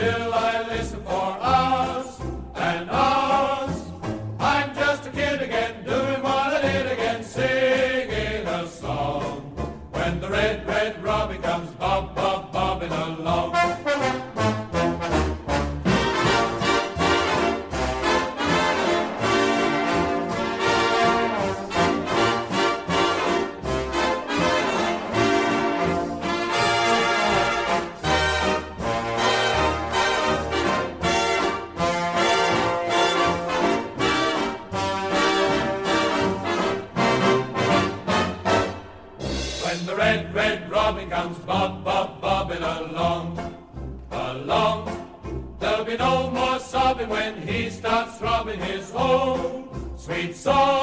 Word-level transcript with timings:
Still 0.00 0.32
I 0.32 0.59
when 47.08 47.40
he 47.42 47.70
starts 47.70 48.18
throbbing 48.18 48.60
his 48.60 48.92
own 48.94 49.68
sweet 49.96 50.36
song. 50.36 50.79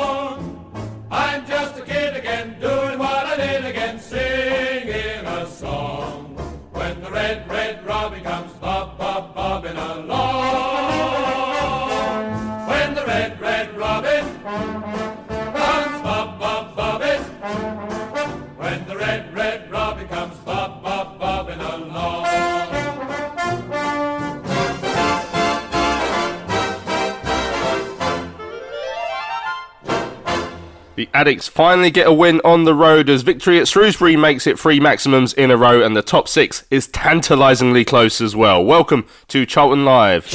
Addicts 31.18 31.48
finally 31.48 31.90
get 31.90 32.06
a 32.06 32.14
win 32.14 32.40
on 32.46 32.66
the 32.66 32.76
road 32.76 33.10
as 33.10 33.24
victory 33.24 33.60
at 33.60 33.68
Shrewsbury 33.68 34.16
makes 34.16 34.46
it 34.46 34.60
three 34.60 34.80
maximums 34.80 35.34
in 35.34 35.50
a 35.50 35.58
row, 35.58 35.84
and 35.84 35.98
the 35.98 36.04
top 36.04 36.28
six 36.28 36.64
is 36.70 36.86
tantalisingly 36.90 37.84
close 37.84 38.22
as 38.22 38.36
well. 38.36 38.64
Welcome 38.64 39.08
to 39.30 39.44
Charlton 39.44 39.84
Live. 39.84 40.28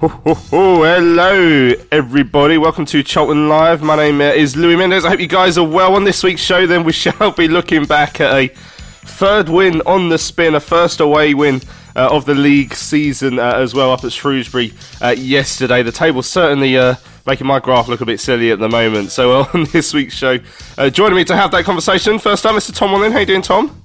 Ho, 0.00 0.06
ho, 0.06 0.34
ho. 0.34 0.84
Hello, 0.84 1.72
everybody. 1.90 2.56
Welcome 2.56 2.84
to 2.86 3.02
Charlton 3.02 3.48
Live. 3.48 3.82
My 3.82 3.96
name 3.96 4.20
uh, 4.20 4.26
is 4.26 4.54
Louis 4.54 4.76
Mendes. 4.76 5.04
I 5.04 5.08
hope 5.08 5.18
you 5.18 5.26
guys 5.26 5.58
are 5.58 5.66
well. 5.66 5.96
On 5.96 6.04
this 6.04 6.22
week's 6.22 6.40
show, 6.40 6.68
then, 6.68 6.84
we 6.84 6.92
shall 6.92 7.32
be 7.32 7.48
looking 7.48 7.84
back 7.84 8.20
at 8.20 8.32
a 8.32 8.46
third 8.46 9.48
win 9.48 9.82
on 9.86 10.08
the 10.08 10.16
spin, 10.16 10.54
a 10.54 10.60
first 10.60 11.00
away 11.00 11.34
win 11.34 11.60
uh, 11.96 12.10
of 12.12 12.26
the 12.26 12.34
league 12.36 12.74
season 12.74 13.40
uh, 13.40 13.54
as 13.56 13.74
well 13.74 13.90
up 13.90 14.04
at 14.04 14.12
Shrewsbury 14.12 14.72
uh, 15.02 15.16
yesterday. 15.18 15.82
The 15.82 15.90
table 15.90 16.22
certainly 16.22 16.78
uh, 16.78 16.94
making 17.26 17.48
my 17.48 17.58
graph 17.58 17.88
look 17.88 18.00
a 18.00 18.06
bit 18.06 18.20
silly 18.20 18.52
at 18.52 18.60
the 18.60 18.68
moment. 18.68 19.10
So, 19.10 19.32
on 19.52 19.64
this 19.64 19.92
week's 19.92 20.14
show, 20.14 20.38
uh, 20.78 20.90
joining 20.90 21.16
me 21.16 21.24
to 21.24 21.34
have 21.34 21.50
that 21.50 21.64
conversation, 21.64 22.20
first 22.20 22.44
time, 22.44 22.54
Mr. 22.54 22.72
Tom 22.72 22.92
Wallin. 22.92 23.10
How 23.10 23.18
you 23.18 23.26
doing, 23.26 23.42
Tom? 23.42 23.82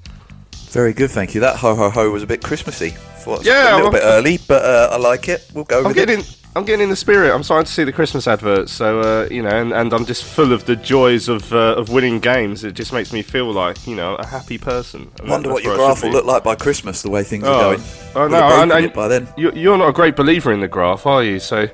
Very 0.69 0.93
good, 0.93 1.09
thank 1.09 1.33
you. 1.33 1.41
That 1.41 1.55
ho 1.55 1.73
ho 1.73 1.89
ho 1.89 2.11
was 2.11 2.21
a 2.21 2.27
bit 2.27 2.43
Christmassy. 2.43 2.93
Thought 3.23 3.45
Yeah, 3.45 3.63
a 3.63 3.75
little 3.75 3.81
well- 3.83 3.91
bit 3.91 4.03
early, 4.03 4.39
but 4.47 4.63
uh, 4.63 4.89
I 4.93 4.97
like 4.97 5.27
it. 5.29 5.45
We'll 5.53 5.63
go 5.63 5.83
I'm 5.85 5.93
getting, 5.93 6.19
it. 6.19 6.37
I'm 6.55 6.65
getting 6.65 6.83
in 6.83 6.89
the 6.89 6.95
spirit. 6.95 7.33
I'm 7.33 7.41
starting 7.43 7.65
to 7.65 7.71
see 7.71 7.83
the 7.83 7.91
Christmas 7.91 8.27
adverts, 8.27 8.71
so 8.71 8.99
uh, 8.99 9.27
you 9.31 9.41
know, 9.41 9.49
and, 9.49 9.73
and 9.73 9.91
I'm 9.93 10.05
just 10.05 10.23
full 10.23 10.51
of 10.53 10.65
the 10.65 10.75
joys 10.75 11.27
of 11.29 11.51
uh, 11.53 11.75
of 11.75 11.89
winning 11.89 12.19
games. 12.19 12.63
It 12.63 12.73
just 12.73 12.93
makes 12.93 13.11
me 13.11 13.21
feel 13.23 13.51
like 13.51 13.87
you 13.87 13.95
know 13.95 14.15
a 14.15 14.25
happy 14.25 14.57
person. 14.57 15.09
And 15.19 15.29
Wonder 15.29 15.51
what 15.51 15.63
your 15.63 15.75
graph 15.75 16.03
will 16.03 16.11
look 16.11 16.25
like 16.25 16.43
by 16.43 16.55
Christmas. 16.55 17.01
The 17.01 17.09
way 17.09 17.23
things 17.23 17.43
Oh, 17.45 17.53
are 17.53 17.75
going. 17.75 17.81
oh 18.15 18.21
Would 18.23 18.31
no, 18.31 18.37
have 18.41 18.51
I, 18.51 18.65
broken 18.67 18.85
it 18.85 18.93
by 18.93 19.07
then. 19.07 19.27
You, 19.37 19.51
you're 19.53 19.77
not 19.77 19.89
a 19.89 19.93
great 19.93 20.15
believer 20.15 20.51
in 20.53 20.59
the 20.59 20.67
graph, 20.67 21.05
are 21.07 21.23
you? 21.23 21.39
So 21.39 21.67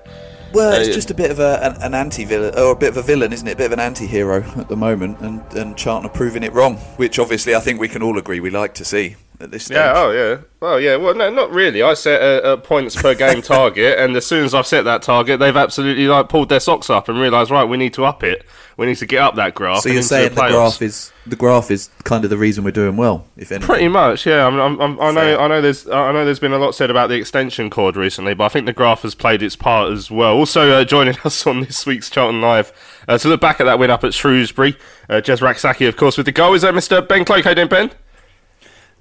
Well, 0.54 0.80
it's 0.80 0.90
Uh, 0.90 0.94
just 0.94 1.12
a 1.12 1.14
bit 1.14 1.30
of 1.32 1.40
a, 1.40 1.60
an, 1.62 1.82
an 1.82 1.94
anti-villain, 1.94 2.58
or 2.58 2.72
a 2.72 2.76
bit 2.76 2.90
of 2.90 2.98
a 2.98 3.02
villain, 3.04 3.34
isn't 3.34 3.48
it? 3.48 3.54
A 3.54 3.58
bit 3.58 3.66
of 3.68 3.74
an 3.74 3.80
anti-hero 3.82 4.44
at 4.56 4.70
the 4.70 4.78
moment, 4.78 5.20
and 5.20 5.42
and 5.54 5.76
Charlton 5.78 6.10
are 6.10 6.14
proving 6.14 6.44
it 6.44 6.54
wrong, 6.54 6.78
which 6.98 7.20
obviously 7.20 7.54
I 7.54 7.60
think 7.60 7.80
we 7.82 7.88
can 7.90 8.02
all 8.02 8.18
agree 8.18 8.40
we 8.40 8.50
like 8.50 8.76
to 8.76 8.86
see 8.86 9.16
at 9.40 9.52
this 9.52 9.66
stage. 9.66 9.78
yeah, 9.78 9.94
oh 9.96 10.12
yeah, 10.12 10.42
well 10.60 10.80
yeah, 10.80 10.96
well 10.96 11.16
no, 11.16 11.30
not 11.30 11.52
really. 11.52 11.82
I 11.82 11.94
set 11.94 12.22
a, 12.22 12.54
a 12.54 12.58
points 12.58 12.96
per 12.96 13.16
game 13.16 13.42
target, 13.44 14.00
and 14.00 14.16
as 14.16 14.26
soon 14.26 14.46
as 14.46 14.54
I've 14.54 14.68
set 14.68 14.84
that 14.84 15.02
target, 15.02 15.40
they've 15.40 15.56
absolutely 15.56 16.08
like 16.08 16.30
pulled 16.30 16.50
their 16.50 16.60
socks 16.60 16.90
up 16.90 17.10
and 17.10 17.20
realised 17.20 17.52
right, 17.52 17.64
we 17.64 17.78
need 17.78 17.94
to 17.94 18.06
up 18.06 18.24
it. 18.24 18.46
We 18.78 18.86
need 18.86 18.96
to 18.98 19.06
get 19.06 19.22
up 19.22 19.36
that 19.36 19.56
graph. 19.56 19.82
So 19.82 19.90
you're 19.90 20.02
saying 20.02 20.36
the 20.36 20.42
playoffs. 20.42 20.52
graph 20.52 20.82
is 20.82 21.12
the 21.28 21.36
graph 21.36 21.70
is 21.70 21.90
kind 22.06 22.24
of 22.24 22.30
the 22.30 22.38
reason 22.38 22.64
we're 22.64 22.72
doing 22.72 22.98
well, 22.98 23.26
if 23.36 23.52
anything. 23.52 23.68
Pretty 23.68 23.88
much, 23.88 24.26
yeah. 24.26 24.48
I'm, 24.48 24.58
I'm, 24.58 24.80
I'm, 24.80 25.02
I 25.02 25.12
know, 25.12 25.14
Fair. 25.14 25.40
I 25.42 25.48
know. 25.48 25.62
There's, 25.62 25.88
I 25.88 26.12
know. 26.12 26.24
There's 26.26 26.40
been 26.40 26.54
a 26.54 26.58
lot 26.58 26.76
said 26.76 26.90
about 26.90 27.10
the 27.10 27.16
extension 27.16 27.70
cord 27.70 27.96
recently, 27.98 28.34
but 28.34 28.46
I 28.46 28.50
think 28.50 28.66
the 28.66 28.74
graph 28.74 29.02
has 29.02 29.16
played 29.16 29.44
its 29.44 29.56
part 29.56 29.92
as 29.92 30.10
well. 30.10 30.36
Also, 30.36 30.72
uh, 30.72 30.86
joining 30.86 31.18
us 31.26 31.46
on 31.46 31.60
this 31.62 31.86
week's 31.86 32.10
Charlton 32.10 32.42
Live 32.42 32.72
uh, 33.08 33.18
to 33.18 33.28
look 33.28 33.42
back 33.42 33.60
at 33.60 33.66
that 33.66 33.80
win 33.80 33.90
up 33.92 34.04
at 34.04 34.14
Shrewsbury, 34.14 34.78
uh, 35.10 35.16
Jez 35.16 35.42
Rak-Sakyi, 35.42 35.88
of 35.88 35.98
course, 35.98 36.16
with 36.16 36.26
the 36.26 36.32
goal. 36.32 36.54
Is 36.54 36.62
that 36.62 36.74
Mr. 36.74 37.06
Ben 37.06 37.26
Cloak? 37.26 37.44
How 37.44 37.52
you 37.52 37.56
doing, 37.58 37.68
Ben? 37.68 37.92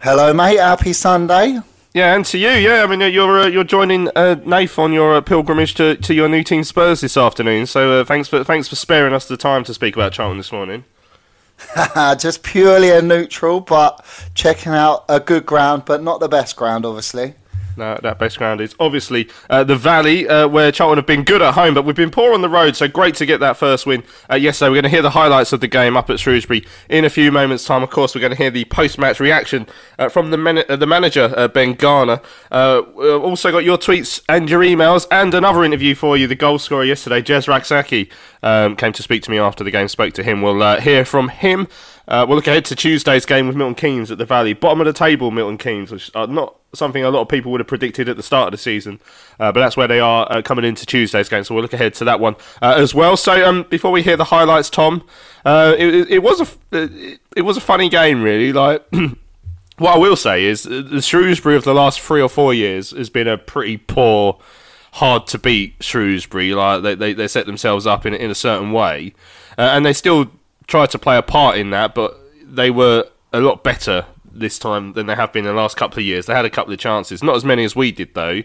Hello, 0.01 0.33
mate. 0.33 0.61
Happy 0.61 0.93
Sunday. 0.93 1.59
Yeah, 1.93 2.15
and 2.15 2.25
to 2.27 2.39
you, 2.39 2.51
yeah. 2.51 2.85
I 2.85 2.87
mean, 2.87 3.03
uh, 3.03 3.07
you're 3.07 3.41
uh, 3.41 3.47
you're 3.49 3.65
joining 3.65 4.09
uh, 4.15 4.37
Nath 4.45 4.79
on 4.79 4.93
your 4.93 5.17
uh, 5.17 5.21
pilgrimage 5.21 5.75
to, 5.75 5.97
to 5.97 6.15
your 6.15 6.29
new 6.29 6.45
team 6.45 6.63
Spurs 6.63 7.01
this 7.01 7.17
afternoon. 7.17 7.67
So 7.67 8.01
uh, 8.01 8.05
thanks 8.05 8.29
for 8.29 8.45
thanks 8.45 8.69
for 8.69 8.77
sparing 8.77 9.13
us 9.13 9.27
the 9.27 9.37
time 9.37 9.65
to 9.65 9.75
speak 9.75 9.97
about 9.97 10.13
Charlton 10.13 10.37
this 10.37 10.53
morning. 10.53 10.85
Just 12.17 12.45
purely 12.45 12.91
a 12.91 13.03
neutral, 13.03 13.59
but 13.59 14.05
checking 14.35 14.71
out 14.71 15.05
a 15.09 15.19
good 15.19 15.45
ground, 15.45 15.83
but 15.85 16.01
not 16.01 16.21
the 16.21 16.29
best 16.29 16.55
ground, 16.55 16.87
obviously. 16.87 17.35
No, 17.79 17.97
that 18.03 18.19
best 18.19 18.39
ground 18.39 18.61
is 18.61 18.75
obviously 18.81 19.31
uh, 19.49 19.63
the 19.63 19.77
Valley, 19.77 20.29
uh, 20.29 20.49
where 20.49 20.73
Charlton 20.73 20.99
have 20.99 21.07
been 21.07 21.23
good 21.23 21.41
at 21.41 21.55
home, 21.55 21.75
but 21.75 21.85
we've 21.85 21.95
been 21.95 22.11
poor 22.11 22.35
on 22.35 22.43
the 22.43 22.49
road. 22.49 22.75
So 22.75 22.89
great 22.89 23.15
to 23.17 23.27
get 23.27 23.39
that 23.39 23.57
first 23.57 23.87
win 23.87 24.03
uh, 24.29 24.35
yesterday. 24.35 24.69
We're 24.69 24.75
going 24.75 24.83
to 24.83 24.89
hear 24.91 25.03
the 25.03 25.11
highlights 25.11 25.53
of 25.53 25.61
the 25.61 25.69
game 25.69 25.97
up 25.97 26.11
at 26.11 26.19
Shrewsbury 26.19 26.67
in 26.89 27.05
a 27.05 27.11
few 27.11 27.31
moments' 27.31 27.65
time. 27.65 27.85
Of 27.85 27.91
course, 27.91 28.17
we're 28.17 28.21
going 28.21 28.33
to 28.33 28.37
hear 28.37 28.51
the 28.51 28.65
post-match 28.65 29.21
reaction 29.21 29.69
uh, 29.97 30.09
from 30.09 30.33
the 30.33 30.37
man- 30.37 30.65
uh, 30.69 30.75
the 30.75 30.89
manager 30.89 31.33
uh, 31.37 31.47
Ben 31.47 31.75
Garner. 31.75 32.21
Uh, 32.51 32.81
also 32.81 33.53
got 33.53 33.63
your 33.63 33.79
tweets 33.79 34.23
and 34.29 34.51
your 34.51 34.63
emails, 34.63 35.07
and 35.13 35.33
another 35.33 35.63
interview 35.63 35.95
for 35.95 36.17
you. 36.17 36.27
The 36.27 36.35
goal 36.35 36.59
scorer 36.59 36.85
yesterday, 36.85 37.23
Jez 37.23 37.47
Rak-Sakyi, 37.47 38.11
um, 38.43 38.75
came 38.75 38.93
to 38.93 39.05
speak 39.05 39.23
to 39.23 39.31
me 39.31 39.39
after 39.39 39.63
the 39.63 39.71
game. 39.71 39.87
Spoke 39.87 40.15
to 40.15 40.25
him. 40.25 40.43
We'll 40.43 40.63
uh, 40.63 40.81
hear 40.81 41.05
from 41.05 41.29
him. 41.29 41.69
Uh, 42.09 42.25
we'll 42.27 42.37
look 42.37 42.47
ahead 42.47 42.65
to 42.65 42.75
Tuesday's 42.75 43.27
game 43.27 43.47
with 43.47 43.55
Milton 43.55 43.75
Keynes 43.75 44.11
at 44.11 44.17
the 44.17 44.25
Valley, 44.25 44.55
bottom 44.55 44.81
of 44.81 44.87
the 44.87 44.95
table. 44.95 45.31
Milton 45.31 45.59
Keynes, 45.59 45.91
which 45.93 46.11
are 46.15 46.27
not 46.27 46.57
something 46.75 47.05
a 47.05 47.11
lot 47.11 47.21
of 47.21 47.29
people 47.29 47.53
would 47.53 47.61
have 47.61 47.67
predicted 47.67 48.09
at 48.09 48.17
the 48.17 48.23
start 48.23 48.49
of 48.49 48.53
the 48.53 48.59
season, 48.59 48.99
uh, 49.39 49.53
but 49.53 49.61
that's 49.61 49.77
where 49.77 49.87
they 49.87 50.01
are 50.01 50.27
uh, 50.33 50.41
coming 50.41 50.65
into 50.65 50.87
Tuesday's 50.87 51.29
game. 51.29 51.45
So 51.45 51.55
we'll 51.55 51.63
look 51.63 51.75
ahead 51.75 51.93
to 51.95 52.05
that 52.07 52.19
one 52.19 52.37
uh, 52.63 52.75
as 52.79 52.95
well. 52.95 53.17
So 53.19 53.47
um, 53.47 53.67
before 53.69 53.91
we 53.91 54.03
hear 54.03 54.17
the 54.17 54.25
highlights, 54.25 54.71
Tom, 54.71 55.05
uh, 55.45 55.75
it, 55.79 56.11
it, 56.11 56.23
was 56.23 56.41
a 56.41 56.49
it, 56.73 57.21
it 57.37 57.43
was 57.43 57.59
a 57.59 57.63
funny 57.63 57.89
game, 57.89 58.23
really. 58.23 58.53
Like. 58.53 58.85
What 59.79 59.95
I 59.95 59.99
will 59.99 60.17
say 60.17 60.45
is 60.45 60.65
the 60.65 61.01
Shrewsbury 61.01 61.55
of 61.55 61.63
the 61.63 61.73
last 61.73 62.01
three 62.01 62.21
or 62.21 62.29
four 62.29 62.53
years 62.53 62.91
has 62.91 63.11
been 63.11 63.29
a 63.29 63.39
pretty 63.39 63.77
poor, 63.77 64.41
hard 64.95 65.29
to 65.29 65.39
beat 65.39 65.77
Shrewsbury. 65.79 66.53
Like 66.53 66.83
they, 66.83 66.97
they, 66.97 67.13
they 67.13 67.29
set 67.29 67.47
themselves 67.47 67.87
up 67.87 68.05
in 68.05 68.13
in 68.13 68.29
a 68.29 68.35
certain 68.35 68.73
way, 68.73 69.15
uh, 69.57 69.71
and 69.73 69.87
they 69.87 69.93
still 69.93 70.33
tried 70.69 70.91
to 70.91 70.99
play 70.99 71.17
a 71.17 71.23
part 71.23 71.57
in 71.57 71.71
that, 71.71 71.95
but 71.95 72.17
they 72.45 72.71
were 72.71 73.09
a 73.33 73.41
lot 73.41 73.65
better 73.65 74.07
this 74.31 74.59
time 74.59 74.93
than 74.93 75.07
they 75.07 75.15
have 75.15 75.33
been 75.33 75.45
in 75.45 75.55
the 75.55 75.61
last 75.61 75.77
couple 75.77 75.99
of 75.99 76.05
years. 76.05 76.27
They 76.27 76.35
had 76.35 76.45
a 76.45 76.51
couple 76.51 76.73
of 76.73 76.79
chances, 76.79 77.23
not 77.23 77.35
as 77.35 77.45
many 77.45 77.65
as 77.65 77.75
we 77.75 77.91
did 77.91 78.15
though, 78.15 78.43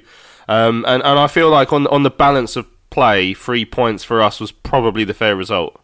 um, 0.48 0.84
and 0.88 1.04
and 1.04 1.20
I 1.20 1.28
feel 1.28 1.50
like 1.50 1.72
on 1.72 1.86
on 1.88 2.04
the 2.04 2.10
balance 2.10 2.56
of 2.56 2.66
play, 2.90 3.34
three 3.34 3.66
points 3.66 4.04
for 4.04 4.22
us 4.22 4.40
was 4.40 4.52
probably 4.52 5.04
the 5.04 5.14
fair 5.14 5.36
result. 5.36 5.80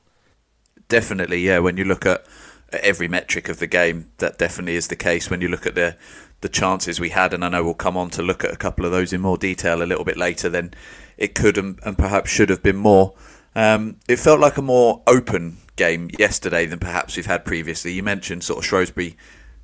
Definitely, 0.88 1.42
yeah. 1.42 1.60
When 1.60 1.78
you 1.78 1.86
look 1.86 2.06
at 2.06 2.26
every 2.72 3.08
metric 3.08 3.50
of 3.50 3.60
the 3.60 3.68
game, 3.68 4.12
that 4.18 4.38
definitely 4.38 4.76
is 4.76 4.88
the 4.88 4.96
case. 4.96 5.30
When 5.30 5.42
you 5.42 5.48
look 5.48 5.66
at 5.66 5.76
the 5.76 5.98
the 6.42 6.50
chances 6.50 7.00
we 7.00 7.10
had, 7.10 7.34
and 7.34 7.44
I 7.44 7.50
know 7.50 7.64
we'll 7.64 7.74
come 7.74 7.98
on 7.98 8.10
to 8.12 8.24
look 8.24 8.44
at 8.44 8.54
a 8.54 8.58
couple 8.58 8.86
of 8.86 8.92
those 8.92 9.12
in 9.12 9.22
more 9.22 9.38
detail 9.38 9.84
a 9.84 9.86
little 9.86 10.06
bit 10.06 10.18
later, 10.18 10.50
then 10.50 10.74
it 11.18 11.36
could 11.36 11.58
and, 11.58 11.80
and 11.84 11.98
perhaps 11.98 12.30
should 12.30 12.50
have 12.50 12.64
been 12.64 12.78
more. 12.78 13.14
Um, 13.60 13.98
it 14.08 14.20
felt 14.20 14.40
like 14.40 14.56
a 14.56 14.62
more 14.62 15.02
open 15.06 15.58
game 15.76 16.10
yesterday 16.18 16.66
than 16.66 16.80
perhaps 16.80 17.18
we've 17.18 17.26
had 17.26 17.44
previously. 17.44 17.92
You 17.92 18.04
mentioned 18.04 18.42
sort 18.42 18.60
of 18.60 18.66
Shrewsbury 18.66 19.18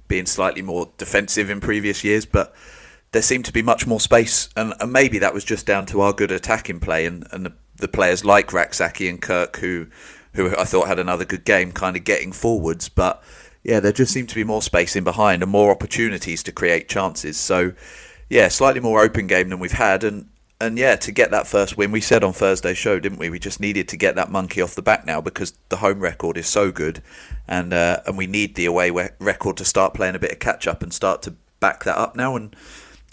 being 0.09 0.25
slightly 0.25 0.61
more 0.61 0.91
defensive 0.97 1.49
in 1.49 1.61
previous 1.61 2.03
years, 2.03 2.25
but 2.25 2.53
there 3.13 3.21
seemed 3.21 3.45
to 3.45 3.53
be 3.53 3.61
much 3.61 3.87
more 3.87 4.01
space, 4.01 4.49
and, 4.57 4.73
and 4.81 4.91
maybe 4.91 5.17
that 5.19 5.33
was 5.33 5.45
just 5.45 5.65
down 5.65 5.85
to 5.85 6.01
our 6.01 6.11
good 6.11 6.29
attacking 6.29 6.81
play 6.81 7.05
and, 7.05 7.25
and 7.31 7.45
the, 7.45 7.53
the 7.77 7.87
players 7.87 8.25
like 8.25 8.51
Rak-Sakyi 8.51 9.09
and 9.09 9.21
Kirk 9.21 9.55
who 9.59 9.87
who 10.33 10.53
I 10.57 10.65
thought 10.65 10.89
had 10.89 10.99
another 10.99 11.23
good 11.23 11.45
game, 11.45 11.71
kind 11.71 11.95
of 11.95 12.03
getting 12.03 12.33
forwards. 12.33 12.89
But 12.89 13.23
yeah, 13.63 13.79
there 13.79 13.93
just 13.93 14.11
seemed 14.11 14.27
to 14.27 14.35
be 14.35 14.43
more 14.43 14.61
space 14.61 14.97
in 14.97 15.05
behind 15.05 15.41
and 15.41 15.49
more 15.49 15.71
opportunities 15.71 16.43
to 16.43 16.51
create 16.51 16.89
chances. 16.89 17.37
So 17.37 17.71
yeah, 18.29 18.49
slightly 18.49 18.81
more 18.81 19.01
open 19.01 19.27
game 19.27 19.47
than 19.47 19.59
we've 19.59 19.71
had, 19.71 20.03
and 20.03 20.27
and 20.59 20.77
yeah, 20.77 20.95
to 20.95 21.11
get 21.11 21.31
that 21.31 21.47
first 21.47 21.77
win, 21.77 21.91
we 21.91 22.01
said 22.01 22.23
on 22.23 22.33
Thursday's 22.33 22.77
show, 22.77 22.99
didn't 22.99 23.19
we? 23.19 23.29
We 23.29 23.39
just 23.39 23.59
needed 23.59 23.87
to 23.89 23.97
get 23.97 24.15
that 24.15 24.31
monkey 24.31 24.61
off 24.61 24.75
the 24.75 24.81
back 24.81 25.05
now 25.05 25.19
because 25.19 25.53
the 25.69 25.77
home 25.77 25.99
record 25.99 26.37
is 26.37 26.47
so 26.47 26.71
good, 26.71 27.01
and 27.47 27.73
uh, 27.73 28.01
and 28.05 28.17
we 28.17 28.27
need 28.27 28.55
the 28.55 28.65
away 28.65 28.89
record 29.19 29.57
to 29.57 29.65
start 29.65 29.93
playing 29.93 30.15
a 30.15 30.19
bit 30.19 30.31
of 30.31 30.39
catch 30.39 30.67
up 30.67 30.81
and 30.81 30.93
start 30.93 31.21
to 31.23 31.35
back 31.59 31.83
that 31.83 31.97
up 31.97 32.15
now, 32.15 32.35
and 32.35 32.55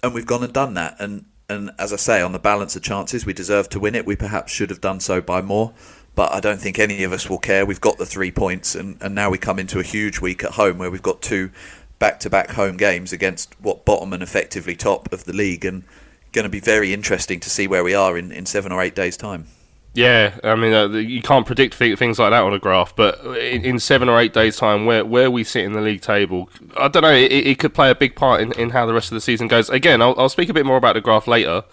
and 0.03 0.15
we've 0.15 0.27
gone 0.27 0.44
and 0.44 0.53
done 0.53 0.75
that, 0.75 0.97
and 0.99 1.25
and 1.49 1.71
as 1.79 1.93
I 1.93 1.97
say, 1.97 2.23
on 2.23 2.33
the 2.33 2.39
balance 2.39 2.77
of 2.77 2.83
chances, 2.83 3.27
we 3.27 3.33
deserve 3.33 3.69
to 3.71 3.81
win 3.81 3.95
it. 3.95 4.06
We 4.06 4.17
perhaps 4.17 4.53
should 4.53 4.71
have 4.71 4.81
done 4.81 5.00
so 5.00 5.21
by 5.21 5.43
more 5.43 5.75
but 6.15 6.33
I 6.33 6.41
don't 6.41 6.61
think 6.61 6.79
any 6.79 7.05
of 7.05 7.12
us 7.12 7.31
will 7.31 7.38
care. 7.38 7.65
We've 7.65 7.81
got 7.81 7.99
the 7.99 8.06
three 8.06 8.31
points, 8.31 8.75
and, 8.75 8.99
and 9.00 9.15
now 9.15 9.31
we 9.31 9.38
come 9.38 9.59
into 9.59 9.79
a 9.79 9.83
huge 9.83 10.21
week 10.21 10.45
at 10.45 10.53
home 10.53 10.79
where 10.79 10.91
we've 10.91 11.03
got 11.03 11.23
two 11.23 11.50
back 11.99 12.21
to 12.21 12.29
back 12.29 12.50
home 12.50 12.77
games 12.77 13.12
against 13.12 13.59
what 13.61 13.85
bottom 13.85 14.12
and 14.12 14.23
effectively 14.23 14.77
top 14.77 15.11
of 15.12 15.25
the 15.25 15.33
league, 15.33 15.65
and 15.65 15.85
going 16.32 16.44
to 16.44 16.50
be 16.50 16.61
very 16.61 16.93
interesting 16.93 17.40
to 17.40 17.50
see 17.50 17.67
where 17.67 17.84
we 17.84 17.94
are 17.94 18.17
in, 18.17 18.32
in 18.32 18.46
seven 18.46 18.73
or 18.73 18.82
eight 18.82 18.94
days' 18.94 19.17
time. 19.17 19.46
Yeah, 19.94 20.38
I 20.43 20.55
mean, 20.55 20.73
uh, 20.73 20.88
you 20.88 21.20
can't 21.20 21.44
predict 21.44 21.75
things 21.75 22.19
like 22.19 22.31
that 22.31 22.43
on 22.43 22.55
a 22.55 22.58
graph, 22.58 22.96
but 22.96 23.20
in, 23.37 23.62
in, 23.64 23.79
seven 23.79 24.08
or 24.08 24.19
eight 24.19 24.32
days' 24.32 24.56
time, 24.56 24.87
where 24.87 25.05
where 25.05 25.31
we 25.31 25.44
sit 25.44 25.64
in 25.64 25.75
the 25.75 25.82
league 25.82 26.00
table, 26.00 26.49
I 26.79 26.88
don't 26.88 27.02
know, 27.02 27.12
it, 27.12 27.31
it 27.31 27.58
could 27.58 27.75
play 27.75 27.90
a 27.90 27.94
big 27.94 28.17
part 28.17 28.40
in, 28.40 28.52
in 28.52 28.70
how 28.70 28.87
the 28.87 28.94
rest 28.94 29.11
of 29.11 29.17
the 29.17 29.20
season 29.20 29.49
goes. 29.49 29.69
Again, 29.69 30.00
I'll, 30.00 30.14
I'll 30.19 30.31
speak 30.31 30.49
a 30.49 30.55
bit 30.55 30.64
more 30.64 30.79
about 30.79 30.94
the 30.94 31.02
graph 31.02 31.26
later, 31.26 31.64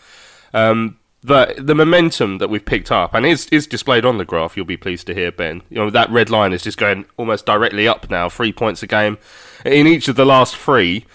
um, 0.54 1.00
but 1.24 1.66
the 1.66 1.74
momentum 1.74 2.40
that 2.40 2.50
we've 2.50 2.66
picked 2.66 2.92
up 2.92 3.14
and 3.14 3.26
is 3.26 3.46
is 3.48 3.66
displayed 3.68 4.04
on 4.04 4.18
the 4.18 4.26
graph, 4.26 4.58
you'll 4.58 4.66
be 4.66 4.76
pleased 4.76 5.08
to 5.08 5.14
hear, 5.14 5.32
Ben. 5.32 5.62
You 5.70 5.78
know 5.78 5.90
that 5.90 6.10
red 6.10 6.30
line 6.30 6.52
is 6.52 6.64
just 6.64 6.78
going 6.78 7.06
almost 7.16 7.46
directly 7.46 7.88
up 7.88 8.10
now, 8.10 8.28
three 8.28 8.52
points 8.52 8.84
a 8.84 8.88
game 8.88 9.18
in 9.64 9.88
each 9.88 10.10
of 10.10 10.18
the 10.18 10.26
last 10.26 10.58
three. 10.58 11.06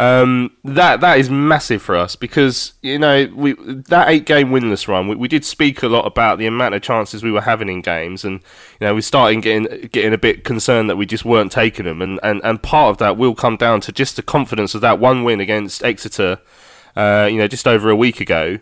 Um, 0.00 0.56
that 0.64 1.02
that 1.02 1.18
is 1.18 1.28
massive 1.28 1.82
for 1.82 1.94
us 1.94 2.16
because 2.16 2.72
you 2.80 2.98
know 2.98 3.30
we 3.34 3.52
that 3.52 4.08
eight 4.08 4.24
game 4.24 4.48
winless 4.48 4.88
run. 4.88 5.08
We, 5.08 5.14
we 5.14 5.28
did 5.28 5.44
speak 5.44 5.82
a 5.82 5.88
lot 5.88 6.06
about 6.06 6.38
the 6.38 6.46
amount 6.46 6.74
of 6.74 6.80
chances 6.80 7.22
we 7.22 7.30
were 7.30 7.42
having 7.42 7.68
in 7.68 7.82
games, 7.82 8.24
and 8.24 8.40
you 8.80 8.86
know 8.86 8.94
we 8.94 9.02
started 9.02 9.42
getting 9.42 9.88
getting 9.92 10.14
a 10.14 10.18
bit 10.18 10.42
concerned 10.42 10.88
that 10.88 10.96
we 10.96 11.04
just 11.04 11.26
weren't 11.26 11.52
taking 11.52 11.84
them, 11.84 12.00
and, 12.00 12.18
and, 12.22 12.40
and 12.44 12.62
part 12.62 12.88
of 12.88 12.96
that 12.96 13.18
will 13.18 13.34
come 13.34 13.58
down 13.58 13.82
to 13.82 13.92
just 13.92 14.16
the 14.16 14.22
confidence 14.22 14.74
of 14.74 14.80
that 14.80 14.98
one 14.98 15.22
win 15.22 15.38
against 15.38 15.84
Exeter, 15.84 16.38
uh, 16.96 17.28
you 17.30 17.36
know, 17.36 17.46
just 17.46 17.68
over 17.68 17.90
a 17.90 17.96
week 17.96 18.22
ago 18.22 18.58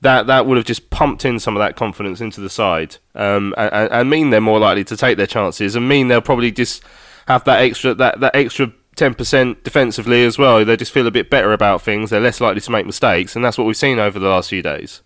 that 0.00 0.26
that 0.26 0.44
would 0.44 0.56
have 0.56 0.66
just 0.66 0.90
pumped 0.90 1.24
in 1.24 1.38
some 1.38 1.54
of 1.54 1.60
that 1.60 1.76
confidence 1.76 2.20
into 2.20 2.40
the 2.40 2.50
side, 2.50 2.96
um, 3.14 3.54
and, 3.56 3.92
and, 3.92 4.10
mean 4.10 4.30
they're 4.30 4.40
more 4.40 4.58
likely 4.58 4.82
to 4.82 4.96
take 4.96 5.16
their 5.18 5.26
chances, 5.26 5.76
and 5.76 5.88
mean 5.88 6.08
they'll 6.08 6.20
probably 6.20 6.50
just 6.50 6.82
have 7.28 7.44
that 7.44 7.60
extra 7.60 7.94
that, 7.94 8.18
that 8.18 8.34
extra 8.34 8.72
ten 8.96 9.14
percent 9.14 9.64
defensively 9.64 10.24
as 10.24 10.38
well. 10.38 10.64
They 10.64 10.76
just 10.76 10.92
feel 10.92 11.06
a 11.06 11.10
bit 11.10 11.30
better 11.30 11.52
about 11.52 11.82
things. 11.82 12.10
They're 12.10 12.20
less 12.20 12.40
likely 12.40 12.60
to 12.60 12.70
make 12.70 12.86
mistakes, 12.86 13.36
and 13.36 13.44
that's 13.44 13.58
what 13.58 13.66
we've 13.66 13.76
seen 13.76 13.98
over 13.98 14.18
the 14.18 14.28
last 14.28 14.50
few 14.50 14.62
days. 14.62 15.02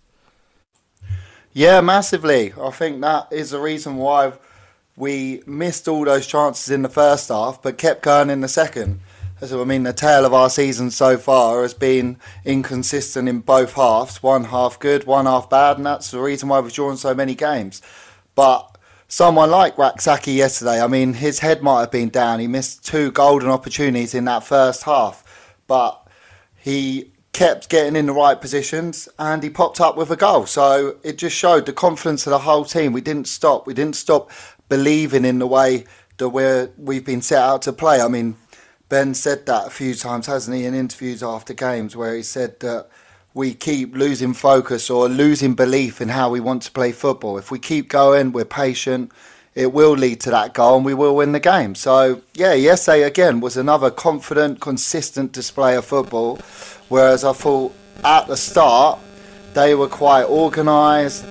Yeah, 1.53 1.79
massively. 1.81 2.53
I 2.61 2.69
think 2.71 2.99
that 3.01 3.27
is 3.31 3.51
the 3.51 3.59
reason 3.59 3.95
why 3.95 4.33
we 4.97 5.41
missed 5.45 5.87
all 5.87 6.03
those 6.05 6.27
chances 6.27 6.69
in 6.69 6.81
the 6.81 6.89
first 6.89 7.29
half, 7.29 7.61
but 7.61 7.77
kept 7.77 8.01
going 8.01 8.29
in 8.29 8.41
the 8.41 8.47
second. 8.47 8.99
So, 9.41 9.61
I 9.61 9.65
mean, 9.65 9.83
the 9.83 9.93
tale 9.93 10.25
of 10.25 10.33
our 10.33 10.49
season 10.49 10.91
so 10.91 11.17
far 11.17 11.61
has 11.61 11.73
been 11.73 12.17
inconsistent 12.45 13.27
in 13.27 13.41
both 13.41 13.73
halves. 13.73 14.23
One 14.23 14.45
half 14.45 14.79
good, 14.79 15.05
one 15.05 15.25
half 15.25 15.49
bad, 15.49 15.77
and 15.77 15.85
that's 15.85 16.11
the 16.11 16.19
reason 16.19 16.49
why 16.49 16.59
we've 16.61 16.73
drawn 16.73 16.97
so 16.97 17.13
many 17.13 17.35
games. 17.35 17.81
But 18.33 18.74
someone 19.07 19.51
like 19.51 19.77
Rak-Sakyi 19.77 20.35
yesterday, 20.35 20.81
I 20.81 20.87
mean, 20.87 21.13
his 21.13 21.39
head 21.39 21.61
might 21.61 21.81
have 21.81 21.91
been 21.91 22.09
down. 22.09 22.39
He 22.39 22.47
missed 22.47 22.85
two 22.85 23.11
golden 23.11 23.49
opportunities 23.49 24.13
in 24.13 24.25
that 24.25 24.43
first 24.43 24.83
half, 24.83 25.23
but 25.67 26.07
he 26.55 27.11
kept 27.33 27.69
getting 27.69 27.95
in 27.95 28.05
the 28.05 28.13
right 28.13 28.39
positions 28.39 29.09
and 29.19 29.43
he 29.43 29.49
popped 29.49 29.81
up 29.81 29.97
with 29.97 30.09
a 30.09 30.15
goal. 30.15 30.45
So 30.45 30.95
it 31.03 31.17
just 31.17 31.35
showed 31.35 31.65
the 31.65 31.73
confidence 31.73 32.25
of 32.25 32.31
the 32.31 32.39
whole 32.39 32.63
team. 32.63 32.93
We 32.93 33.01
didn't 33.01 33.27
stop. 33.27 33.67
We 33.67 33.73
didn't 33.73 33.97
stop 33.97 34.31
believing 34.69 35.25
in 35.25 35.39
the 35.39 35.47
way 35.47 35.85
that 36.17 36.29
we're, 36.29 36.71
we've 36.77 37.05
been 37.05 37.21
set 37.21 37.41
out 37.41 37.61
to 37.63 37.73
play. 37.73 37.99
I 37.99 38.07
mean, 38.07 38.37
Ben 38.87 39.13
said 39.13 39.45
that 39.47 39.67
a 39.67 39.69
few 39.69 39.95
times, 39.95 40.27
hasn't 40.27 40.55
he, 40.55 40.65
in 40.65 40.73
interviews 40.73 41.21
after 41.21 41.53
games, 41.53 41.95
where 41.95 42.15
he 42.15 42.23
said 42.23 42.59
that 42.61 42.87
we 43.35 43.53
keep 43.53 43.93
losing 43.93 44.33
focus 44.33 44.89
or 44.89 45.09
losing 45.09 45.53
belief 45.53 45.99
in 45.99 46.07
how 46.07 46.29
we 46.29 46.39
want 46.39 46.63
to 46.63 46.71
play 46.71 46.93
football. 46.93 47.37
If 47.37 47.51
we 47.51 47.59
keep 47.59 47.89
going, 47.89 48.31
we're 48.31 48.45
patient, 48.45 49.11
it 49.55 49.73
will 49.73 49.91
lead 49.91 50.21
to 50.21 50.31
that 50.31 50.53
goal 50.53 50.77
and 50.77 50.85
we 50.85 50.93
will 50.93 51.17
win 51.17 51.33
the 51.33 51.41
game. 51.41 51.75
So, 51.75 52.21
yeah, 52.33 52.53
yesterday 52.53 53.03
again 53.03 53.41
was 53.41 53.57
another 53.57 53.91
confident, 53.91 54.61
consistent 54.61 55.33
display 55.33 55.75
of 55.75 55.83
football. 55.83 56.37
Whereas 56.87 57.25
I 57.25 57.33
thought 57.33 57.73
at 58.05 58.25
the 58.27 58.37
start, 58.37 58.99
they 59.53 59.75
were 59.75 59.89
quite 59.89 60.25
organised, 60.25 61.25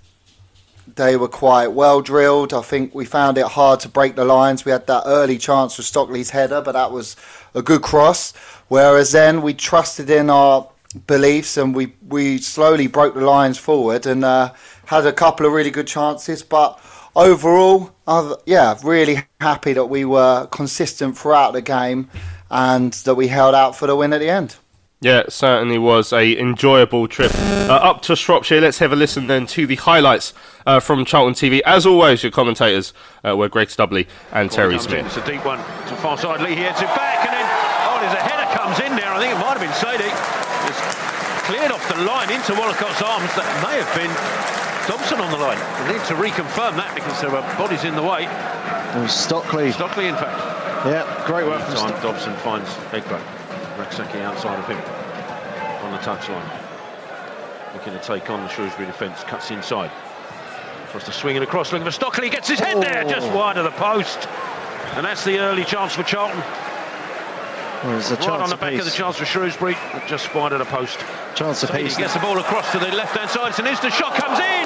they 0.96 1.16
were 1.16 1.28
quite 1.28 1.68
well 1.68 2.02
drilled. 2.02 2.52
I 2.52 2.60
think 2.60 2.94
we 2.94 3.06
found 3.06 3.38
it 3.38 3.46
hard 3.46 3.80
to 3.80 3.88
break 3.88 4.14
the 4.14 4.26
lines. 4.26 4.66
We 4.66 4.72
had 4.72 4.86
that 4.88 5.04
early 5.06 5.38
chance 5.38 5.78
with 5.78 5.86
Stockley's 5.86 6.30
header, 6.30 6.60
but 6.60 6.72
that 6.72 6.92
was 6.92 7.16
a 7.54 7.62
good 7.62 7.80
cross. 7.80 8.34
Whereas 8.68 9.12
then 9.12 9.40
we 9.40 9.54
trusted 9.54 10.10
in 10.10 10.28
our 10.28 10.68
beliefs 11.06 11.56
and 11.56 11.74
we, 11.74 11.94
we 12.08 12.38
slowly 12.38 12.86
broke 12.86 13.14
the 13.14 13.20
lines 13.20 13.58
forward 13.58 14.06
and 14.06 14.24
uh, 14.24 14.52
had 14.86 15.06
a 15.06 15.12
couple 15.12 15.46
of 15.46 15.52
really 15.52 15.70
good 15.70 15.86
chances. 15.86 16.42
But 16.42 16.80
overall, 17.16 17.92
uh, 18.06 18.36
yeah, 18.46 18.76
really 18.82 19.22
happy 19.40 19.72
that 19.72 19.86
we 19.86 20.04
were 20.04 20.46
consistent 20.46 21.16
throughout 21.18 21.52
the 21.52 21.62
game 21.62 22.10
and 22.50 22.92
that 22.92 23.14
we 23.14 23.28
held 23.28 23.54
out 23.54 23.76
for 23.76 23.86
the 23.86 23.96
win 23.96 24.12
at 24.12 24.18
the 24.18 24.28
end. 24.28 24.56
Yeah, 25.04 25.18
it 25.20 25.32
certainly 25.32 25.76
was 25.76 26.14
a 26.14 26.38
enjoyable 26.38 27.08
trip 27.08 27.30
uh, 27.68 27.74
up 27.74 28.00
to 28.02 28.16
Shropshire. 28.16 28.62
Let's 28.62 28.78
have 28.78 28.90
a 28.90 28.96
listen 28.96 29.26
then 29.26 29.46
to 29.48 29.66
the 29.66 29.76
highlights 29.76 30.32
uh, 30.64 30.80
from 30.80 31.04
Charlton 31.04 31.34
TV. 31.34 31.60
As 31.66 31.84
always, 31.84 32.22
your 32.22 32.32
commentators 32.32 32.94
uh, 33.22 33.36
were 33.36 33.50
Greg 33.50 33.68
Stubley 33.68 34.06
and 34.32 34.50
Terry 34.50 34.78
Smith. 34.78 35.04
It's 35.04 35.18
a 35.18 35.26
deep 35.26 35.44
one 35.44 35.58
to 35.58 35.96
far 35.96 36.16
side. 36.16 36.40
Lee 36.40 36.54
heads 36.54 36.80
it 36.80 36.86
back, 36.86 37.26
and 37.26 37.34
then 37.36 37.44
oh, 37.84 38.00
there's 38.00 38.14
a 38.14 38.22
header 38.22 38.56
comes 38.56 38.80
in 38.80 38.96
there. 38.96 39.12
I 39.12 39.20
think 39.20 39.32
it 39.34 39.40
might 39.44 39.58
have 39.58 39.60
been 39.60 39.76
Sadie. 39.76 40.08
It's 40.72 40.80
cleared 41.44 41.70
off 41.70 41.86
the 41.86 41.93
line 42.04 42.30
into 42.30 42.52
Wollacott's 42.52 43.00
arms. 43.02 43.32
That 43.34 43.48
may 43.64 43.80
have 43.80 43.92
been 43.96 44.12
Dobson 44.86 45.20
on 45.20 45.30
the 45.32 45.38
line. 45.38 45.56
I 45.56 45.92
need 45.92 46.04
to 46.06 46.14
reconfirm 46.14 46.76
that 46.76 46.94
because 46.94 47.20
there 47.20 47.30
were 47.30 47.40
bodies 47.56 47.84
in 47.84 47.96
the 47.96 48.02
way. 48.02 48.24
It 48.24 49.00
was 49.00 49.12
Stockley. 49.12 49.72
Stockley, 49.72 50.06
in 50.06 50.14
fact. 50.14 50.36
Yeah, 50.86 51.08
great 51.26 51.46
work 51.46 51.62
from 51.62 51.74
Time 51.74 52.02
Dobson 52.02 52.34
finds 52.36 52.68
Egbo. 52.92 53.18
Rak-Sakyi 53.78 54.20
outside 54.20 54.58
of 54.58 54.68
him 54.68 54.78
on 55.84 55.92
the 55.92 55.98
touchline. 55.98 56.44
Looking 57.72 57.94
to 57.94 57.98
take 57.98 58.30
on 58.30 58.42
the 58.42 58.48
Shrewsbury 58.48 58.86
defence, 58.86 59.24
cuts 59.24 59.50
inside. 59.50 59.90
Across 60.88 61.06
the 61.06 61.12
swing 61.12 61.36
and 61.36 61.44
across, 61.44 61.72
looking 61.72 61.86
for 61.86 61.90
Stockley. 61.90 62.28
Gets 62.28 62.48
his 62.48 62.60
head 62.60 62.80
there, 62.80 63.02
just 63.04 63.26
oh. 63.26 63.36
wide 63.36 63.56
of 63.56 63.64
the 63.64 63.72
post. 63.72 64.28
And 64.94 65.04
that's 65.04 65.24
the 65.24 65.38
early 65.38 65.64
chance 65.64 65.94
for 65.94 66.02
Charlton. 66.02 66.40
Well, 67.84 67.92
there's 67.92 68.10
a 68.10 68.16
Right 68.16 68.24
chance 68.24 68.42
on 68.42 68.48
the 68.48 68.56
back 68.56 68.72
of 68.80 68.86
the 68.86 68.90
chance 68.90 69.16
for 69.20 69.26
Shrewsbury, 69.26 69.76
just 70.08 70.34
wide 70.34 70.56
of 70.56 70.58
the 70.58 70.64
post. 70.64 70.96
Chance 71.36 71.58
Sadie 71.58 71.84
apiece. 71.84 71.98
gets 71.98 72.14
the 72.14 72.20
ball 72.20 72.38
across 72.38 72.72
to 72.72 72.78
the 72.78 72.88
left-hand 72.88 73.28
side. 73.28 73.50
It's 73.50 73.58
an 73.58 73.66
instant 73.66 73.92
shot 73.92 74.16
comes 74.16 74.40
in, 74.40 74.64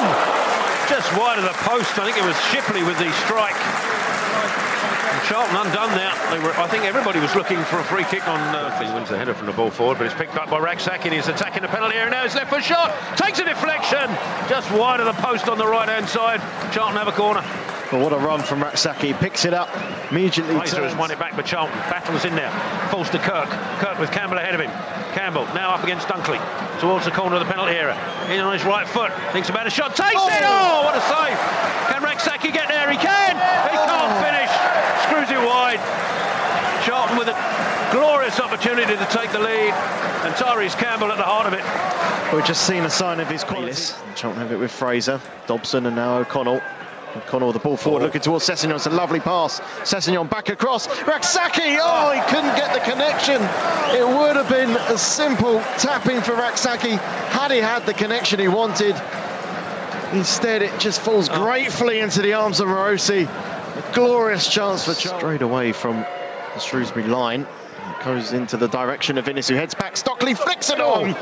just 0.86 1.10
wide 1.18 1.34
of 1.34 1.42
the 1.42 1.58
post. 1.66 1.98
I 1.98 2.06
think 2.06 2.14
it 2.14 2.22
was 2.22 2.38
Shipley 2.54 2.86
with 2.86 2.94
the 3.02 3.10
strike. 3.26 3.58
And 3.58 5.18
Charlton 5.26 5.56
undone 5.66 5.90
there. 5.98 6.14
They 6.30 6.38
were, 6.38 6.54
I 6.62 6.68
think 6.68 6.84
everybody 6.84 7.18
was 7.18 7.34
looking 7.34 7.58
for 7.66 7.80
a 7.80 7.84
free 7.90 8.04
kick 8.04 8.22
on. 8.28 8.38
Uh, 8.54 8.70
he 8.78 8.86
wins 8.94 9.08
the 9.08 9.18
header 9.18 9.34
from 9.34 9.46
the 9.50 9.52
ball 9.52 9.72
forward, 9.72 9.98
but 9.98 10.06
it's 10.06 10.14
picked 10.14 10.36
up 10.36 10.48
by 10.48 10.60
Raksak 10.60 11.02
and 11.02 11.12
he's 11.12 11.26
attacking 11.26 11.62
the 11.62 11.74
penalty 11.74 11.96
area 11.96 12.10
now. 12.10 12.22
His 12.22 12.36
left 12.36 12.50
foot 12.54 12.62
shot 12.62 12.94
takes 13.18 13.40
a 13.40 13.44
deflection, 13.44 14.06
just 14.46 14.70
wide 14.70 15.00
of 15.00 15.06
the 15.10 15.20
post 15.20 15.48
on 15.48 15.58
the 15.58 15.66
right-hand 15.66 16.06
side. 16.06 16.38
Charlton 16.70 16.94
have 16.94 17.08
a 17.08 17.18
corner. 17.18 17.42
But 17.90 18.04
what 18.04 18.12
a 18.12 18.18
run 18.18 18.40
from 18.40 18.62
Rak-Sakyi. 18.62 19.00
He 19.00 19.12
picks 19.14 19.46
it 19.46 19.54
up, 19.54 19.72
immediately 20.12 20.54
Fraser 20.56 20.84
has 20.84 20.94
won 20.94 21.10
it 21.10 21.18
back, 21.18 21.34
but 21.36 21.46
Charlton 21.46 21.74
battles 21.88 22.26
in 22.26 22.36
there. 22.36 22.50
Falls 22.92 23.08
to 23.10 23.18
Kirk. 23.18 23.48
Kirk 23.80 23.98
with 23.98 24.12
Campbell 24.12 24.36
ahead 24.36 24.54
of 24.54 24.60
him. 24.60 24.70
Campbell 25.16 25.48
now 25.56 25.72
up 25.72 25.82
against 25.84 26.06
Dunkley 26.06 26.36
towards 26.80 27.06
the 27.06 27.10
corner 27.10 27.36
of 27.36 27.40
the 27.40 27.48
penalty 27.48 27.72
area. 27.72 27.96
In 28.28 28.40
on 28.40 28.52
his 28.52 28.64
right 28.64 28.86
foot. 28.86 29.10
Thinks 29.32 29.48
about 29.48 29.66
a 29.66 29.70
shot. 29.70 29.96
Takes 29.96 30.12
it. 30.12 30.44
Oh, 30.44 30.84
oh 30.84 30.84
what 30.84 30.96
a 30.96 31.02
save. 31.08 31.38
Can 31.88 32.02
Rak-Sakyi 32.04 32.52
get 32.52 32.68
there? 32.68 32.90
He 32.90 32.98
can. 32.98 33.34
He 33.72 33.78
oh! 33.80 33.88
can't 33.88 34.14
finish. 34.20 34.52
Screws 35.08 35.30
it 35.32 35.40
wide. 35.40 35.80
Charlton 36.84 37.16
with 37.16 37.28
a 37.28 37.36
glorious 37.90 38.38
opportunity 38.38 38.96
to 38.96 39.08
take 39.08 39.32
the 39.32 39.40
lead. 39.40 39.72
And 40.28 40.34
Tyreece 40.34 40.76
Campbell 40.76 41.10
at 41.10 41.16
the 41.16 41.24
heart 41.24 41.46
of 41.46 41.54
it. 41.54 41.64
We've 42.34 42.44
just 42.44 42.66
seen 42.66 42.84
a 42.84 42.90
sign 42.90 43.20
of 43.20 43.30
his 43.30 43.44
quality. 43.44 43.72
Charlton 44.14 44.42
have 44.42 44.52
it 44.52 44.58
with 44.58 44.70
Fraser, 44.70 45.20
Dobson, 45.46 45.86
and 45.86 45.96
now 45.96 46.18
O'Connell. 46.18 46.60
O'Connell 47.16 47.48
with 47.48 47.54
the 47.54 47.60
ball 47.60 47.76
forward, 47.76 48.02
looking 48.02 48.20
towards 48.20 48.46
Sessegnon. 48.46 48.76
It's 48.76 48.86
a 48.86 48.90
lovely 48.90 49.20
pass. 49.20 49.60
Sessegnon 49.82 50.28
back 50.28 50.48
across. 50.48 50.86
Rak-Sakyi! 51.02 51.78
Oh, 51.80 52.12
he 52.12 52.20
couldn't 52.32 52.56
get 52.56 52.74
the 52.74 52.80
connection. 52.80 53.42
It 53.96 54.06
would 54.06 54.36
have 54.36 54.48
been 54.48 54.70
a 54.70 54.98
simple 54.98 55.60
tapping 55.78 56.20
for 56.20 56.32
Rak-Sakyi 56.34 56.98
had 56.98 57.50
he 57.50 57.58
had 57.58 57.86
the 57.86 57.94
connection 57.94 58.40
he 58.40 58.48
wanted. 58.48 58.94
Instead, 60.12 60.62
it 60.62 60.78
just 60.80 61.00
falls 61.00 61.28
oh. 61.28 61.44
gratefully 61.44 62.00
into 62.00 62.22
the 62.22 62.34
arms 62.34 62.60
of 62.60 62.68
Marosi. 62.68 63.26
A 63.26 63.94
glorious 63.94 64.48
chance 64.48 64.84
for. 64.84 64.94
Straight 64.94 65.42
away 65.42 65.72
from 65.72 66.04
the 66.54 66.60
Shrewsbury 66.60 67.06
line. 67.06 67.42
It 67.42 68.04
goes 68.04 68.32
into 68.32 68.56
the 68.56 68.68
direction 68.68 69.18
of 69.18 69.26
Inniss, 69.26 69.48
who 69.48 69.54
heads 69.54 69.74
back. 69.74 69.96
Stockley 69.96 70.34
flicks 70.34 70.70
it 70.70 70.80
on. 70.80 71.14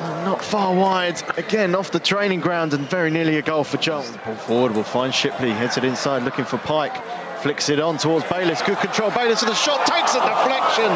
Not 0.00 0.42
far 0.42 0.74
wide, 0.74 1.22
again 1.38 1.74
off 1.74 1.90
the 1.90 2.00
training 2.00 2.40
ground 2.40 2.74
and 2.74 2.88
very 2.88 3.10
nearly 3.10 3.36
a 3.36 3.42
goal 3.42 3.62
for 3.62 3.76
Charlton. 3.76 4.18
Ball 4.24 4.34
forward 4.34 4.74
will 4.74 4.82
find 4.82 5.14
Shipley, 5.14 5.50
heads 5.50 5.76
it 5.76 5.84
inside 5.84 6.22
looking 6.22 6.44
for 6.44 6.58
Pyke, 6.58 6.96
flicks 7.40 7.68
it 7.68 7.78
on 7.78 7.98
towards 7.98 8.28
Bayliss, 8.28 8.60
good 8.62 8.78
control, 8.78 9.10
Bayliss 9.10 9.42
with 9.42 9.52
a 9.52 9.54
shot, 9.54 9.86
takes 9.86 10.14
a 10.14 10.20
deflection. 10.20 10.90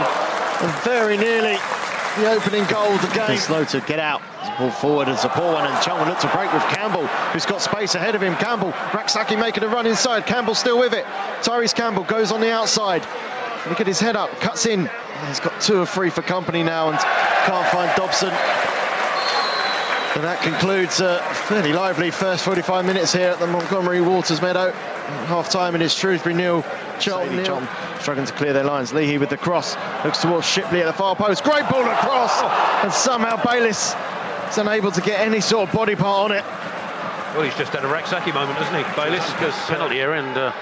And 0.60 0.82
very 0.82 1.16
nearly 1.16 1.56
the 2.16 2.30
opening 2.32 2.64
goal 2.64 2.86
of 2.86 3.00
the 3.00 3.14
game. 3.14 3.38
Slow 3.38 3.64
to 3.66 3.80
get 3.82 4.00
out, 4.00 4.20
ball 4.58 4.70
forward 4.70 5.08
as 5.08 5.24
a 5.24 5.28
poor 5.28 5.52
one 5.52 5.64
and 5.64 5.82
Charlton 5.84 6.08
look 6.08 6.18
to 6.18 6.28
break 6.28 6.52
with 6.52 6.64
Campbell 6.64 7.06
who's 7.06 7.46
got 7.46 7.62
space 7.62 7.94
ahead 7.94 8.16
of 8.16 8.22
him, 8.22 8.34
Campbell, 8.36 8.70
Rak-Sakyi 8.92 9.38
making 9.38 9.62
a 9.62 9.68
run 9.68 9.86
inside, 9.86 10.26
Campbell 10.26 10.56
still 10.56 10.78
with 10.78 10.92
it, 10.92 11.04
Tyreece 11.42 11.74
Campbell 11.74 12.02
goes 12.02 12.32
on 12.32 12.40
the 12.40 12.50
outside, 12.50 13.06
look 13.68 13.80
at 13.80 13.86
his 13.86 14.00
head 14.00 14.16
up, 14.16 14.28
cuts 14.40 14.66
in, 14.66 14.90
he's 15.28 15.38
got 15.38 15.60
two 15.60 15.80
or 15.80 15.86
three 15.86 16.10
for 16.10 16.22
company 16.22 16.64
now 16.64 16.88
and 16.88 16.98
can't 16.98 17.66
find 17.68 17.94
Dobson. 17.96 18.34
And 20.14 20.24
that 20.24 20.42
concludes 20.42 21.00
a 21.00 21.20
fairly 21.46 21.72
lively 21.72 22.10
first 22.10 22.44
45 22.44 22.84
minutes 22.84 23.12
here 23.12 23.28
at 23.28 23.38
the 23.38 23.46
Montgomery 23.46 24.00
Waters 24.00 24.42
Meadow. 24.42 24.72
Half 24.72 25.50
time 25.50 25.74
it 25.74 25.82
is 25.82 25.94
Shrewsbury 25.94 26.34
nil, 26.34 26.64
Charlton 26.98 27.36
nil. 27.36 27.62
Struggling 28.00 28.26
to 28.26 28.32
clear 28.32 28.52
their 28.52 28.64
lines. 28.64 28.92
Leahy 28.92 29.18
with 29.18 29.30
the 29.30 29.36
cross 29.36 29.76
looks 30.04 30.22
towards 30.22 30.46
Shipley 30.46 30.80
at 30.80 30.86
the 30.86 30.92
far 30.92 31.14
post. 31.14 31.44
Great 31.44 31.68
ball 31.68 31.82
across, 31.82 32.42
and 32.82 32.92
somehow 32.92 33.42
Bayliss 33.44 33.94
is 34.50 34.58
unable 34.58 34.90
to 34.90 35.00
get 35.00 35.20
any 35.20 35.40
sort 35.40 35.68
of 35.68 35.74
body 35.74 35.94
part 35.94 36.30
on 36.30 36.36
it. 36.36 36.44
Well, 37.34 37.42
he's 37.42 37.56
just 37.56 37.72
had 37.72 37.84
a 37.84 37.88
Rak-Sakyi 37.88 38.34
moment, 38.34 38.58
hasn't 38.58 38.84
he? 38.84 38.94
Bayliss, 38.96 39.30
because 39.32 39.54
penalty 39.66 39.96
here 39.96 40.14
and 40.14 40.36
uh, 40.36 40.52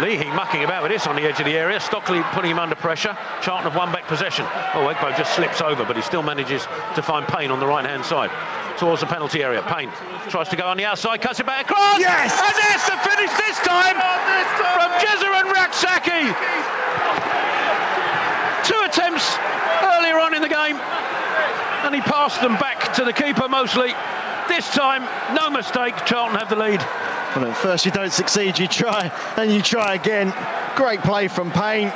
Leahy 0.00 0.26
mucking 0.26 0.64
about 0.64 0.82
with 0.82 0.90
this 0.90 1.06
on 1.06 1.14
the 1.14 1.22
edge 1.22 1.38
of 1.38 1.46
the 1.46 1.56
area. 1.56 1.78
Stockley 1.78 2.20
putting 2.32 2.50
him 2.50 2.58
under 2.58 2.74
pressure. 2.74 3.16
Charlton 3.42 3.70
have 3.70 3.76
won 3.76 3.92
back 3.92 4.06
possession. 4.06 4.44
Oh, 4.74 4.92
Egbo 4.92 5.16
just 5.16 5.34
slips 5.34 5.60
over, 5.60 5.84
but 5.84 5.94
he 5.96 6.02
still 6.02 6.22
manages 6.22 6.66
to 6.94 7.02
find 7.02 7.26
Payne 7.28 7.50
on 7.50 7.60
the 7.60 7.66
right-hand 7.66 8.04
side. 8.04 8.30
Towards 8.78 9.00
the 9.00 9.06
penalty 9.06 9.42
area. 9.42 9.62
Payne 9.62 9.90
tries 10.28 10.48
to 10.48 10.56
go 10.56 10.66
on 10.66 10.76
the 10.76 10.84
outside, 10.84 11.20
cuts 11.22 11.38
it 11.38 11.46
back 11.46 11.70
across. 11.70 12.00
Yes! 12.00 12.34
And 12.34 12.54
there's 12.58 12.84
the 12.90 12.96
finish 13.08 13.30
this 13.38 13.58
time 13.62 13.94
from 13.94 14.90
Jezza 14.98 15.30
and 15.30 15.48
Rak-Sakyi. 15.52 16.34
Two 18.66 18.80
attempts 18.84 19.38
earlier 19.82 20.18
on 20.18 20.34
in 20.34 20.42
the 20.42 20.48
game, 20.48 20.76
and 21.84 21.94
he 21.94 22.00
passed 22.00 22.40
them 22.40 22.56
back 22.56 22.94
to 22.94 23.04
the 23.04 23.12
keeper 23.12 23.48
mostly. 23.48 23.94
This 24.48 24.68
time, 24.70 25.06
no 25.34 25.50
mistake, 25.50 25.94
Charlton 26.04 26.38
have 26.38 26.48
the 26.48 26.56
lead. 26.56 26.80
Well, 27.36 27.46
at 27.46 27.56
first 27.56 27.86
you 27.86 27.92
don't 27.92 28.12
succeed, 28.12 28.58
you 28.58 28.66
try 28.66 29.12
and 29.36 29.52
you 29.52 29.62
try 29.62 29.94
again. 29.94 30.34
Great 30.76 31.00
play 31.02 31.28
from 31.28 31.52
Payne. 31.52 31.92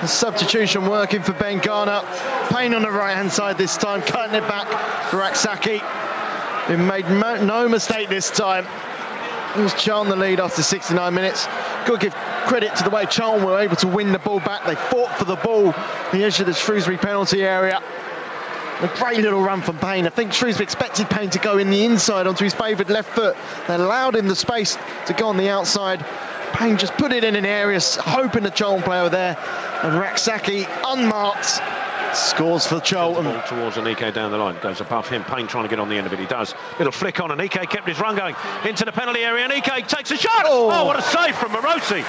The 0.00 0.06
substitution 0.06 0.88
working 0.88 1.22
for 1.22 1.32
Ben 1.32 1.58
Garner. 1.58 2.02
Payne 2.50 2.74
on 2.74 2.82
the 2.82 2.90
right 2.90 3.16
hand 3.16 3.32
side 3.32 3.58
this 3.58 3.76
time, 3.76 4.02
cutting 4.02 4.36
it 4.36 4.46
back 4.46 4.66
for 5.10 5.18
Rak-Sakyi. 5.18 5.82
Who 6.70 6.76
made 6.76 7.04
no 7.10 7.68
mistake 7.68 8.08
this 8.08 8.30
time. 8.30 8.64
It 9.56 9.60
was 9.60 9.74
Charlton 9.74 10.08
the 10.08 10.14
lead 10.14 10.38
after 10.38 10.62
69 10.62 11.12
minutes. 11.12 11.46
Got 11.84 11.86
to 11.86 11.98
give 11.98 12.14
credit 12.46 12.76
to 12.76 12.84
the 12.84 12.90
way 12.90 13.06
Charlton 13.06 13.44
were 13.44 13.58
able 13.58 13.74
to 13.74 13.88
win 13.88 14.12
the 14.12 14.20
ball 14.20 14.38
back. 14.38 14.64
They 14.64 14.76
fought 14.76 15.10
for 15.18 15.24
the 15.24 15.34
ball, 15.34 15.74
the 16.12 16.22
edge 16.22 16.38
of 16.38 16.46
the 16.46 16.54
Shrewsbury 16.54 16.96
penalty 16.96 17.42
area. 17.42 17.82
A 18.82 18.88
great 18.98 19.18
little 19.18 19.42
run 19.42 19.62
from 19.62 19.78
Payne. 19.78 20.06
I 20.06 20.10
think 20.10 20.32
Shrewsbury 20.32 20.62
expected 20.62 21.10
Payne 21.10 21.30
to 21.30 21.40
go 21.40 21.58
in 21.58 21.70
the 21.70 21.84
inside 21.84 22.28
onto 22.28 22.44
his 22.44 22.54
favoured 22.54 22.88
left 22.88 23.16
foot. 23.16 23.36
They 23.66 23.74
allowed 23.74 24.14
him 24.14 24.28
the 24.28 24.36
space 24.36 24.78
to 25.06 25.12
go 25.12 25.26
on 25.26 25.38
the 25.38 25.48
outside. 25.48 26.06
Payne 26.52 26.78
just 26.78 26.92
put 26.94 27.12
it 27.12 27.24
in 27.24 27.34
an 27.34 27.46
area, 27.46 27.80
hoping 27.98 28.44
the 28.44 28.50
Charlton 28.50 28.84
player 28.84 29.02
were 29.02 29.08
there. 29.08 29.36
And 29.82 29.98
Rak-Sakyi, 29.98 30.68
unmarked, 30.86 31.60
scores 32.14 32.66
for 32.66 32.80
Charlton. 32.80 33.24
Ball 33.24 33.42
towards 33.46 33.76
Aneke 33.76 34.12
down 34.12 34.30
the 34.30 34.38
line. 34.38 34.56
Goes 34.60 34.80
above 34.80 35.08
him. 35.08 35.24
Payne 35.24 35.46
trying 35.46 35.64
to 35.64 35.68
get 35.68 35.78
on 35.78 35.88
the 35.88 35.96
end 35.96 36.06
of 36.06 36.12
it. 36.12 36.18
He 36.18 36.26
does. 36.26 36.54
Little 36.78 36.92
flick 36.92 37.20
on. 37.20 37.30
Aneke 37.30 37.68
kept 37.68 37.86
his 37.88 37.98
run 38.00 38.16
going 38.16 38.34
into 38.64 38.84
the 38.84 38.92
penalty 38.92 39.20
area. 39.20 39.44
And 39.44 39.52
Aneke 39.52 39.86
takes 39.86 40.10
a 40.10 40.16
shot. 40.16 40.44
Oh, 40.46 40.84
what 40.84 40.98
a 40.98 41.02
save 41.02 41.36
from 41.36 41.52
Marosi. 41.52 42.04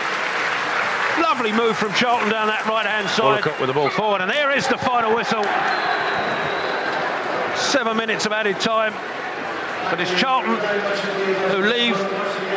Lovely 1.21 1.51
move 1.51 1.77
from 1.77 1.93
Charlton 1.93 2.29
down 2.29 2.47
that 2.47 2.65
right 2.65 2.85
hand 2.85 3.09
side. 3.09 3.45
with 3.59 3.67
the 3.67 3.73
ball 3.73 3.89
forward. 3.89 4.21
And 4.21 4.31
there 4.31 4.55
is 4.55 4.67
the 4.67 4.77
final 4.77 5.13
whistle. 5.15 5.43
Seven 7.55 7.97
minutes 7.97 8.25
of 8.25 8.31
added 8.31 8.59
time. 8.59 8.93
But 9.89 9.99
it's 9.99 10.19
Charlton 10.19 10.55
who 11.51 11.67
leave 11.67 11.97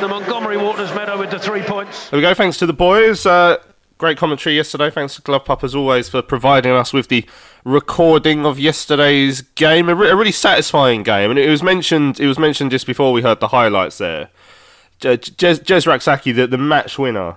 the 0.00 0.08
Montgomery 0.08 0.56
Waters 0.56 0.94
Meadow 0.94 1.18
with 1.18 1.30
the 1.30 1.38
three 1.38 1.62
points. 1.62 2.10
There 2.10 2.18
we 2.18 2.22
go. 2.22 2.32
Thanks 2.34 2.58
to 2.58 2.66
the 2.66 2.72
boys. 2.72 3.26
Uh, 3.26 3.56
great 3.98 4.18
commentary 4.18 4.56
yesterday. 4.56 4.90
Thanks 4.90 5.16
to 5.16 5.22
Glove 5.22 5.44
Pup 5.44 5.64
as 5.64 5.74
always 5.74 6.08
for 6.08 6.22
providing 6.22 6.72
us 6.72 6.92
with 6.92 7.08
the 7.08 7.24
recording 7.64 8.44
of 8.44 8.58
yesterday's 8.58 9.40
game. 9.40 9.88
A, 9.88 9.94
re- 9.94 10.10
a 10.10 10.16
really 10.16 10.32
satisfying 10.32 11.02
game, 11.02 11.30
and 11.30 11.38
it 11.38 11.48
was 11.48 11.62
mentioned. 11.62 12.20
It 12.20 12.26
was 12.26 12.38
mentioned 12.38 12.70
just 12.70 12.86
before 12.86 13.12
we 13.12 13.22
heard 13.22 13.40
the 13.40 13.48
highlights 13.48 13.98
there. 13.98 14.30
Je- 15.00 15.16
Jez, 15.16 15.60
Jez 15.60 15.86
Rak-Sakyi, 15.86 16.34
the, 16.34 16.46
the 16.46 16.58
match 16.58 16.98
winner. 16.98 17.36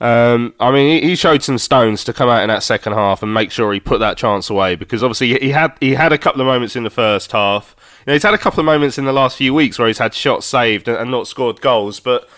Um, 0.00 0.54
I 0.58 0.70
mean, 0.70 1.02
he, 1.02 1.14
showed 1.14 1.42
some 1.42 1.56
stones 1.56 2.04
to 2.04 2.12
come 2.12 2.28
out 2.28 2.42
in 2.42 2.48
that 2.48 2.62
second 2.62 2.92
half 2.94 3.22
and 3.22 3.32
make 3.32 3.50
sure 3.50 3.72
he 3.72 3.80
put 3.80 4.00
that 4.00 4.16
chance 4.16 4.50
away 4.50 4.74
because 4.74 5.02
obviously 5.02 5.38
he 5.38 5.50
had 5.50 5.72
he 5.80 5.94
had 5.94 6.12
a 6.12 6.18
couple 6.18 6.40
of 6.40 6.46
moments 6.46 6.76
in 6.76 6.82
the 6.82 6.90
first 6.90 7.32
half. 7.32 7.76
You 8.00 8.10
know, 8.10 8.12
he's 8.14 8.24
had 8.24 8.34
a 8.34 8.38
couple 8.38 8.60
of 8.60 8.66
moments 8.66 8.98
in 8.98 9.04
the 9.04 9.12
last 9.12 9.36
few 9.36 9.54
weeks 9.54 9.78
where 9.78 9.88
he's 9.88 9.98
had 9.98 10.12
shots 10.12 10.46
saved 10.46 10.88
and 10.88 11.10
not 11.10 11.26
scored 11.26 11.60
goals, 11.60 12.00
but. 12.00 12.28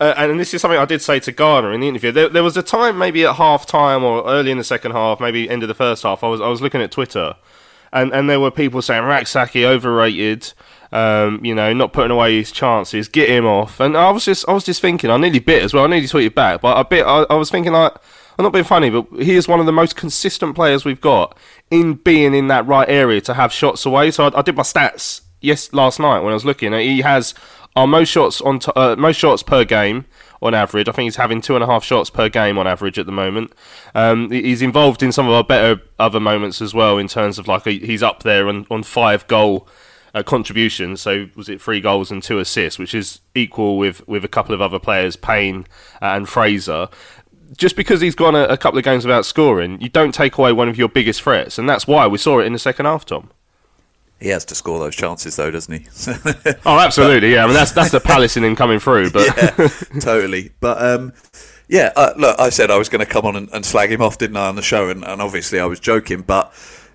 Uh, 0.00 0.14
and 0.16 0.40
this 0.40 0.52
is 0.52 0.60
something 0.60 0.78
I 0.78 0.84
did 0.84 1.02
say 1.02 1.20
to 1.20 1.32
Garner 1.32 1.72
in 1.72 1.80
the 1.80 1.88
interview. 1.88 2.10
There, 2.10 2.28
there 2.28 2.42
was 2.42 2.56
a 2.56 2.62
time, 2.62 2.98
maybe 2.98 3.24
at 3.24 3.36
half 3.36 3.64
time 3.66 4.02
or 4.02 4.26
early 4.26 4.50
in 4.50 4.58
the 4.58 4.64
second 4.64 4.92
half, 4.92 5.20
maybe 5.20 5.48
end 5.48 5.62
of 5.62 5.68
the 5.68 5.74
first 5.74 6.02
half. 6.02 6.24
I 6.24 6.28
was 6.28 6.40
I 6.40 6.48
was 6.48 6.60
looking 6.60 6.82
at 6.82 6.90
Twitter, 6.90 7.36
and, 7.92 8.12
and 8.12 8.28
there 8.28 8.40
were 8.40 8.50
people 8.50 8.82
saying 8.82 9.04
Rak-Sakyi 9.04 9.64
overrated. 9.64 10.52
Um, 10.92 11.44
you 11.44 11.56
know, 11.56 11.72
not 11.72 11.92
putting 11.92 12.12
away 12.12 12.36
his 12.36 12.52
chances, 12.52 13.08
get 13.08 13.28
him 13.28 13.46
off. 13.46 13.80
And 13.80 13.96
I 13.96 14.10
was 14.10 14.24
just 14.24 14.48
I 14.48 14.52
was 14.52 14.64
just 14.64 14.80
thinking, 14.80 15.10
I 15.10 15.16
nearly 15.16 15.40
bit 15.40 15.62
as 15.62 15.74
well. 15.74 15.84
I 15.84 15.86
nearly 15.88 16.06
tweeted 16.06 16.34
back, 16.34 16.60
but 16.60 16.76
I 16.76 16.82
bit. 16.84 17.04
I, 17.04 17.24
I 17.30 17.34
was 17.34 17.50
thinking 17.50 17.72
like. 17.72 17.94
I'm 18.36 18.42
not 18.42 18.52
being 18.52 18.64
funny, 18.64 18.90
but 18.90 19.06
he 19.22 19.36
is 19.36 19.46
one 19.46 19.60
of 19.60 19.66
the 19.66 19.70
most 19.70 19.94
consistent 19.94 20.56
players 20.56 20.84
we've 20.84 21.00
got 21.00 21.38
in 21.70 21.94
being 21.94 22.34
in 22.34 22.48
that 22.48 22.66
right 22.66 22.88
area 22.88 23.20
to 23.20 23.34
have 23.34 23.52
shots 23.52 23.86
away. 23.86 24.10
So 24.10 24.26
I, 24.26 24.40
I 24.40 24.42
did 24.42 24.56
my 24.56 24.64
stats 24.64 25.20
yes 25.40 25.72
last 25.72 26.00
night 26.00 26.18
when 26.18 26.32
I 26.32 26.34
was 26.34 26.44
looking. 26.44 26.72
He 26.72 27.02
has 27.02 27.32
our 27.76 27.86
most 27.86 28.08
shots 28.08 28.40
on 28.40 28.58
t- 28.60 28.72
uh, 28.76 28.96
most 28.96 29.16
shots 29.16 29.42
per 29.42 29.64
game 29.64 30.04
on 30.40 30.54
average. 30.54 30.88
I 30.88 30.92
think 30.92 31.06
he's 31.06 31.16
having 31.16 31.40
two 31.40 31.54
and 31.54 31.64
a 31.64 31.66
half 31.66 31.82
shots 31.82 32.10
per 32.10 32.28
game 32.28 32.58
on 32.58 32.66
average 32.66 32.98
at 32.98 33.06
the 33.06 33.12
moment. 33.12 33.52
Um, 33.94 34.30
he's 34.30 34.62
involved 34.62 35.02
in 35.02 35.10
some 35.10 35.26
of 35.26 35.32
our 35.32 35.44
better 35.44 35.82
other 35.98 36.20
moments 36.20 36.60
as 36.60 36.74
well 36.74 36.98
in 36.98 37.08
terms 37.08 37.38
of 37.38 37.48
like 37.48 37.66
a, 37.66 37.72
he's 37.72 38.02
up 38.02 38.22
there 38.22 38.48
on, 38.48 38.66
on 38.70 38.82
five 38.82 39.26
goal 39.26 39.66
uh, 40.14 40.22
contributions. 40.22 41.00
So 41.00 41.28
was 41.34 41.48
it 41.48 41.60
three 41.60 41.80
goals 41.80 42.10
and 42.10 42.22
two 42.22 42.38
assists, 42.38 42.78
which 42.78 42.94
is 42.94 43.20
equal 43.34 43.78
with 43.78 44.06
with 44.06 44.24
a 44.24 44.28
couple 44.28 44.54
of 44.54 44.60
other 44.60 44.78
players, 44.78 45.16
Payne 45.16 45.66
and 46.00 46.28
Fraser. 46.28 46.88
Just 47.56 47.76
because 47.76 48.00
he's 48.00 48.14
gone 48.14 48.34
a, 48.34 48.44
a 48.44 48.56
couple 48.56 48.78
of 48.78 48.84
games 48.84 49.04
without 49.04 49.26
scoring, 49.26 49.80
you 49.80 49.88
don't 49.88 50.14
take 50.14 50.38
away 50.38 50.52
one 50.52 50.68
of 50.68 50.78
your 50.78 50.88
biggest 50.88 51.22
threats, 51.22 51.58
and 51.58 51.68
that's 51.68 51.86
why 51.86 52.06
we 52.06 52.18
saw 52.18 52.40
it 52.40 52.46
in 52.46 52.52
the 52.52 52.58
second 52.58 52.86
half, 52.86 53.04
Tom. 53.04 53.30
He 54.24 54.30
has 54.30 54.46
to 54.46 54.54
score 54.54 54.78
those 54.78 54.96
chances, 54.96 55.36
though, 55.36 55.50
doesn't 55.50 55.82
he? 55.82 55.86
oh, 56.64 56.78
absolutely. 56.78 57.34
Yeah, 57.34 57.44
I 57.44 57.46
mean 57.46 57.52
that's 57.52 57.72
that's 57.72 57.90
the 57.90 58.00
Palace 58.00 58.38
in 58.38 58.42
him 58.42 58.56
coming 58.56 58.78
through, 58.78 59.10
but 59.10 59.26
yeah, 59.36 59.68
totally. 60.00 60.50
But 60.60 60.82
um, 60.82 61.12
yeah, 61.68 61.92
uh, 61.94 62.14
look, 62.16 62.40
I 62.40 62.48
said 62.48 62.70
I 62.70 62.78
was 62.78 62.88
going 62.88 63.04
to 63.04 63.12
come 63.12 63.26
on 63.26 63.36
and, 63.36 63.50
and, 63.52 63.66
slag 63.66 63.92
him 63.92 64.00
off, 64.00 64.16
didn't 64.16 64.38
I, 64.38 64.48
on 64.48 64.56
the 64.56 64.62
show? 64.62 64.88
And, 64.88 65.04
and, 65.04 65.20
obviously 65.20 65.60
I 65.60 65.66
was 65.66 65.78
joking, 65.78 66.22
but 66.22 66.54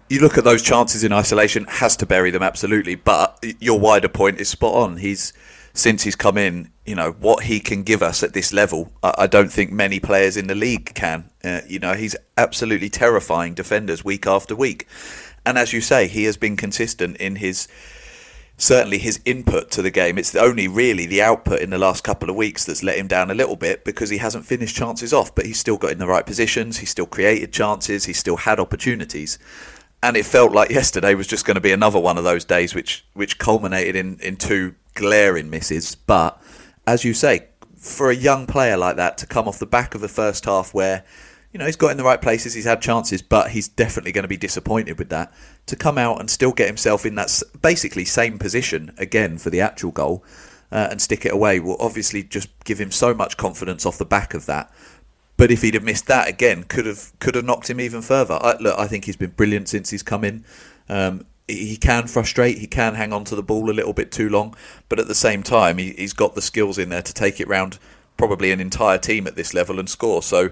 you 0.10 0.22
look 0.22 0.40
at 0.40 0.44
those 0.44 0.64
chances 0.64 1.04
in 1.04 1.14
isolation, 1.14 1.66
has 1.66 1.96
to 1.98 2.08
bury 2.08 2.32
them 2.32 2.42
absolutely. 2.42 2.96
But 2.96 3.46
your 3.60 3.80
wider 3.80 4.10
point 4.10 4.40
is 4.40 4.50
spot 4.50 4.74
on. 4.74 4.98
He's 4.98 5.32
since 5.74 6.02
he's 6.02 6.16
come 6.16 6.36
in, 6.36 6.72
you 6.84 6.96
know 6.96 7.12
what 7.12 7.44
he 7.44 7.60
can 7.60 7.84
give 7.84 8.02
us 8.02 8.24
at 8.24 8.34
this 8.34 8.52
level. 8.52 8.92
I, 9.04 9.14
I 9.20 9.28
don't 9.28 9.52
think 9.52 9.72
many 9.72 10.00
players 10.00 10.36
in 10.36 10.48
the 10.48 10.56
league 10.56 10.96
can. 10.96 11.30
Uh, 11.44 11.62
you 11.68 11.78
know, 11.78 11.94
he's 11.94 12.16
absolutely 12.38 12.90
terrifying 12.90 13.54
defenders 13.54 14.04
week 14.04 14.26
after 14.26 14.56
week. 14.56 14.88
And 15.46 15.58
as 15.58 15.74
you 15.74 15.82
say, 15.82 16.08
he 16.08 16.26
has 16.26 16.38
been 16.38 16.58
consistent 16.58 17.18
in 17.18 17.38
his 17.38 17.68
certainly 18.60 18.98
his 18.98 19.22
input 19.26 19.72
to 19.72 19.82
the 19.82 19.90
game. 19.90 20.18
It's 20.18 20.36
only 20.36 20.68
really 20.68 21.06
the 21.06 21.22
output 21.22 21.62
in 21.62 21.70
the 21.70 21.78
last 21.78 22.04
couple 22.04 22.30
of 22.30 22.36
weeks 22.36 22.66
that's 22.66 22.84
let 22.84 22.98
him 22.98 23.08
down 23.08 23.32
a 23.32 23.34
little 23.34 23.56
bit 23.56 23.86
because 23.86 24.10
he 24.10 24.18
hasn't 24.18 24.46
finished 24.46 24.76
chances 24.76 25.14
off, 25.14 25.34
but 25.34 25.46
he's 25.46 25.60
still 25.60 25.78
got 25.78 25.92
in 25.92 25.98
the 25.98 26.08
right 26.08 26.26
positions. 26.26 26.78
He's 26.78 26.90
still 26.90 27.06
created 27.06 27.54
chances. 27.54 28.06
He's 28.06 28.20
still 28.20 28.36
had 28.36 28.60
opportunities. 28.60 29.40
And 30.04 30.16
it 30.18 30.26
felt 30.26 30.52
like 30.52 30.70
yesterday 30.70 31.16
was 31.16 31.28
just 31.28 31.46
going 31.46 31.56
to 31.56 31.62
be 31.62 31.72
another 31.72 32.00
one 32.00 32.18
of 32.18 32.24
those 32.26 32.46
days 32.46 32.76
which, 32.76 33.06
which 33.14 33.38
culminated 33.38 33.96
in, 33.96 34.20
in 34.20 34.36
two 34.36 34.76
glaring 34.94 35.50
misses. 35.50 35.96
But 35.96 36.42
as 36.86 37.06
you 37.06 37.14
say, 37.14 37.48
for 37.78 38.10
a 38.10 38.16
young 38.16 38.46
player 38.46 38.76
like 38.76 38.98
that 38.98 39.18
to 39.20 39.26
come 39.26 39.48
off 39.48 39.58
the 39.58 39.66
back 39.66 39.96
of 39.96 40.02
the 40.02 40.10
first 40.10 40.46
half 40.46 40.74
where 40.74 41.06
you 41.52 41.58
know, 41.58 41.66
he's 41.66 41.76
got 41.76 41.90
in 41.90 41.98
the 41.98 42.04
right 42.04 42.22
places, 42.22 42.54
he's 42.54 42.66
had 42.66 42.82
chances, 42.82 43.22
but 43.22 43.52
he's 43.52 43.68
definitely 43.68 44.12
going 44.12 44.24
to 44.24 44.30
be 44.30 44.38
disappointed 44.38 45.00
with 45.00 45.10
that. 45.10 45.34
To 45.68 45.76
come 45.76 45.98
out 45.98 46.20
and 46.20 46.30
still 46.30 46.52
get 46.52 46.68
himself 46.68 47.06
in 47.06 47.16
that 47.16 47.42
basically 47.62 48.06
same 48.06 48.38
position 48.38 48.94
again 48.98 49.38
for 49.38 49.50
the 49.50 49.62
actual 49.62 49.92
goal 49.92 50.24
uh, 50.72 50.88
and 50.92 51.02
stick 51.02 51.26
it 51.26 51.34
away 51.34 51.60
will 51.60 51.78
obviously 51.80 52.24
just 52.24 52.50
give 52.64 52.80
him 52.80 52.92
so 52.92 53.14
much 53.14 53.38
confidence 53.38 53.86
off 53.86 53.98
the 53.98 54.06
back 54.06 54.34
of 54.34 54.46
that. 54.46 54.72
But 55.38 55.52
if 55.52 55.62
he'd 55.62 55.74
have 55.74 55.84
missed 55.84 56.08
that 56.08 56.28
again, 56.28 56.64
could 56.64 56.86
have 56.86 57.14
could 57.20 57.36
have 57.36 57.46
knocked 57.46 57.70
him 57.70 57.80
even 57.80 58.02
further. 58.02 58.38
I, 58.42 58.58
look, 58.58 58.78
I 58.78 58.88
think 58.88 59.06
he's 59.06 59.16
been 59.16 59.32
brilliant 59.32 59.70
since 59.70 59.90
he's 59.90 60.04
come 60.04 60.24
in. 60.24 60.44
Um, 60.90 61.26
he 61.48 61.78
can 61.78 62.06
frustrate, 62.06 62.60
he 62.60 62.68
can 62.68 62.94
hang 62.94 63.12
on 63.12 63.24
to 63.24 63.36
the 63.36 63.42
ball 63.42 63.72
a 63.72 63.74
little 63.74 63.94
bit 63.94 64.12
too 64.12 64.30
long, 64.30 64.56
but 64.88 65.00
at 65.00 65.08
the 65.08 65.16
same 65.16 65.42
time, 65.42 65.80
he, 65.80 65.94
he's 65.94 66.14
got 66.14 66.36
the 66.36 66.44
skills 66.44 66.78
in 66.78 66.90
there 66.90 67.02
to 67.02 67.14
take 67.14 67.40
it 67.40 67.48
round 67.48 67.80
probably 68.18 68.52
an 68.52 68.60
entire 68.60 69.00
team 69.00 69.26
at 69.26 69.36
this 69.36 69.54
level 69.54 69.80
and 69.80 69.90
score. 69.90 70.22
So 70.22 70.52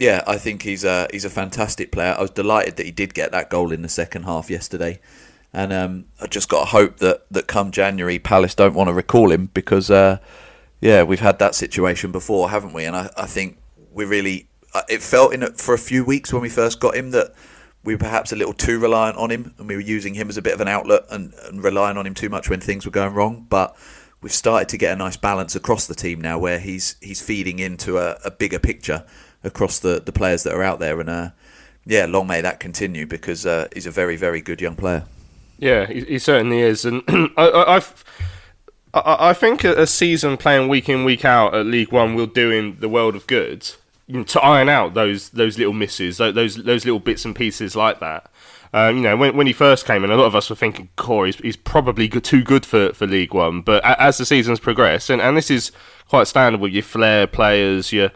yeah, 0.00 0.24
I 0.26 0.38
think 0.38 0.62
he's 0.62 0.82
a 0.82 1.06
he's 1.12 1.26
a 1.26 1.30
fantastic 1.30 1.92
player. 1.92 2.14
I 2.16 2.22
was 2.22 2.30
delighted 2.30 2.76
that 2.76 2.86
he 2.86 2.90
did 2.90 3.12
get 3.12 3.32
that 3.32 3.50
goal 3.50 3.70
in 3.70 3.82
the 3.82 3.88
second 3.88 4.22
half 4.22 4.48
yesterday, 4.48 4.98
and 5.52 5.74
um, 5.74 6.06
I 6.18 6.26
just 6.26 6.48
got 6.48 6.60
to 6.60 6.66
hope 6.66 6.96
that 6.96 7.26
that 7.30 7.46
come 7.46 7.70
January 7.70 8.18
Palace 8.18 8.54
don't 8.54 8.74
want 8.74 8.88
to 8.88 8.94
recall 8.94 9.30
him 9.30 9.50
because 9.52 9.90
uh, 9.90 10.18
yeah, 10.80 11.02
we've 11.02 11.20
had 11.20 11.38
that 11.40 11.54
situation 11.54 12.12
before, 12.12 12.48
haven't 12.48 12.72
we? 12.72 12.86
And 12.86 12.96
I, 12.96 13.10
I 13.14 13.26
think 13.26 13.58
we 13.92 14.06
really 14.06 14.48
uh, 14.72 14.82
it 14.88 15.02
felt 15.02 15.34
in 15.34 15.46
for 15.52 15.74
a 15.74 15.78
few 15.78 16.02
weeks 16.02 16.32
when 16.32 16.40
we 16.40 16.48
first 16.48 16.80
got 16.80 16.96
him 16.96 17.10
that 17.10 17.34
we 17.84 17.94
were 17.94 17.98
perhaps 17.98 18.32
a 18.32 18.36
little 18.36 18.54
too 18.54 18.78
reliant 18.78 19.18
on 19.18 19.30
him 19.30 19.54
and 19.58 19.68
we 19.68 19.74
were 19.74 19.82
using 19.82 20.14
him 20.14 20.30
as 20.30 20.38
a 20.38 20.42
bit 20.42 20.54
of 20.54 20.60
an 20.62 20.68
outlet 20.68 21.02
and, 21.10 21.34
and 21.44 21.62
relying 21.62 21.96
on 21.98 22.06
him 22.06 22.14
too 22.14 22.28
much 22.28 22.48
when 22.48 22.60
things 22.60 22.84
were 22.84 22.92
going 22.92 23.14
wrong, 23.14 23.46
but 23.48 23.74
we've 24.20 24.32
started 24.32 24.68
to 24.68 24.76
get 24.76 24.92
a 24.92 24.96
nice 24.96 25.16
balance 25.16 25.56
across 25.56 25.86
the 25.86 25.94
team 25.94 26.20
now 26.20 26.38
where 26.38 26.58
he's 26.58 26.96
he's 27.02 27.20
feeding 27.20 27.58
into 27.58 27.98
a, 27.98 28.18
a 28.24 28.30
bigger 28.30 28.58
picture 28.58 29.04
across 29.42 29.78
the, 29.78 30.02
the 30.04 30.12
players 30.12 30.42
that 30.44 30.54
are 30.54 30.62
out 30.62 30.78
there. 30.78 31.00
And 31.00 31.10
uh, 31.10 31.30
yeah, 31.86 32.06
long 32.06 32.26
may 32.26 32.40
that 32.40 32.60
continue 32.60 33.06
because 33.06 33.46
uh, 33.46 33.68
he's 33.72 33.86
a 33.86 33.90
very, 33.90 34.16
very 34.16 34.40
good 34.40 34.60
young 34.60 34.76
player. 34.76 35.04
Yeah, 35.58 35.86
he, 35.86 36.00
he 36.02 36.18
certainly 36.18 36.60
is. 36.60 36.84
And 36.84 37.02
I, 37.36 37.82
I, 38.94 39.30
I 39.30 39.32
think 39.34 39.64
a 39.64 39.86
season 39.86 40.36
playing 40.36 40.68
week 40.68 40.88
in, 40.88 41.04
week 41.04 41.24
out 41.24 41.54
at 41.54 41.66
League 41.66 41.92
One 41.92 42.14
will 42.14 42.26
do 42.26 42.50
him 42.50 42.78
the 42.80 42.88
world 42.88 43.14
of 43.14 43.26
good 43.26 43.70
to 44.26 44.40
iron 44.40 44.68
out 44.68 44.94
those 44.94 45.30
those 45.30 45.58
little 45.58 45.72
misses, 45.72 46.18
those 46.18 46.56
those 46.56 46.84
little 46.84 47.00
bits 47.00 47.24
and 47.24 47.34
pieces 47.34 47.76
like 47.76 48.00
that. 48.00 48.30
Um, 48.72 48.98
you 48.98 49.02
know, 49.02 49.16
when, 49.16 49.36
when 49.36 49.48
he 49.48 49.52
first 49.52 49.84
came 49.84 50.04
in, 50.04 50.10
a 50.10 50.16
lot 50.16 50.26
of 50.26 50.36
us 50.36 50.48
were 50.48 50.56
thinking, 50.56 50.88
"Core, 50.96 51.26
he's, 51.26 51.36
he's 51.36 51.56
probably 51.56 52.06
good, 52.06 52.22
too 52.22 52.42
good 52.42 52.64
for, 52.64 52.92
for 52.92 53.06
League 53.06 53.34
One." 53.34 53.62
But 53.62 53.84
as 53.84 54.18
the 54.18 54.26
seasons 54.26 54.60
progress, 54.60 55.10
and, 55.10 55.20
and 55.20 55.36
this 55.36 55.50
is 55.50 55.72
quite 56.08 56.28
standard 56.28 56.60
with 56.60 56.72
your 56.72 56.82
flair 56.82 57.26
players, 57.26 57.92
your 57.92 58.10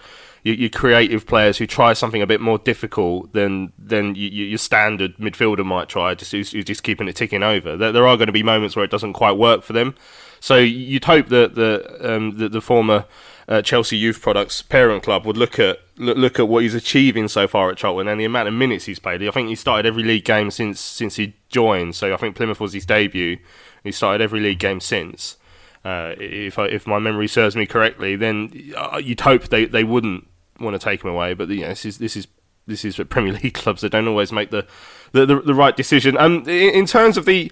your, 0.45 0.55
your, 0.55 0.71
creative 0.71 1.27
players 1.27 1.57
who 1.59 1.67
try 1.67 1.95
something 1.95 2.23
a 2.23 2.27
bit 2.27 2.41
more 2.41 2.59
difficult 2.59 3.33
than 3.33 3.73
than 3.79 4.15
you, 4.15 4.29
your 4.29 4.59
standard 4.59 5.17
midfielder 5.17 5.65
might 5.65 5.89
try, 5.89 6.15
just 6.15 6.33
who's, 6.33 6.53
who's, 6.53 6.67
just 6.67 6.83
keeping 6.83 7.09
it 7.09 7.17
ticking 7.17 7.43
over. 7.43 7.77
There, 7.77 7.91
there, 7.91 8.07
are 8.07 8.17
going 8.17 8.27
to 8.27 8.33
be 8.33 8.43
moments 8.43 8.77
where 8.77 8.85
it 8.85 8.91
doesn't 8.91 9.15
quite 9.15 9.33
work 9.33 9.63
for 9.65 9.73
them. 9.73 9.95
So 10.41 10.57
you'd 10.57 11.07
hope 11.07 11.29
that 11.29 11.55
the 11.55 12.15
um, 12.15 12.37
the, 12.37 12.51
the 12.51 12.61
former 12.61 13.07
uh, 13.49 13.63
Chelsea 13.63 13.97
Youth 13.97 14.21
Products 14.21 14.61
parent 14.61 15.03
club 15.03 15.25
would 15.25 15.39
look 15.39 15.59
at 15.59 15.81
look, 15.97 16.19
look, 16.19 16.39
at 16.39 16.47
what 16.47 16.63
he's 16.63 16.75
achieving 16.75 17.29
so 17.29 17.49
far 17.49 17.71
at 17.71 17.79
Cheltenham 17.79 18.09
and 18.09 18.21
the 18.21 18.27
amount 18.27 18.49
of 18.49 18.55
minutes 18.55 18.85
he's 18.85 18.99
played. 18.99 19.27
I 19.27 19.31
think 19.31 19.49
he 19.49 19.55
started 19.55 19.87
every 19.87 20.05
league 20.05 20.27
game 20.27 20.51
since 20.51 20.79
since 20.79 21.17
he 21.17 21.35
joined. 21.49 21.97
So 21.97 22.13
I 22.13 22.19
think 22.19 22.37
Plymouth 22.37 22.61
was 22.61 22.75
his 22.75 22.85
debut. 22.85 23.39
He 23.83 23.93
started 23.93 24.23
every 24.23 24.41
league 24.41 24.59
game 24.59 24.81
since. 24.81 25.39
Uh, 25.85 26.15
if 26.19 26.59
I, 26.59 26.67
if 26.67 26.87
my 26.87 26.99
memory 26.99 27.29
serves 27.29 27.55
me 27.57 27.67
correctly, 27.67 28.17
then 28.17 28.73
uh, 28.75 29.01
you'd 29.03 29.21
hope 29.21 29.49
they, 29.49 29.67
they 29.67 29.85
wouldn't 29.85 30.27
want 30.61 30.75
to 30.75 30.85
take 30.85 31.03
him 31.03 31.11
away. 31.11 31.35
But 31.35 31.49
you 31.49 31.63
know, 31.63 31.69
this 31.69 31.85
is 31.85 31.99
this 31.99 32.17
is 32.17 32.27
this 32.67 32.85
is 32.85 32.97
Premier 33.09 33.33
League 33.43 33.55
clubs 33.55 33.83
that 33.83 33.91
don't 33.91 34.09
always 34.09 34.33
make 34.33 34.51
the 34.51 34.67
the, 35.13 35.27
the, 35.27 35.41
the 35.41 35.55
right 35.55 35.77
decision. 35.77 36.17
And 36.17 36.43
um, 36.43 36.49
in 36.49 36.87
terms 36.87 37.17
of 37.17 37.25
the 37.25 37.51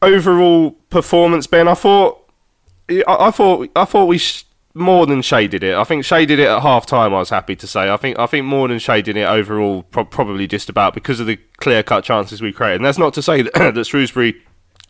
overall 0.00 0.72
performance, 0.90 1.46
Ben, 1.46 1.68
I 1.68 1.74
thought 1.74 2.30
I, 2.88 3.04
I 3.06 3.30
thought 3.30 3.68
I 3.76 3.84
thought 3.84 4.06
we. 4.06 4.18
Sh- 4.18 4.44
more 4.74 5.06
than 5.06 5.20
shaded 5.20 5.62
it. 5.62 5.74
I 5.74 5.84
think 5.84 6.04
shaded 6.04 6.38
it 6.38 6.48
at 6.48 6.62
half 6.62 6.86
time. 6.86 7.12
I 7.12 7.18
was 7.18 7.30
happy 7.30 7.54
to 7.56 7.66
say. 7.66 7.90
I 7.90 7.96
think 7.96 8.18
I 8.18 8.26
think 8.26 8.46
more 8.46 8.68
than 8.68 8.78
shaded 8.78 9.16
it 9.16 9.24
overall. 9.24 9.82
Pro- 9.84 10.04
probably 10.04 10.46
just 10.46 10.68
about 10.68 10.94
because 10.94 11.20
of 11.20 11.26
the 11.26 11.36
clear 11.58 11.82
cut 11.82 12.04
chances 12.04 12.40
we 12.40 12.52
created. 12.52 12.76
And 12.76 12.84
that's 12.84 12.98
not 12.98 13.12
to 13.14 13.22
say 13.22 13.42
that, 13.42 13.52
that 13.74 13.86
Shrewsbury 13.86 14.40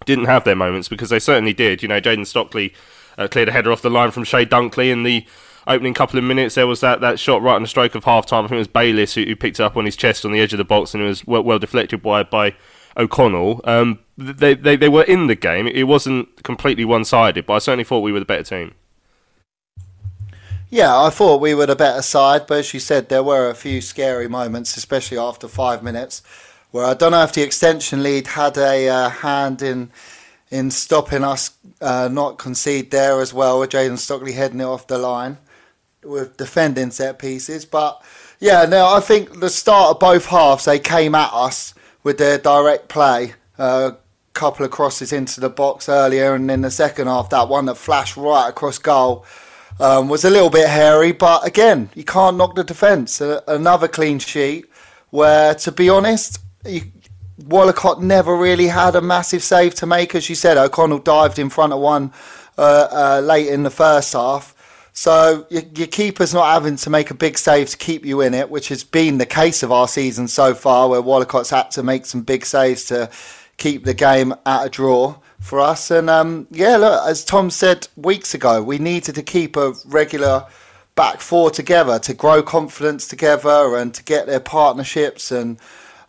didn't 0.05 0.27
have 0.27 0.45
their 0.45 0.57
moments 0.57 0.89
because 0.89 1.11
they 1.11 1.19
certainly 1.19 1.53
did. 1.53 1.83
You 1.83 1.89
know, 1.89 2.01
Jaden 2.01 2.27
Stockley 2.27 2.75
uh, 3.19 3.29
cleared 3.29 3.49
a 3.49 3.53
header 3.53 3.73
off 3.73 3.83
the 3.83 3.91
line 3.91 4.11
from 4.11 4.25
Chey 4.25 4.47
Dunkley, 4.47 4.93
and 4.93 5.05
the 5.05 5.27
opening 5.67 5.95
couple 5.95 6.19
of 6.19 6.25
minutes, 6.25 6.55
there 6.55 6.67
was 6.67 6.81
that, 6.81 7.01
that 7.01 7.19
shot 7.19 7.43
right 7.43 7.55
on 7.55 7.63
the 7.63 7.69
stroke 7.69 7.95
of 7.95 8.05
half 8.05 8.27
time. 8.27 8.45
I 8.45 8.49
think 8.49 8.57
it 8.57 8.59
was 8.59 8.69
Bayliss 8.69 9.15
who, 9.15 9.25
who, 9.25 9.37
picked 9.37 9.61
it 9.61 9.63
up 9.63 9.77
on 9.77 9.85
his 9.85 9.97
chest 9.97 10.25
on 10.25 10.33
the 10.33 10.41
edge 10.41 10.53
of 10.53 10.59
the 10.59 10.65
box, 10.65 10.95
and 10.95 11.03
it 11.03 11.07
was 11.07 11.27
well, 11.27 11.43
well 11.43 11.59
deflected 11.59 12.03
by 12.03 12.23
by 12.23 12.55
O'Connell. 12.97 13.61
Um, 13.65 14.01
they, 14.19 14.55
they 14.55 14.77
they 14.77 14.89
were 14.89 15.05
in 15.05 15.27
the 15.27 15.35
game. 15.35 15.67
It 15.67 15.85
wasn't 15.85 16.43
completely 16.43 16.85
one 16.85 17.05
sided, 17.05 17.47
but 17.47 17.55
I 17.55 17.59
certainly 17.59 17.85
thought 17.85 18.01
we 18.01 18.13
were 18.13 18.21
the 18.21 18.27
better 18.27 18.43
team. 18.43 18.75
Yeah, 20.71 20.99
I 20.99 21.11
thought 21.11 21.43
we 21.43 21.55
were 21.55 21.67
the 21.67 21.77
better 21.77 22.01
side, 22.01 22.47
but 22.47 22.61
as 22.61 22.73
you 22.73 22.81
said, 22.81 23.11
there 23.11 23.23
were 23.23 23.51
a 23.51 23.55
few 23.55 23.83
scary 23.83 24.27
moments, 24.27 24.77
especially 24.79 25.19
after 25.19 25.47
five 25.47 25.83
minutes, 25.83 26.23
where 26.71 26.87
I 26.87 26.95
don't 26.95 27.13
know 27.13 27.23
if 27.23 27.35
the 27.35 27.43
extension 27.43 28.03
lead 28.03 28.27
had 28.27 28.57
a 28.57 28.89
uh, 28.89 29.09
hand 29.11 29.63
in 29.63 29.91
in 30.51 30.71
stopping 30.71 31.25
us 31.25 31.53
uh, 31.81 32.09
not 32.13 32.39
concede 32.39 32.91
there 32.91 33.21
as 33.21 33.33
well, 33.33 33.61
with 33.61 33.71
Jaden 33.71 33.99
Stockley 33.99 34.33
heading 34.33 34.61
it 34.61 34.65
off 34.65 34.87
the 34.87 34.99
line 34.99 35.39
with 36.05 36.37
defending 36.37 36.91
set 36.91 37.19
pieces. 37.19 37.65
But 37.65 38.03
yeah, 38.41 38.65
no, 38.65 38.89
I 38.89 39.01
think 39.01 39.41
the 39.41 39.51
start 39.51 39.91
of 39.91 40.01
both 40.01 40.27
halves 40.27 40.65
they 40.65 40.79
came 40.79 41.15
at 41.15 41.33
us 41.33 41.75
with 42.03 42.19
their 42.19 42.39
direct 42.39 42.89
play. 42.89 43.35
A 43.59 43.63
uh, 43.63 43.95
couple 44.35 44.65
of 44.65 44.73
crosses 44.73 45.13
into 45.13 45.41
the 45.41 45.51
box 45.51 45.89
earlier, 45.89 46.35
and 46.35 46.51
in 46.51 46.63
the 46.63 46.71
second 46.71 47.07
half, 47.07 47.31
that 47.31 47.49
one 47.49 47.67
that 47.67 47.77
flashed 47.77 48.17
right 48.17 48.49
across 48.49 48.79
goal 48.79 49.25
um, 49.79 50.09
was 50.09 50.25
a 50.25 50.31
little 50.31 50.51
bit 50.51 50.69
hairy. 50.69 51.13
But 51.13 51.47
again, 51.47 51.91
you 51.95 52.05
can't 52.05 52.37
knock 52.37 52.55
the 52.55 52.65
defence. 52.65 53.21
Another 53.21 53.89
clean 53.89 54.19
sheet 54.19 54.67
where, 55.11 55.55
to 55.55 55.71
be 55.73 55.89
honest, 55.89 56.41
you, 56.65 56.83
Wollacott 57.41 58.01
never 58.01 58.37
really 58.37 58.69
had 58.69 58.95
a 58.95 59.01
massive 59.01 59.43
save 59.43 59.75
to 59.77 59.87
make. 59.87 60.15
As 60.15 60.29
you 60.29 60.35
said, 60.35 60.57
O'Connell 60.57 60.99
dived 60.99 61.39
in 61.39 61.51
front 61.51 61.73
of 61.73 61.81
one 61.81 62.13
uh, 62.59 62.89
uh, 62.91 63.21
late 63.25 63.49
in 63.49 63.63
the 63.63 63.71
first 63.71 64.13
half. 64.13 64.55
So 64.93 65.47
your, 65.49 65.63
your 65.75 65.87
keeper's 65.87 66.35
not 66.35 66.53
having 66.53 66.77
to 66.77 66.91
make 66.91 67.11
a 67.11 67.15
big 67.15 67.39
save 67.39 67.71
to 67.71 67.77
keep 67.77 68.05
you 68.05 68.21
in 68.21 68.35
it, 68.35 68.51
which 68.51 68.69
has 68.69 68.85
been 68.85 69.19
the 69.19 69.27
case 69.27 69.63
of 69.63 69.73
our 69.73 69.89
season 69.89 70.29
so 70.29 70.55
far, 70.55 70.89
where 70.89 71.03
Wollacott's 71.03 71.51
had 71.51 71.71
to 71.73 71.83
make 71.83 72.05
some 72.05 72.23
big 72.23 72.45
saves 72.45 72.85
to 72.87 73.11
keep 73.57 73.85
the 73.85 73.95
game 73.95 74.35
at 74.45 74.67
a 74.67 74.69
draw 74.69 75.17
for 75.41 75.61
us. 75.61 75.91
And 75.91 76.11
um, 76.11 76.47
yeah, 76.51 76.77
look, 76.77 77.07
as 77.07 77.25
Tom 77.25 77.51
said 77.51 77.89
weeks 77.97 78.35
ago, 78.35 78.63
we 78.63 78.79
needed 78.79 79.15
to 79.15 79.23
keep 79.23 79.57
a 79.57 79.75
regular 79.87 80.47
back 80.95 81.21
four 81.21 81.51
together 81.51 81.99
to 81.99 82.13
grow 82.13 82.43
confidence 82.43 83.09
together 83.09 83.77
and 83.77 83.95
to 83.95 84.05
get 84.05 84.27
their 84.27 84.41
partnerships 84.41 85.33
and 85.33 85.59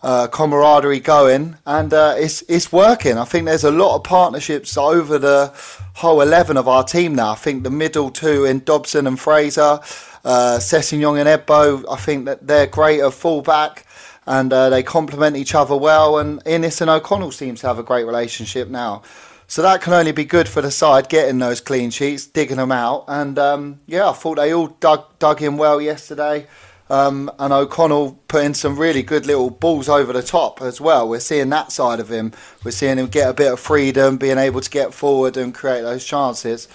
uh, 0.04 0.28
camaraderie 0.28 1.00
going, 1.00 1.56
and 1.66 1.94
uh, 1.94 2.14
it's 2.18 2.44
it's 2.48 2.72
working. 2.72 3.18
I 3.18 3.26
think 3.26 3.46
there's 3.46 3.64
a 3.64 3.72
lot 3.72 3.96
of 3.96 4.04
partnerships 4.04 4.78
over 4.78 5.18
the 5.18 5.52
whole 5.96 6.22
eleven 6.22 6.58
of 6.58 6.68
our 6.68 6.84
team 6.84 7.16
now. 7.16 7.32
I 7.32 7.36
think 7.36 7.64
the 7.64 7.72
middle 7.72 8.12
two 8.12 8.46
in 8.46 8.60
Dobson 8.60 9.08
and 9.08 9.20
Fraser, 9.20 9.80
uh, 10.26 10.60
Sessegnon 10.60 11.20
and 11.20 11.30
Egbo. 11.30 11.86
I 11.90 11.96
think 11.96 12.26
that 12.26 12.46
they're 12.46 12.68
great 12.68 13.02
at 13.02 13.14
fullback. 13.14 13.86
And 14.26 14.54
uh, 14.54 14.70
they 14.70 14.84
complement 14.84 15.36
each 15.36 15.54
other 15.54 15.76
well, 15.76 16.18
and 16.18 16.42
Inniss 16.46 16.80
and 16.80 16.90
O'Connell 16.90 17.32
seems 17.32 17.60
to 17.60 17.68
have 17.68 17.78
a 17.78 17.84
great 17.84 18.06
relationship 18.06 18.70
now. 18.70 19.02
So 19.48 19.62
that 19.62 19.82
can 19.82 19.92
only 19.92 20.14
be 20.14 20.24
good 20.24 20.48
for 20.48 20.62
the 20.62 20.72
side, 20.72 21.10
getting 21.10 21.40
those 21.40 21.60
clean 21.60 21.90
sheets, 21.92 22.26
digging 22.26 22.56
them 22.56 22.72
out. 22.72 23.04
And 23.10 23.38
um, 23.38 23.82
yeah, 23.86 24.10
I 24.10 24.14
thought 24.14 24.36
they 24.36 24.54
all 24.54 24.68
dug, 24.68 25.20
dug 25.20 25.42
in 25.42 25.58
well 25.58 25.82
yesterday. 25.82 26.48
Um, 26.90 27.32
and 27.40 27.54
O'Connell 27.54 28.20
putting 28.28 28.54
some 28.54 28.78
really 28.78 29.04
good 29.04 29.26
little 29.26 29.50
balls 29.50 29.88
over 29.88 30.12
the 30.12 30.22
top 30.22 30.62
as 30.62 30.82
well. 30.82 31.08
We're 31.08 31.22
seeing 31.22 31.50
that 31.50 31.72
side 31.72 32.00
of 32.00 32.12
him. 32.12 32.34
We're 32.64 32.72
seeing 32.72 32.98
him 32.98 33.08
get 33.08 33.30
a 33.30 33.34
bit 33.34 33.52
of 33.52 33.60
freedom, 33.60 34.18
being 34.18 34.38
able 34.38 34.62
to 34.62 34.70
get 34.70 34.94
forward 34.94 35.38
and 35.38 35.54
create 35.54 35.82
those 35.82 36.06
chances. 36.06 36.68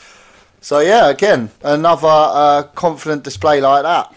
So 0.61 0.81
yeah, 0.81 1.09
again, 1.09 1.51
another 1.63 2.09
uh, 2.09 2.63
confident 2.75 3.23
display 3.23 3.61
like 3.61 3.85
that. 3.85 4.15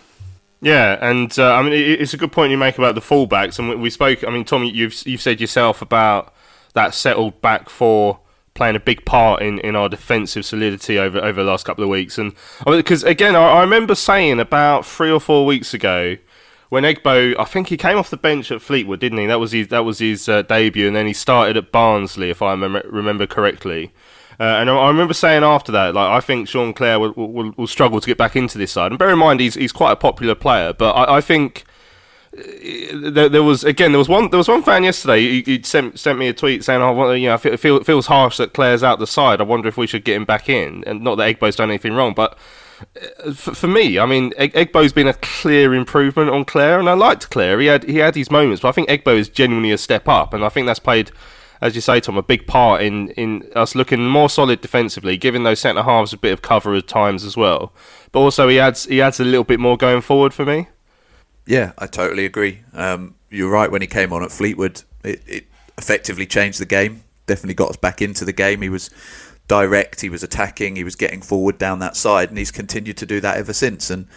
Yeah, 0.61 0.97
and 1.01 1.37
uh, 1.39 1.53
I 1.53 1.63
mean 1.63 1.73
it's 1.73 2.13
a 2.13 2.17
good 2.17 2.31
point 2.31 2.51
you 2.51 2.57
make 2.57 2.77
about 2.77 2.95
the 2.95 3.01
fullbacks, 3.01 3.57
and 3.57 3.81
we 3.81 3.89
spoke. 3.89 4.23
I 4.23 4.29
mean, 4.29 4.45
Tom, 4.45 4.63
you've 4.63 4.95
you've 5.07 5.21
said 5.21 5.41
yourself 5.41 5.81
about 5.81 6.33
that 6.73 6.93
settled 6.93 7.41
back 7.41 7.69
four 7.69 8.19
playing 8.53 8.75
a 8.75 8.79
big 8.79 9.05
part 9.05 9.41
in, 9.41 9.59
in 9.59 9.75
our 9.75 9.89
defensive 9.89 10.45
solidity 10.45 10.99
over 10.99 11.19
over 11.19 11.43
the 11.43 11.49
last 11.49 11.65
couple 11.65 11.83
of 11.83 11.89
weeks. 11.89 12.17
And 12.17 12.33
because 12.65 13.03
again, 13.03 13.35
I, 13.35 13.43
I, 13.43 13.61
remember 13.61 13.95
saying 13.95 14.39
about 14.39 14.85
three 14.85 15.11
or 15.11 15.19
four 15.19 15.45
weeks 15.45 15.73
ago 15.73 16.17
when 16.69 16.83
Egbo, 16.83 17.35
I 17.37 17.43
think 17.43 17.67
he 17.67 17.75
came 17.75 17.97
off 17.97 18.09
the 18.09 18.17
bench 18.17 18.49
at 18.51 18.61
Fleetwood, 18.61 19.01
didn't 19.01 19.17
he? 19.17 19.25
That 19.25 19.39
was 19.39 19.51
his 19.51 19.67
that 19.69 19.85
was 19.85 19.99
his 19.99 20.29
uh, 20.29 20.41
debut, 20.43 20.87
and 20.87 20.95
then 20.95 21.07
he 21.07 21.13
started 21.13 21.57
at 21.57 21.71
Barnsley, 21.71 22.29
if 22.29 22.41
I 22.41 22.51
remember, 22.51 22.81
remember 22.89 23.27
correctly. 23.27 23.91
Uh, 24.39 24.43
and 24.43 24.69
I 24.69 24.87
remember 24.87 25.13
saying 25.13 25.43
after 25.43 25.71
that, 25.73 25.93
like 25.93 26.09
I 26.09 26.19
think 26.19 26.47
Sean 26.47 26.73
Clare 26.73 26.99
will, 26.99 27.11
will, 27.11 27.51
will, 27.57 27.67
struggle 27.67 28.01
to 28.01 28.07
get 28.07 28.17
back 28.17 28.35
into 28.35 28.57
this 28.57 28.71
side. 28.71 28.91
And 28.91 28.97
bear 28.97 29.09
in 29.09 29.19
mind, 29.19 29.39
he's 29.39 29.55
he's 29.55 29.71
quite 29.71 29.91
a 29.91 29.97
popular 29.97 30.33
player, 30.33 30.73
but 30.73 30.93
I, 30.93 31.17
I 31.17 31.21
think 31.21 31.65
there, 32.33 33.27
there, 33.27 33.43
was 33.43 33.65
again 33.65 33.91
there 33.91 33.99
was 33.99 34.07
one 34.07 34.29
there 34.29 34.37
was 34.37 34.47
one 34.47 34.63
fan 34.63 34.85
yesterday 34.85 35.19
he, 35.19 35.41
he 35.41 35.63
sent 35.63 35.99
sent 35.99 36.17
me 36.17 36.29
a 36.29 36.33
tweet 36.33 36.63
saying 36.63 36.81
oh 36.81 37.11
you 37.11 37.27
know 37.27 37.35
it 37.35 37.57
feel, 37.57 37.83
feels 37.83 38.07
harsh 38.07 38.37
that 38.37 38.53
Clare's 38.53 38.83
out 38.83 38.99
the 38.99 39.07
side. 39.07 39.41
I 39.41 39.43
wonder 39.43 39.67
if 39.67 39.75
we 39.75 39.87
should 39.87 40.05
get 40.05 40.15
him 40.15 40.25
back 40.25 40.47
in. 40.47 40.83
And 40.85 41.01
not 41.01 41.15
that 41.15 41.37
Egbo's 41.37 41.57
done 41.57 41.69
anything 41.69 41.93
wrong 41.93 42.13
but 42.13 42.37
uh, 43.25 43.33
for, 43.33 43.53
for 43.53 43.67
me 43.67 43.99
I 43.99 44.05
mean 44.05 44.31
Egbo's 44.31 44.93
been 44.93 45.09
a 45.09 45.13
clear 45.13 45.73
improvement 45.73 46.29
on 46.29 46.45
Clare 46.45 46.79
and 46.79 46.89
I 46.89 46.93
liked 46.93 47.29
Clare 47.29 47.59
he 47.59 47.67
had 47.67 47.83
he 47.83 47.97
had 47.97 48.15
his 48.15 48.31
moments 48.31 48.61
but 48.61 48.69
I 48.69 48.71
think 48.71 48.87
Egbo 48.87 49.17
is 49.17 49.27
genuinely 49.27 49.71
a 49.71 49.77
step 49.77 50.07
up 50.07 50.33
and 50.33 50.45
I 50.45 50.49
think 50.49 50.67
that's 50.67 50.79
played 50.79 51.11
as 51.59 51.75
you 51.75 51.81
say 51.81 51.99
Tom 51.99 52.17
a 52.17 52.23
big 52.23 52.47
part 52.47 52.81
in 52.81 53.09
in 53.09 53.51
us 53.57 53.75
looking 53.75 54.07
more 54.07 54.29
solid 54.29 54.61
defensively 54.61 55.17
giving 55.17 55.43
those 55.43 55.59
centre 55.59 55.83
halves 55.83 56.13
a 56.13 56.17
bit 56.17 56.31
of 56.31 56.41
cover 56.41 56.73
at 56.75 56.87
times 56.87 57.25
as 57.25 57.35
well. 57.35 57.73
But 58.13 58.21
also 58.21 58.47
he 58.47 58.57
adds 58.57 58.85
he 58.85 59.01
adds 59.01 59.19
a 59.19 59.25
little 59.25 59.43
bit 59.43 59.59
more 59.59 59.75
going 59.75 59.99
forward 59.99 60.33
for 60.33 60.45
me 60.45 60.67
yeah, 61.45 61.73
I 61.77 61.87
totally 61.87 62.25
agree. 62.25 62.59
Um, 62.73 63.15
you're 63.29 63.49
right. 63.49 63.71
When 63.71 63.81
he 63.81 63.87
came 63.87 64.13
on 64.13 64.23
at 64.23 64.31
Fleetwood, 64.31 64.83
it, 65.03 65.21
it 65.27 65.45
effectively 65.77 66.25
changed 66.25 66.59
the 66.59 66.65
game. 66.65 67.03
Definitely 67.25 67.55
got 67.55 67.69
us 67.69 67.77
back 67.77 68.01
into 68.01 68.25
the 68.25 68.33
game. 68.33 68.61
He 68.61 68.69
was 68.69 68.89
direct. 69.47 70.01
He 70.01 70.09
was 70.09 70.23
attacking. 70.23 70.75
He 70.75 70.83
was 70.83 70.95
getting 70.95 71.21
forward 71.21 71.57
down 71.57 71.79
that 71.79 71.95
side, 71.95 72.29
and 72.29 72.37
he's 72.37 72.51
continued 72.51 72.97
to 72.97 73.05
do 73.05 73.19
that 73.21 73.37
ever 73.37 73.53
since. 73.53 73.89
And 73.89 74.07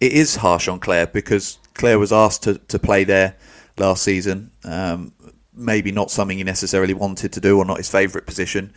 it 0.00 0.12
is 0.12 0.36
harsh 0.36 0.68
on 0.68 0.78
Clare 0.78 1.06
because 1.06 1.58
Clare 1.74 1.98
was 1.98 2.12
asked 2.12 2.42
to, 2.44 2.58
to 2.58 2.78
play 2.78 3.04
there 3.04 3.36
last 3.78 4.02
season. 4.02 4.50
Um, 4.64 5.12
maybe 5.54 5.90
not 5.90 6.10
something 6.10 6.38
he 6.38 6.44
necessarily 6.44 6.94
wanted 6.94 7.32
to 7.32 7.40
do 7.40 7.58
or 7.58 7.64
not 7.64 7.78
his 7.78 7.90
favourite 7.90 8.26
position. 8.26 8.72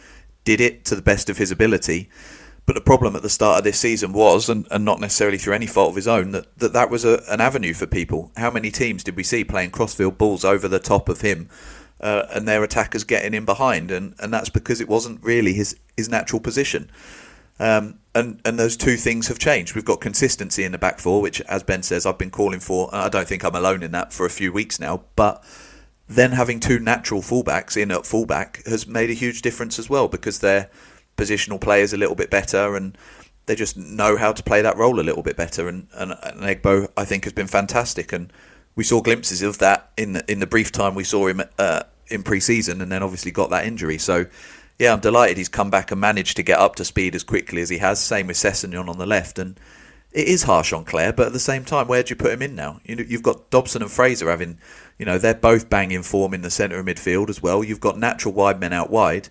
Did 0.46 0.62
it 0.62 0.86
to 0.86 0.96
the 0.96 1.02
best 1.02 1.30
of 1.30 1.38
his 1.38 1.52
ability. 1.52 2.10
But 2.70 2.76
the 2.76 2.82
problem 2.82 3.16
at 3.16 3.24
the 3.24 3.32
start 3.32 3.58
of 3.58 3.64
this 3.64 3.80
season 3.80 4.14
was, 4.14 4.48
and, 4.48 4.68
and 4.70 4.86
not 4.86 5.00
necessarily 5.00 5.40
through 5.40 5.56
any 5.56 5.66
fault 5.66 5.90
of 5.90 5.96
his 5.96 6.08
own, 6.08 6.30
that 6.34 6.56
that, 6.60 6.72
that 6.74 6.92
was 6.92 7.04
a, 7.04 7.20
an 7.28 7.42
avenue 7.42 7.74
for 7.74 7.88
people. 7.88 8.32
How 8.38 8.52
many 8.52 8.70
teams 8.70 9.04
did 9.04 9.16
we 9.16 9.24
see 9.24 9.44
playing 9.44 9.72
crossfield 9.72 10.20
balls 10.20 10.46
over 10.46 10.68
the 10.68 10.78
top 10.78 11.10
of 11.10 11.22
him 11.22 11.50
uh, 12.00 12.28
and 12.32 12.48
their 12.48 12.64
attackers 12.64 13.04
getting 13.04 13.34
in 13.34 13.44
behind? 13.44 13.90
And, 13.90 14.14
and 14.20 14.32
that's 14.32 14.50
because 14.50 14.80
it 14.80 14.88
wasn't 14.88 15.24
really 15.24 15.54
his, 15.54 15.80
his 15.98 16.10
natural 16.10 16.40
position. 16.40 16.92
Um, 17.60 18.02
and, 18.14 18.40
and 18.46 18.60
those 18.60 18.78
two 18.78 18.98
things 18.98 19.30
have 19.30 19.40
changed. 19.40 19.74
We've 19.74 19.84
got 19.84 20.00
consistency 20.00 20.64
in 20.64 20.72
the 20.72 20.78
back 20.78 21.00
four, 21.00 21.24
which, 21.24 21.42
as 21.42 21.64
Ben 21.64 21.82
says, 21.82 22.06
I've 22.06 22.20
been 22.20 22.30
calling 22.30 22.60
for. 22.60 22.88
I 22.94 23.10
don't 23.10 23.28
think 23.28 23.44
I'm 23.44 23.56
alone 23.56 23.82
in 23.82 23.94
that 23.94 24.14
for 24.14 24.28
a 24.28 24.30
few 24.30 24.54
weeks 24.54 24.80
now. 24.80 25.06
But 25.16 25.44
then 26.08 26.34
having 26.34 26.60
two 26.60 26.78
natural 26.78 27.24
fullbacks 27.24 27.76
in 27.76 27.90
at 27.90 28.06
fullback 28.06 28.64
has 28.68 28.86
made 28.86 29.10
a 29.10 29.14
huge 29.14 29.42
difference 29.42 29.80
as 29.80 29.90
well 29.90 30.08
because 30.08 30.38
they're 30.38 30.70
positional 31.20 31.60
players 31.60 31.94
a 31.94 31.98
little 31.98 32.16
bit 32.16 32.30
better, 32.30 32.76
and 32.76 32.98
they 33.46 33.56
just 33.56 33.76
know 33.78 34.18
how 34.18 34.32
to 34.32 34.44
play 34.44 34.62
that 34.62 34.78
role 34.78 35.00
a 35.00 35.06
little 35.10 35.24
bit 35.24 35.36
better. 35.36 35.68
And, 35.68 35.88
and, 35.94 36.12
and 36.24 36.42
Egbo, 36.42 36.88
I 36.96 37.06
think, 37.06 37.26
has 37.26 37.34
been 37.34 37.48
fantastic, 37.48 38.14
and 38.14 38.32
we 38.76 38.84
saw 38.84 39.02
glimpses 39.02 39.42
of 39.42 39.58
that 39.58 39.92
in 39.98 40.14
the, 40.14 40.32
in 40.32 40.40
the 40.40 40.48
brief 40.48 40.72
time 40.72 40.96
we 40.96 41.04
saw 41.04 41.28
him 41.28 41.42
uh, 41.58 41.84
in 42.08 42.24
pre-season, 42.24 42.82
and 42.82 42.92
then 42.92 43.04
obviously 43.04 43.32
got 43.32 43.50
that 43.50 43.66
injury. 43.66 43.98
So. 43.98 44.26
Yeah, 44.82 44.94
I'm 44.94 45.02
delighted 45.02 45.36
he's 45.36 45.50
come 45.50 45.70
back 45.70 45.92
and 45.92 46.00
managed 46.00 46.38
to 46.38 46.42
get 46.42 46.58
up 46.58 46.76
to 46.76 46.86
speed 46.86 47.14
as 47.14 47.26
quickly 47.26 47.62
as 47.62 47.68
he 47.68 47.80
has. 47.80 48.00
Same 48.00 48.28
with 48.28 48.38
Sessegnon 48.38 48.88
on 48.88 48.98
the 48.98 49.06
left, 49.06 49.38
and 49.38 49.60
it 50.12 50.28
is 50.28 50.44
harsh 50.44 50.74
on 50.74 50.86
Clare, 50.86 51.14
but 51.14 51.28
at 51.28 51.34
the 51.34 51.40
same 51.40 51.66
time, 51.66 51.88
where 51.88 52.02
do 52.02 52.12
you 52.12 52.16
put 52.16 52.32
him 52.32 52.42
in 52.42 52.56
now? 52.56 52.80
You 52.84 52.96
know, 52.96 53.04
you've 53.06 53.22
got 53.22 53.50
Dobson 53.50 53.82
and 53.82 53.92
Fraser 53.92 54.30
having, 54.30 54.58
you 54.98 55.06
know, 55.06 55.18
they're 55.18 55.36
both 55.36 55.70
banging 55.70 56.02
form 56.02 56.34
in 56.34 56.42
the 56.42 56.50
centre 56.50 56.80
of 56.80 56.86
midfield 56.86 57.30
as 57.30 57.44
well. 57.44 57.64
You've 57.64 57.80
got 57.80 57.98
natural 57.98 58.34
wide 58.34 58.60
men 58.60 58.74
out 58.74 58.90
wide 58.90 59.30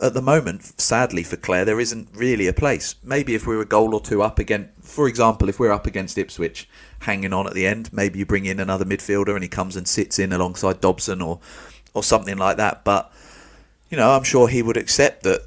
at 0.00 0.14
the 0.14 0.22
moment, 0.22 0.80
sadly 0.80 1.24
for 1.24 1.36
Clare, 1.36 1.64
there 1.64 1.80
isn't 1.80 2.08
really 2.14 2.46
a 2.46 2.52
place. 2.52 2.94
Maybe 3.02 3.34
if 3.34 3.46
we're 3.46 3.60
a 3.60 3.66
goal 3.66 3.94
or 3.94 4.00
two 4.00 4.22
up 4.22 4.38
again, 4.38 4.70
for 4.80 5.08
example, 5.08 5.48
if 5.48 5.58
we're 5.58 5.72
up 5.72 5.86
against 5.86 6.18
Ipswich, 6.18 6.68
hanging 7.00 7.32
on 7.32 7.46
at 7.46 7.54
the 7.54 7.66
end, 7.66 7.92
maybe 7.92 8.18
you 8.18 8.26
bring 8.26 8.46
in 8.46 8.60
another 8.60 8.84
midfielder 8.84 9.34
and 9.34 9.42
he 9.42 9.48
comes 9.48 9.76
and 9.76 9.88
sits 9.88 10.18
in 10.18 10.32
alongside 10.32 10.80
Dobson 10.80 11.20
or 11.20 11.40
or 11.94 12.02
something 12.02 12.36
like 12.36 12.58
that. 12.58 12.84
But 12.84 13.12
you 13.90 13.96
know, 13.96 14.10
I'm 14.10 14.22
sure 14.22 14.46
he 14.48 14.62
would 14.62 14.76
accept 14.76 15.24
that 15.24 15.42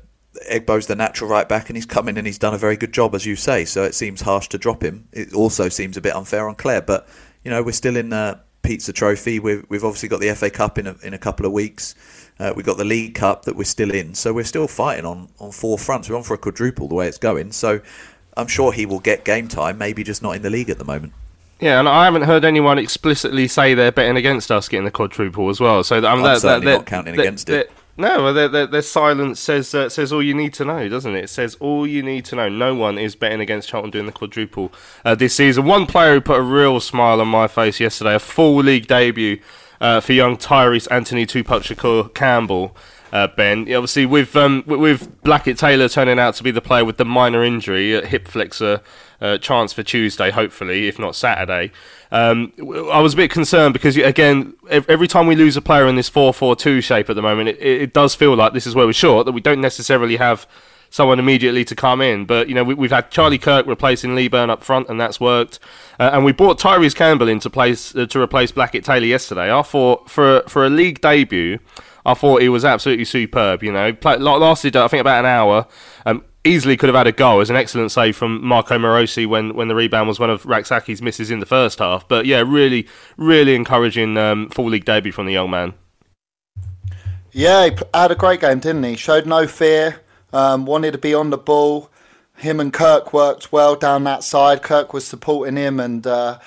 Egbo's 0.50 0.88
the 0.88 0.96
natural 0.96 1.30
right 1.30 1.48
back 1.48 1.70
and 1.70 1.78
he's 1.78 1.86
come 1.86 2.10
in 2.10 2.18
and 2.18 2.28
he's 2.28 2.40
done 2.40 2.54
a 2.54 2.58
very 2.58 2.76
good 2.76 2.94
job, 2.94 3.16
as 3.16 3.26
you 3.26 3.36
say. 3.36 3.64
So 3.64 3.84
it 3.84 3.96
seems 3.96 4.22
harsh 4.22 4.50
to 4.50 4.58
drop 4.58 4.84
him. 4.84 5.08
It 5.14 5.34
also 5.34 5.70
seems 5.70 5.96
a 5.96 6.02
bit 6.02 6.16
unfair 6.16 6.50
on 6.50 6.56
Clare, 6.56 6.82
but 6.82 7.08
you 7.44 7.52
know, 7.52 7.64
we're 7.64 7.72
still 7.72 7.96
in 7.96 8.10
the 8.10 8.40
pizza 8.64 8.94
trophy. 8.94 9.40
We've 9.40 9.66
we've 9.70 9.84
obviously 9.84 10.10
got 10.10 10.20
the 10.20 10.34
FA 10.36 10.50
Cup 10.50 10.78
in 10.78 10.88
a, 10.88 10.96
in 11.04 11.14
a 11.14 11.18
couple 11.18 11.46
of 11.46 11.52
weeks. 11.52 11.96
Uh, 12.42 12.52
we've 12.56 12.66
got 12.66 12.78
the 12.78 12.86
League 12.86 13.14
Cup 13.14 13.46
that 13.46 13.56
we're 13.56 13.64
still 13.64 13.92
in, 13.92 14.16
so 14.16 14.34
we're 14.34 14.44
still 14.44 14.68
fighting 14.68 15.06
on, 15.06 15.30
on 15.40 15.52
four 15.52 15.78
fronts. 15.78 16.10
We're 16.10 16.16
on 16.16 16.24
for 16.24 16.34
a 16.34 16.40
quadruple 16.40 16.88
the 16.88 16.96
way 16.96 17.08
it's 17.08 17.20
going. 17.20 17.52
So 17.52 17.82
I'm 18.36 18.48
sure 18.48 18.74
he 18.74 18.88
will 18.88 19.00
get 19.00 19.24
game 19.24 19.48
time, 19.48 19.78
maybe 19.78 20.04
just 20.04 20.24
not 20.24 20.36
in 20.36 20.42
the 20.42 20.50
league 20.50 20.72
at 20.72 20.80
the 20.80 20.84
moment. 20.84 21.14
Yeah, 21.60 21.80
and 21.80 21.88
I 21.88 22.06
haven't 22.06 22.24
heard 22.24 22.44
anyone 22.44 22.80
explicitly 22.80 23.48
say 23.48 23.76
they're 23.76 23.92
betting 23.92 24.18
against 24.18 24.50
us 24.52 24.68
getting 24.68 24.86
the 24.86 24.92
quadruple 24.92 25.50
as 25.50 25.60
well. 25.60 25.84
So 25.84 25.98
I'm 25.98 26.24
that, 26.24 26.42
certainly 26.42 26.66
that, 26.66 26.78
not 26.78 26.86
counting 26.88 27.14
against 27.14 27.48
it. 27.50 27.72
No, 27.96 28.34
their, 28.34 28.48
their, 28.48 28.66
their, 28.66 28.82
silence 28.82 29.40
says 29.40 29.76
uh, 29.76 29.88
says 29.90 30.12
all 30.12 30.24
you 30.24 30.34
need 30.34 30.56
to 30.56 30.66
know, 30.66 30.90
doesn't 30.90 31.14
it? 31.16 31.26
It 31.26 31.30
says 31.30 31.56
all 31.60 31.86
you 31.86 32.02
need 32.02 32.26
to 32.26 32.36
know. 32.36 32.50
No 32.50 32.74
one 32.74 32.98
is 32.98 33.16
betting 33.16 33.42
against 33.42 33.70
Charlton 33.70 33.92
doing 33.92 34.06
the 34.08 34.12
quadruple 34.12 34.72
uh, 35.06 35.14
this 35.14 35.36
season. 35.36 35.66
One 35.66 35.86
player 35.86 36.16
who 36.16 36.22
put 36.22 36.40
a 36.40 36.42
real 36.42 36.80
smile 36.80 37.22
on 37.22 37.28
my 37.28 37.48
face 37.48 37.80
yesterday, 37.80 38.16
a 38.16 38.20
full 38.20 38.56
league 38.56 38.88
debut 38.88 39.40
uh, 39.82 40.00
for 40.00 40.14
young 40.14 40.38
Tyreece 40.38 40.88
Anthony 40.90 41.26
Tupac 41.26 41.64
Shakur 41.64 42.14
Campbell. 42.14 42.76
Uh, 43.12 43.28
ben, 43.28 43.62
obviously 43.74 44.06
with 44.06 44.38
um, 44.38 44.64
with 44.66 45.22
Blackett-Tailor 45.24 45.90
turning 45.90 46.18
out 46.18 46.34
to 46.36 46.44
be 46.44 46.52
the 46.52 46.62
player 46.62 46.86
with 46.86 46.96
the 46.96 47.04
minor 47.04 47.44
injury, 47.44 48.02
hip 48.06 48.26
flexor 48.26 48.82
uh, 49.20 49.38
chance 49.38 49.74
for 49.74 49.84
Tuesday, 49.84 50.32
hopefully, 50.32 50.88
if 50.88 50.98
not 50.98 51.14
Saturday. 51.14 51.74
Um, 52.10 52.54
I 52.90 53.02
was 53.02 53.14
a 53.14 53.18
bit 53.18 53.30
concerned 53.30 53.74
because 53.74 53.98
again, 53.98 54.54
every 54.70 55.10
time 55.10 55.28
we 55.28 55.36
lose 55.36 55.58
a 55.58 55.62
player 55.62 55.88
in 55.88 55.98
this 55.98 56.08
four-four-two 56.08 56.80
shape 56.80 57.10
at 57.10 57.18
the 57.18 57.22
moment, 57.22 57.50
it, 57.50 57.60
it 57.60 57.94
does 57.94 58.16
feel 58.16 58.34
like 58.34 58.54
this 58.54 58.66
is 58.66 58.76
where 58.76 58.86
we're 58.86 58.94
short 58.94 59.26
that 59.26 59.34
we 59.34 59.42
don't 59.42 59.60
necessarily 59.60 60.16
have 60.16 60.48
someone 60.92 61.18
immediately 61.18 61.66
to 61.66 61.76
come 61.76 62.02
in. 62.02 62.26
But 62.26 62.48
you 62.48 62.54
know, 62.54 62.64
we, 62.64 62.88
have 62.88 62.92
had 62.92 63.12
Charlie 63.12 63.40
Kirk 63.40 63.66
replacing 63.66 64.14
Leaburn 64.14 64.52
up 64.52 64.64
front, 64.64 64.90
and 64.90 65.02
that's 65.02 65.20
worked. 65.20 65.60
Uh, 66.00 66.12
and 66.14 66.24
we 66.24 66.32
brought 66.32 66.60
Tyreece 66.60 66.94
Campbell 66.94 67.28
in 67.28 67.40
to 67.40 67.50
place 67.50 67.96
uh, 67.96 68.06
to 68.06 68.22
replace 68.22 68.52
Blackett-Tailor 68.52 69.08
yesterday. 69.08 69.52
I 69.52 69.64
thought 69.64 70.10
for 70.10 70.44
for 70.48 70.64
a 70.64 70.70
league 70.70 71.02
debut, 71.02 71.58
I 72.06 72.14
thought 72.14 72.44
he 72.44 72.50
was 72.50 72.64
absolutely 72.64 73.06
superb. 73.06 73.64
You 73.64 73.72
know, 73.72 73.94
Play, 73.94 74.18
lasted 74.18 74.76
I 74.76 74.88
think 74.88 75.02
about 75.02 75.20
an 75.20 75.26
hour. 75.26 75.66
Um, 76.06 76.24
easily 76.44 76.76
could 76.76 76.90
have 76.90 76.96
had 76.96 77.08
a 77.08 77.12
goal. 77.12 77.36
It 77.36 77.40
was 77.40 77.50
an 77.50 77.56
excellent 77.56 77.92
save 77.92 78.18
from 78.18 78.44
Marko 78.44 78.78
Marosi 78.78 79.28
when, 79.28 79.54
when 79.54 79.68
the 79.68 79.76
rebound 79.76 80.08
was 80.08 80.20
one 80.20 80.32
of 80.32 80.44
Rak-Sakyi's 80.44 81.00
misses 81.00 81.30
in 81.30 81.40
the 81.40 81.46
first 81.46 81.78
half. 81.78 82.08
But 82.08 82.26
yeah, 82.26 82.44
really, 82.46 82.88
really 83.16 83.54
encouraging 83.54 84.18
um, 84.18 84.50
full 84.50 84.66
league 84.66 84.86
debut 84.86 85.12
from 85.12 85.28
the 85.28 85.34
young 85.34 85.52
man. 85.52 85.76
Yeah, 87.32 87.70
he 87.70 87.78
had 87.94 88.12
a 88.12 88.16
great 88.16 88.42
game, 88.42 88.60
didn't 88.60 88.84
he? 88.84 88.96
Showed 88.96 89.28
no 89.28 89.46
fear 89.46 90.02
um, 90.34 90.66
wanted 90.66 90.92
to 90.92 90.98
be 90.98 91.14
on 91.14 91.30
the 91.30 91.38
ball. 91.38 91.90
Him 92.36 92.60
and 92.60 92.74
Kirk 92.74 93.14
worked 93.14 93.52
well 93.52 93.76
down 93.76 94.04
that 94.06 94.24
side. 94.24 94.64
Kirk 94.64 94.94
was 94.94 95.06
supporting 95.06 95.58
him, 95.58 95.80
and 95.80 96.06
uh, 96.08 96.40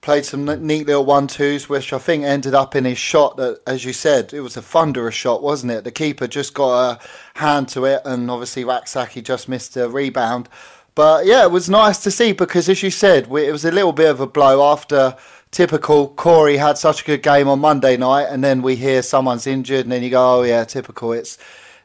played 0.00 0.24
some 0.24 0.44
neat 0.44 0.86
little 0.86 1.04
one 1.04 1.26
twos, 1.26 1.68
which 1.68 1.92
I 1.92 1.98
think 1.98 2.24
ended 2.24 2.54
up 2.54 2.74
in 2.74 2.84
his 2.84 2.98
shot. 2.98 3.36
That, 3.36 3.60
as 3.66 3.84
you 3.84 3.92
said, 3.92 4.32
it 4.32 4.40
was 4.40 4.56
a 4.56 4.62
thunderous 4.62 5.14
shot, 5.14 5.42
wasn't 5.42 5.72
it? 5.72 5.84
The 5.84 5.90
keeper 5.90 6.26
just 6.26 6.54
got 6.54 6.92
a 6.92 7.38
hand 7.38 7.68
to 7.70 7.84
it, 7.84 8.02
and 8.04 8.30
obviously 8.30 8.64
Rak-Sakyi 8.64 9.22
just 9.22 9.48
missed 9.48 9.76
a 9.76 9.88
rebound. 9.88 10.48
But 10.94 11.26
yeah, 11.26 11.44
it 11.44 11.50
was 11.50 11.68
nice 11.68 12.02
to 12.02 12.10
see 12.10 12.32
because, 12.32 12.68
as 12.68 12.82
you 12.82 12.90
said, 12.90 13.24
it 13.24 13.52
was 13.52 13.64
a 13.64 13.70
little 13.70 13.92
bit 13.92 14.10
of 14.10 14.20
a 14.20 14.26
blow 14.26 14.72
after 14.72 15.16
typical 15.50 16.08
Corey 16.08 16.56
had 16.56 16.78
such 16.78 17.02
a 17.02 17.04
good 17.04 17.22
game 17.22 17.48
on 17.48 17.58
Monday 17.60 17.96
night, 17.96 18.26
and 18.30 18.42
then 18.42 18.62
we 18.62 18.76
hear 18.76 19.02
someone's 19.02 19.46
injured, 19.46 19.82
and 19.82 19.92
then 19.92 20.02
you 20.02 20.10
go, 20.10 20.40
"Oh 20.40 20.42
yeah, 20.42 20.64
typical." 20.64 21.12
It's 21.12 21.38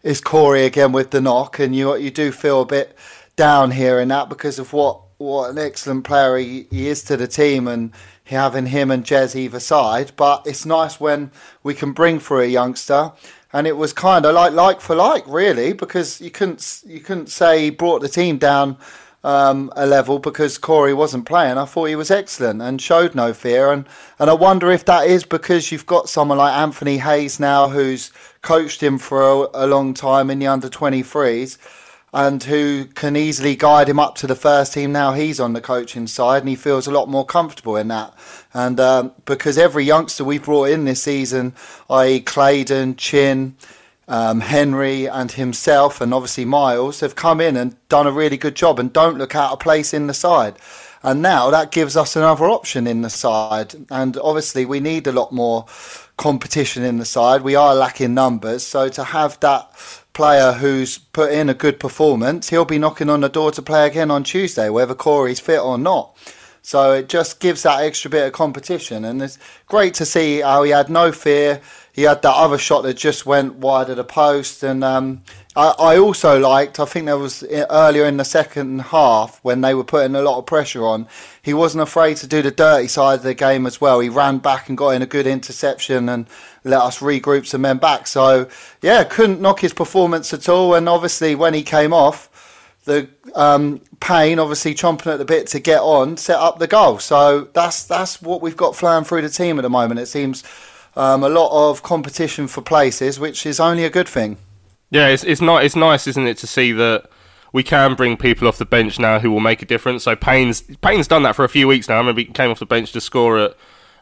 it's 0.06 0.22
Corey 0.22 0.66
again 0.66 0.92
with 0.92 1.10
the 1.10 1.20
knock, 1.20 1.60
and 1.60 1.76
you 1.76 1.96
you 1.98 2.12
do 2.12 2.32
feel 2.32 2.62
a 2.62 2.66
bit 2.66 2.96
down 3.36 3.72
here 3.72 4.00
in 4.00 4.08
that 4.10 4.30
because 4.30 4.60
of 4.60 4.72
what 4.72 5.02
what 5.18 5.50
an 5.50 5.58
excellent 5.58 6.04
player 6.04 6.38
he, 6.38 6.68
he 6.70 6.88
is 6.88 7.04
to 7.06 7.18
the 7.18 7.28
team, 7.28 7.68
and 7.68 7.92
having 8.26 8.68
him 8.68 8.92
and 8.92 9.04
Jez 9.04 9.36
either 9.36 9.60
side. 9.60 10.12
But 10.16 10.46
it's 10.46 10.66
nice 10.66 11.00
when 11.00 11.32
we 11.64 11.74
can 11.74 11.92
bring 11.92 12.20
through 12.20 12.42
a 12.42 12.46
youngster. 12.46 13.12
And 13.52 13.66
it 13.66 13.78
was 13.78 13.94
kind 13.94 14.26
of 14.26 14.36
like 14.36 14.54
like 14.54 14.80
for 14.80 14.96
like, 14.96 15.24
really, 15.28 15.74
because 15.74 16.22
you 16.22 16.30
couldn't 16.30 16.84
you 16.86 17.00
couldn't 17.00 17.30
say 17.30 17.64
he 17.64 17.70
brought 17.72 18.02
the 18.02 18.10
team 18.10 18.38
down 18.38 18.78
um, 19.26 19.74
a 19.76 19.88
level 19.88 20.20
because 20.20 20.60
Corey 20.60 20.94
wasn't 20.94 21.26
playing. 21.26 21.58
I 21.58 21.66
thought 21.66 21.86
he 21.86 21.96
was 21.96 22.12
excellent 22.12 22.62
and 22.62 22.80
showed 22.80 23.16
no 23.16 23.34
fear. 23.34 23.72
And, 23.72 23.88
and 24.20 24.30
I 24.30 24.34
wonder 24.34 24.70
if 24.72 24.86
that 24.86 25.08
is 25.08 25.24
because 25.24 25.72
you've 25.72 25.88
got 25.88 26.08
someone 26.08 26.38
like 26.38 26.54
Anthony 26.54 27.00
Hayes 27.00 27.40
now 27.40 27.68
who's 27.68 28.12
coached 28.46 28.82
him 28.82 28.98
for 28.98 29.22
a, 29.22 29.66
a 29.66 29.68
long 29.68 29.94
time 29.94 30.30
in 30.30 30.40
the 30.40 30.48
under 30.48 30.70
23s 30.70 31.58
and 32.14 32.44
who 32.44 32.86
can 32.86 33.18
easily 33.18 33.58
guide 33.58 33.90
him 33.90 34.00
up 34.00 34.16
to 34.16 34.28
the 34.28 34.36
first 34.36 34.74
team. 34.74 34.94
Now 34.94 35.12
he's 35.12 35.40
on 35.40 35.52
the 35.52 35.60
coaching 35.60 36.08
side 36.08 36.44
and 36.44 36.50
he 36.50 36.56
feels 36.56 36.88
a 36.88 36.92
lot 36.92 37.10
more 37.10 37.26
comfortable 37.26 37.76
in 37.76 37.90
that. 37.90 38.14
And 38.54 38.80
um, 38.80 39.12
because 39.26 39.58
every 39.58 39.84
youngster 39.84 40.24
we 40.24 40.38
brought 40.38 40.70
in 40.70 40.86
this 40.86 41.04
season, 41.04 41.54
i.e., 41.90 42.22
Clayden, 42.22 42.96
Chin, 42.96 43.58
um, 44.08 44.40
Henry 44.40 45.08
and 45.08 45.32
himself, 45.32 46.00
and 46.00 46.14
obviously 46.14 46.46
Miles, 46.46 47.02
have 47.02 47.16
come 47.16 47.42
in 47.42 47.58
and 47.58 47.76
done 47.90 48.08
a 48.08 48.12
really 48.12 48.38
good 48.38 48.56
job 48.56 48.80
and 48.80 48.94
don't 48.94 49.18
look 49.18 49.36
out 49.36 49.52
of 49.52 49.60
place 49.60 49.94
in 49.94 50.08
the 50.08 50.14
side. 50.14 50.56
And 51.04 51.22
now 51.22 51.50
that 51.50 51.72
gives 51.72 51.98
us 51.98 52.16
another 52.16 52.46
option 52.46 52.88
in 52.88 53.02
the 53.02 53.10
side. 53.10 53.76
And 53.92 54.18
obviously, 54.18 54.66
we 54.66 54.80
need 54.80 55.06
a 55.06 55.12
lot 55.12 55.32
more 55.32 55.66
competition 56.18 56.84
in 56.84 56.98
the 56.98 57.06
side. 57.06 57.42
We 57.42 57.56
are 57.56 57.76
lacking 57.76 58.14
numbers. 58.14 58.66
So 58.66 58.90
to 58.90 59.04
have 59.04 59.40
that 59.42 59.70
player 60.14 60.54
who's 60.54 60.98
put 60.98 61.32
in 61.32 61.50
a 61.50 61.54
good 61.54 61.80
performance, 61.80 62.50
he'll 62.50 62.66
be 62.66 62.80
knocking 62.80 63.10
on 63.10 63.22
the 63.22 63.30
door 63.30 63.52
to 63.52 63.62
play 63.62 63.88
again 63.88 64.12
on 64.12 64.24
Tuesday, 64.24 64.70
whether 64.70 64.96
Corey's 64.96 65.40
fit 65.40 65.60
or 65.60 65.78
not. 65.78 66.18
So 66.62 66.94
it 66.94 67.10
just 67.10 67.40
gives 67.40 67.64
that 67.64 67.82
extra 67.82 68.10
bit 68.10 68.26
of 68.26 68.34
competition. 68.34 69.06
And 69.06 69.22
it's 69.22 69.38
great 69.68 69.94
to 69.96 70.06
see 70.06 70.42
how 70.42 70.64
he 70.64 70.72
had 70.72 70.90
no 70.90 71.12
fear 71.12 71.62
he 71.96 72.02
had 72.02 72.22
that 72.24 72.36
other 72.36 72.58
shot 72.58 72.82
that 72.82 72.96
just 72.96 73.26
went 73.26 73.56
wide 73.56 73.90
of 73.90 73.96
the 73.96 74.04
post. 74.04 74.64
And 74.64 74.84
um, 74.84 75.24
I, 75.58 75.74
I, 75.80 75.98
also 75.98 76.38
liked, 76.38 76.82
I 76.82 76.86
think 76.86 77.06
there 77.06 77.18
was 77.18 77.42
earlier 77.70 78.06
in 78.06 78.18
the 78.18 78.26
second 78.26 78.82
half 78.82 79.40
when 79.42 79.62
they 79.62 79.74
were 79.74 79.86
putting 79.86 80.14
a 80.16 80.22
lot 80.22 80.38
of 80.38 80.46
pressure 80.46 80.86
on, 80.86 81.08
he 81.42 81.54
wasn't 81.54 81.84
afraid 81.84 82.18
to 82.18 82.28
do 82.28 82.42
the 82.42 82.52
dirty 82.52 82.90
side 82.90 83.20
of 83.20 83.24
the 83.24 83.34
game 83.34 83.66
as 83.66 83.80
well. 83.80 84.02
He 84.02 84.10
ran 84.10 84.40
back 84.40 84.68
and 84.68 84.78
got 84.78 84.90
in 84.90 85.02
a 85.02 85.06
good 85.06 85.26
interception 85.26 86.10
and 86.10 86.28
let 86.66 86.82
us 86.82 87.00
regroup 87.00 87.46
some 87.46 87.62
men 87.62 87.78
back. 87.78 88.06
So, 88.08 88.50
yeah, 88.82 89.06
couldn't 89.06 89.40
knock 89.40 89.62
his 89.62 89.72
performance 89.72 90.34
at 90.34 90.50
all. 90.50 90.74
And 90.74 90.90
obviously, 90.90 91.36
when 91.36 91.54
he 91.54 91.64
came 91.64 91.94
off, 91.94 92.30
the 92.84 93.08
um, 93.34 93.82
Payne 94.00 94.40
obviously 94.40 94.76
chomping 94.76 95.12
at 95.14 95.20
the 95.20 95.26
bit 95.26 95.48
to 95.48 95.60
get 95.60 95.80
on, 95.80 96.18
set 96.18 96.38
up 96.38 96.60
the 96.60 96.68
goal. 96.68 97.00
So 97.00 97.50
that's 97.54 97.86
that's 97.86 98.22
what 98.22 98.42
we've 98.42 98.58
got 98.58 98.76
flying 98.76 99.04
through 99.04 99.24
the 99.24 99.30
team 99.30 99.58
at 99.58 99.64
the 99.64 99.70
moment. 99.70 100.00
It 100.00 100.06
seems 100.06 100.44
um, 100.96 101.24
a 101.24 101.30
lot 101.30 101.70
of 101.70 101.82
competition 101.82 102.48
for 102.48 102.62
places, 102.62 103.20
which 103.20 103.46
is 103.46 103.60
only 103.60 103.86
a 103.86 103.90
good 103.90 104.08
thing. 104.08 104.38
Yeah, 104.96 105.08
it's 105.08 105.26
it's 105.26 105.42
not 105.42 105.66
it's 105.66 105.76
nice, 105.76 106.08
isn't 106.08 106.26
it, 106.26 106.38
to 106.38 106.48
see 106.48 106.72
that 106.72 107.10
we 107.52 107.64
can 107.64 107.96
bring 107.96 108.16
people 108.16 108.48
off 108.48 108.58
the 108.58 108.66
bench 108.66 108.98
now 108.98 109.20
who 109.20 109.30
will 109.30 109.42
make 109.42 109.62
a 109.62 109.66
difference. 109.66 110.04
So 110.04 110.16
Payne's 110.16 110.62
Payne's 110.82 111.06
done 111.06 111.24
that 111.24 111.36
for 111.36 111.44
a 111.44 111.50
few 111.50 111.68
weeks 111.68 111.90
now. 111.90 111.96
I 111.96 111.98
remember 111.98 112.22
he 112.22 112.28
came 112.28 112.50
off 112.50 112.60
the 112.60 112.66
bench 112.66 112.94
to 112.94 113.02
score 113.02 113.38
at 113.38 113.58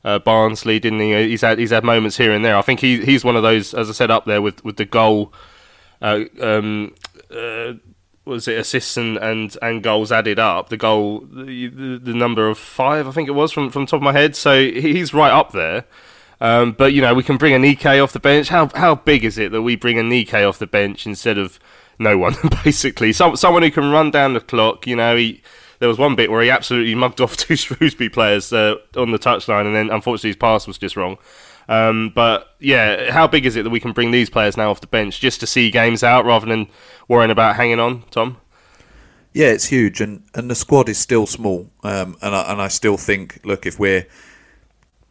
uh, 0.06 0.19
Barnsley, 0.19 0.79
didn't 0.79 0.99
he? 0.99 1.29
He's 1.29 1.41
had 1.41 1.58
he's 1.58 1.71
had 1.71 1.84
moments 1.84 2.17
here 2.17 2.32
and 2.32 2.45
there. 2.45 2.56
I 2.56 2.62
think 2.62 2.79
he 2.79 3.03
he's 3.03 3.25
one 3.25 3.36
of 3.36 3.41
those, 3.41 3.73
as 3.73 3.89
I 3.89 3.93
said, 3.93 4.12
up 4.12 4.25
there 4.25 4.39
with 4.39 4.63
with 4.63 4.77
the 4.77 4.86
goal. 4.86 5.34
Uh, 5.99 6.25
um, 6.39 6.93
uh, 7.36 7.73
was 8.25 8.47
it 8.47 8.60
assists 8.60 8.95
and, 8.95 9.17
and, 9.17 9.58
and 9.63 9.82
goals 9.82 10.12
added 10.12 10.38
up? 10.38 10.69
The 10.69 10.77
goal, 10.77 11.21
the, 11.32 11.69
the 11.97 12.13
number 12.13 12.47
of 12.47 12.60
five, 12.60 13.08
I 13.08 13.12
think 13.12 13.27
it 13.27 13.34
was 13.34 13.51
from 13.51 13.71
from 13.71 13.88
top 13.88 13.97
of 13.97 14.03
my 14.03 14.13
head. 14.13 14.36
So 14.36 14.63
he's 14.63 15.12
right 15.12 15.32
up 15.32 15.53
there. 15.53 15.86
Um, 16.43 16.73
but 16.73 16.91
you 16.91 17.01
know, 17.01 17.13
we 17.13 17.23
can 17.23 17.38
bring 17.38 17.53
Aneke 17.53 18.03
off 18.03 18.12
the 18.12 18.19
bench. 18.19 18.49
How 18.49 18.69
how 18.75 18.95
big 18.95 19.23
is 19.23 19.38
it 19.38 19.53
that 19.53 19.62
we 19.62 19.77
bring 19.77 19.95
Aneke 19.95 20.47
off 20.47 20.60
the 20.60 20.67
bench 20.67 21.08
instead 21.08 21.38
of 21.38 21.58
no 21.97 22.17
one? 22.17 22.36
basically, 22.65 23.13
Some, 23.13 23.38
someone 23.38 23.63
who 23.63 23.71
can 23.71 23.89
run 23.91 24.12
down 24.12 24.34
the 24.34 24.41
clock. 24.41 24.86
You 24.86 24.97
know, 24.97 25.15
he, 25.15 25.41
there 25.79 25.88
was 25.88 25.97
one 25.97 26.15
bit 26.15 26.29
where 26.29 26.43
he 26.43 26.49
absolutely 26.49 26.95
mugged 26.95 27.21
off 27.21 27.38
two 27.38 27.56
Shrewsbury 27.56 28.10
players 28.10 28.51
uh, 28.51 28.75
on 28.97 29.12
the 29.12 29.19
touchline, 29.19 29.65
and 29.65 29.73
then 29.73 29.89
unfortunately 29.89 30.32
his 30.32 30.36
pass 30.36 30.67
was 30.67 30.77
just 30.77 30.97
wrong. 30.97 31.17
Um, 31.69 32.12
but 32.13 32.49
yeah, 32.60 33.10
how 33.13 33.25
big 33.25 33.45
is 33.45 33.56
it 33.56 33.63
that 33.63 33.69
we 33.69 33.79
can 33.79 33.93
bring 33.93 34.12
these 34.12 34.29
players 34.29 34.58
now 34.58 34.69
off 34.69 34.82
the 34.82 34.88
bench 34.88 35.21
just 35.21 35.39
to 35.39 35.47
see 35.47 35.71
games 35.71 36.03
out 36.03 36.25
rather 36.25 36.45
than 36.45 36.67
worrying 37.08 37.32
about 37.32 37.56
hanging 37.56 37.79
on, 37.79 38.03
Tom? 38.12 38.36
Yeah, 39.32 39.47
it's 39.47 39.67
huge, 39.67 40.01
and, 40.01 40.23
and 40.36 40.51
the 40.51 40.56
squad 40.56 40.89
is 40.89 40.97
still 40.97 41.25
small, 41.25 41.71
um, 41.84 42.17
and 42.21 42.36
I, 42.36 42.51
and 42.51 42.62
I 42.62 42.67
still 42.67 42.97
think, 42.97 43.39
look, 43.45 43.65
if 43.65 43.79
we're 43.79 44.06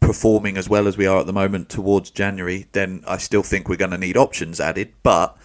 performing 0.02 0.58
as 0.58 0.68
well 0.68 0.86
as 0.86 0.98
we 0.98 1.06
are 1.06 1.20
at 1.20 1.26
the 1.26 1.32
moment 1.32 1.70
towards 1.70 2.10
January, 2.10 2.66
then 2.72 3.02
I 3.06 3.16
still 3.16 3.42
think 3.42 3.68
we're 3.68 3.76
going 3.76 3.92
to 3.92 3.98
need 3.98 4.16
options 4.16 4.60
added. 4.60 4.92
But 5.02 5.36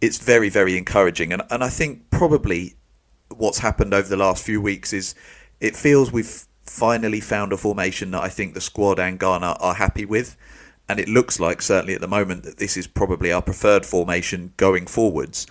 it's 0.00 0.18
very, 0.18 0.48
very 0.48 0.76
encouraging. 0.76 1.32
And, 1.32 1.42
and 1.50 1.64
I 1.64 1.68
think 1.68 2.10
probably 2.10 2.76
what's 3.34 3.58
happened 3.58 3.92
over 3.92 4.08
the 4.08 4.16
last 4.16 4.44
few 4.44 4.60
weeks 4.60 4.92
is 4.92 5.14
it 5.60 5.74
feels 5.74 6.12
we've 6.12 6.46
finally 6.62 7.20
found 7.20 7.52
a 7.52 7.56
formation 7.56 8.10
that 8.12 8.22
I 8.22 8.28
think 8.28 8.54
the 8.54 8.60
squad 8.60 8.98
and 8.98 9.18
Garner 9.18 9.56
are 9.58 9.74
happy 9.74 10.04
with. 10.04 10.36
And 10.88 11.00
it 11.00 11.08
looks 11.08 11.40
like, 11.40 11.62
certainly 11.62 11.94
at 11.94 12.02
the 12.02 12.08
moment, 12.08 12.42
that 12.42 12.58
this 12.58 12.76
is 12.76 12.86
probably 12.86 13.32
our 13.32 13.40
preferred 13.40 13.86
formation 13.86 14.52
going 14.58 14.86
forwards. 14.86 15.46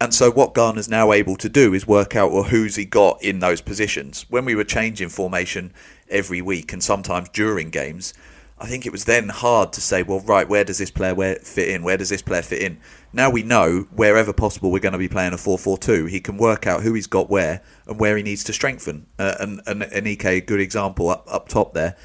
And 0.00 0.12
so 0.12 0.30
what 0.30 0.52
Garner's 0.52 0.90
now 0.90 1.12
able 1.12 1.36
to 1.36 1.48
do 1.48 1.72
is 1.72 1.86
work 1.86 2.14
out 2.14 2.30
well 2.30 2.44
who's 2.44 2.76
he 2.76 2.84
got 2.84 3.22
in 3.22 3.38
those 3.38 3.62
positions. 3.62 4.26
When 4.28 4.44
we 4.44 4.54
were 4.54 4.64
changing 4.64 5.08
formation, 5.08 5.72
every 6.08 6.42
week 6.42 6.72
and 6.72 6.82
sometimes 6.82 7.28
during 7.30 7.70
games, 7.70 8.14
I 8.58 8.66
think 8.66 8.86
it 8.86 8.92
was 8.92 9.04
then 9.04 9.28
hard 9.28 9.72
to 9.74 9.82
say, 9.82 10.02
well, 10.02 10.20
right, 10.20 10.48
where 10.48 10.64
does 10.64 10.78
this 10.78 10.90
player 10.90 11.34
fit 11.36 11.68
in? 11.68 11.82
Where 11.82 11.98
does 11.98 12.08
this 12.08 12.22
player 12.22 12.42
fit 12.42 12.62
in? 12.62 12.78
Now 13.12 13.28
we 13.28 13.42
know 13.42 13.86
wherever 13.94 14.32
possible 14.32 14.70
we're 14.70 14.78
going 14.78 14.92
to 14.92 14.98
be 14.98 15.08
playing 15.08 15.34
a 15.34 15.36
4-4-2. 15.36 16.08
He 16.08 16.20
can 16.20 16.38
work 16.38 16.66
out 16.66 16.82
who 16.82 16.94
he's 16.94 17.06
got 17.06 17.28
where 17.28 17.62
and 17.86 18.00
where 18.00 18.16
he 18.16 18.22
needs 18.22 18.44
to 18.44 18.54
strengthen. 18.54 19.06
Uh, 19.18 19.34
and, 19.40 19.60
and 19.66 19.82
Aneke, 19.82 20.24
a 20.24 20.40
good 20.40 20.60
example 20.60 21.10
up, 21.10 21.26
up 21.30 21.48
top 21.48 21.74
there. 21.74 21.96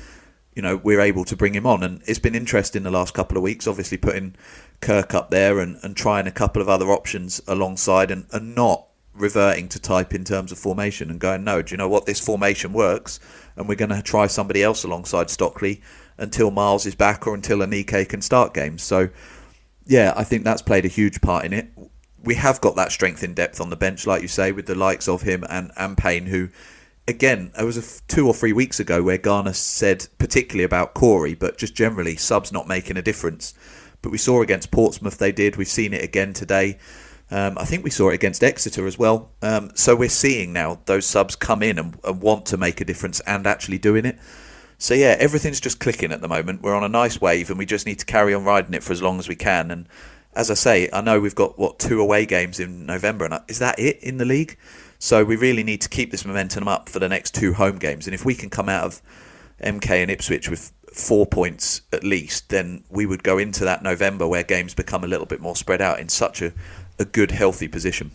You 0.54 0.62
know, 0.62 0.78
we're 0.78 1.02
able 1.02 1.24
to 1.26 1.36
bring 1.36 1.54
him 1.56 1.66
on. 1.66 1.84
And 1.84 2.02
it's 2.06 2.20
been 2.20 2.36
interesting 2.36 2.84
the 2.84 2.92
last 2.92 3.14
couple 3.14 3.38
of 3.38 3.44
weeks, 3.44 3.68
obviously 3.68 3.98
putting 3.98 4.36
Kirk 4.82 5.14
up 5.14 5.30
there 5.30 5.60
and, 5.60 5.78
and 5.84 5.96
trying 5.96 6.28
a 6.28 6.32
couple 6.32 6.62
of 6.62 6.70
other 6.70 6.88
options 6.88 7.42
alongside 7.48 8.12
and, 8.12 8.26
and 8.32 8.54
not 8.54 8.88
reverting 9.14 9.68
to 9.70 9.80
type 9.80 10.14
in 10.14 10.24
terms 10.24 10.52
of 10.52 10.58
formation 10.58 11.10
and 11.10 11.20
going, 11.20 11.44
no, 11.44 11.62
do 11.62 11.74
you 11.74 11.78
know 11.78 11.88
what? 11.88 12.06
This 12.06 12.20
formation 12.20 12.74
works 12.74 13.20
and 13.56 13.68
we're 13.68 13.76
going 13.76 13.90
to 13.90 14.02
try 14.02 14.28
somebody 14.28 14.64
else 14.64 14.84
alongside 14.84 15.30
Stockley 15.30 15.82
until 16.18 16.52
Miles 16.52 16.86
is 16.86 16.96
back 16.96 17.28
or 17.28 17.34
until 17.34 17.60
Aneke 17.60 18.08
can 18.08 18.22
start 18.22 18.54
games. 18.54 18.84
So, 18.84 19.10
yeah, 19.86 20.14
I 20.16 20.24
think 20.24 20.44
that's 20.44 20.62
played 20.62 20.86
a 20.86 20.90
huge 20.90 21.22
part 21.22 21.46
in 21.46 21.54
it. 21.54 21.70
We 22.24 22.36
have 22.36 22.62
got 22.62 22.76
that 22.76 22.92
strength 22.92 23.24
in 23.24 23.34
depth 23.34 23.60
on 23.60 23.70
the 23.70 23.76
bench, 23.76 24.06
like 24.06 24.22
you 24.22 24.28
say, 24.28 24.52
with 24.52 24.68
the 24.68 24.76
likes 24.76 25.08
of 25.08 25.24
him 25.24 25.44
and, 25.50 25.72
and 25.76 25.98
Payne, 25.98 26.28
who, 26.28 26.50
again, 27.08 27.52
it 27.58 27.64
was 27.64 28.02
two 28.08 28.28
or 28.28 28.34
three 28.34 28.54
weeks 28.54 28.80
ago 28.80 29.02
where 29.02 29.18
Garner 29.18 29.54
said, 29.54 30.08
particularly 30.18 30.64
about 30.64 30.94
Corey, 30.94 31.34
but 31.34 31.58
just 31.58 31.76
generally, 31.76 32.16
subs 32.16 32.52
not 32.52 32.68
making 32.68 32.98
a 32.98 33.02
difference. 33.02 33.54
But 34.02 34.12
we 34.12 34.18
saw 34.18 34.42
against 34.42 34.72
Portsmouth 34.72 35.18
they 35.18 35.32
did. 35.32 35.56
We've 35.56 35.68
seen 35.68 35.94
it 35.94 36.04
again 36.04 36.34
today. 36.34 36.80
Um, 37.30 37.58
I 37.58 37.66
think 37.66 37.84
we 37.84 37.90
saw 37.90 38.10
it 38.10 38.16
against 38.16 38.44
Exeter 38.44 38.86
as 38.88 39.00
well. 39.00 39.32
Um, 39.42 39.72
so 39.74 39.96
we're 39.96 40.10
seeing 40.10 40.52
now 40.52 40.82
those 40.86 41.06
subs 41.06 41.36
come 41.36 41.64
in 41.64 41.80
and, 41.80 41.98
and, 42.04 42.22
want 42.22 42.46
to 42.48 42.58
make 42.58 42.82
a 42.82 42.86
difference 42.86 43.22
and 43.22 43.48
actually 43.48 43.78
doing 43.78 44.06
it. 44.06 44.20
So 44.78 44.94
yeah, 44.96 45.16
everything's 45.18 45.62
just 45.62 45.80
clicking 45.80 46.12
at 46.12 46.22
the 46.22 46.28
moment. 46.28 46.62
We're 46.62 46.76
on 46.76 46.84
a 46.84 46.90
nice 46.90 47.22
wave 47.22 47.50
and 47.50 47.58
we 47.58 47.66
just 47.66 47.86
need 47.86 48.00
to 48.00 48.06
carry 48.06 48.34
on 48.34 48.44
riding 48.44 48.74
it 48.74 48.84
for 48.84 48.92
as 48.92 49.02
long 49.02 49.18
as 49.18 49.30
we 49.30 49.36
can. 49.36 49.72
And 49.72 49.88
as 50.34 50.52
I 50.52 50.56
say, 50.56 50.90
I 50.92 51.02
know 51.02 51.20
we've 51.20 51.36
got 51.36 51.58
what 51.58 51.80
two 51.80 52.02
away 52.02 52.26
games 52.26 52.60
in 52.60 52.86
November, 52.86 53.26
and 53.26 53.40
is 53.48 53.60
that 53.60 53.78
it 53.80 54.02
in 54.02 54.18
the 54.18 54.26
league? 54.26 54.58
So 55.02 55.24
we 55.24 55.36
really 55.36 55.64
need 55.64 55.82
to 55.82 55.90
keep 55.90 56.12
this 56.12 56.26
momentum 56.26 56.68
up 56.68 56.88
for 56.88 57.00
the 57.00 57.10
next 57.10 57.34
two 57.34 57.54
home 57.54 57.80
games. 57.80 58.06
And 58.06 58.14
if 58.14 58.24
we 58.24 58.36
can 58.36 58.52
come 58.52 58.70
out 58.70 58.84
of 58.84 59.02
MK 59.64 59.90
and 59.90 60.12
Ipswich 60.12 60.48
with 60.48 60.72
four 60.94 61.26
points 61.26 61.82
at 61.92 62.04
least, 62.04 62.50
then 62.50 62.84
we 62.88 63.08
would 63.08 63.24
go 63.24 63.40
into 63.40 63.66
that 63.66 63.82
November 63.82 64.28
where 64.28 64.44
games 64.44 64.76
become 64.76 65.04
a 65.04 65.08
little 65.08 65.26
bit 65.26 65.42
more 65.42 65.56
spread 65.56 65.82
out 65.82 66.00
in 66.00 66.08
such 66.08 66.44
a 66.44 66.54
a 67.00 67.06
good, 67.06 67.32
healthy 67.32 67.68
position. 67.68 68.12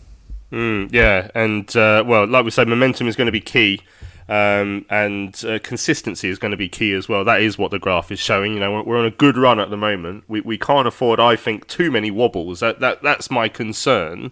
Mm, 0.49 0.93
yeah, 0.93 1.29
and 1.35 1.75
uh, 1.75 2.05
well, 2.07 2.25
like 2.25 2.45
we 2.45 2.51
said, 2.51 2.69
momentum 2.69 3.07
is 3.07 3.17
going 3.17 3.25
to 3.25 3.33
be 3.33 3.41
key. 3.41 3.81
Um, 4.29 4.85
and 4.89 5.43
uh, 5.45 5.59
consistency 5.59 6.29
is 6.29 6.37
going 6.37 6.51
to 6.51 6.57
be 6.57 6.69
key 6.69 6.93
as 6.93 7.07
well. 7.07 7.23
That 7.23 7.41
is 7.41 7.57
what 7.57 7.71
the 7.71 7.79
graph 7.79 8.11
is 8.11 8.19
showing. 8.19 8.53
You 8.53 8.59
know, 8.59 8.71
we're, 8.73 8.83
we're 8.83 8.97
on 8.97 9.05
a 9.05 9.11
good 9.11 9.37
run 9.37 9.59
at 9.59 9.69
the 9.69 9.77
moment. 9.77 10.25
We, 10.27 10.41
we 10.41 10.57
can't 10.57 10.87
afford, 10.87 11.19
I 11.19 11.35
think, 11.35 11.67
too 11.67 11.91
many 11.91 12.11
wobbles. 12.11 12.59
That, 12.61 12.79
that 12.79 13.01
that's 13.01 13.29
my 13.29 13.49
concern. 13.49 14.31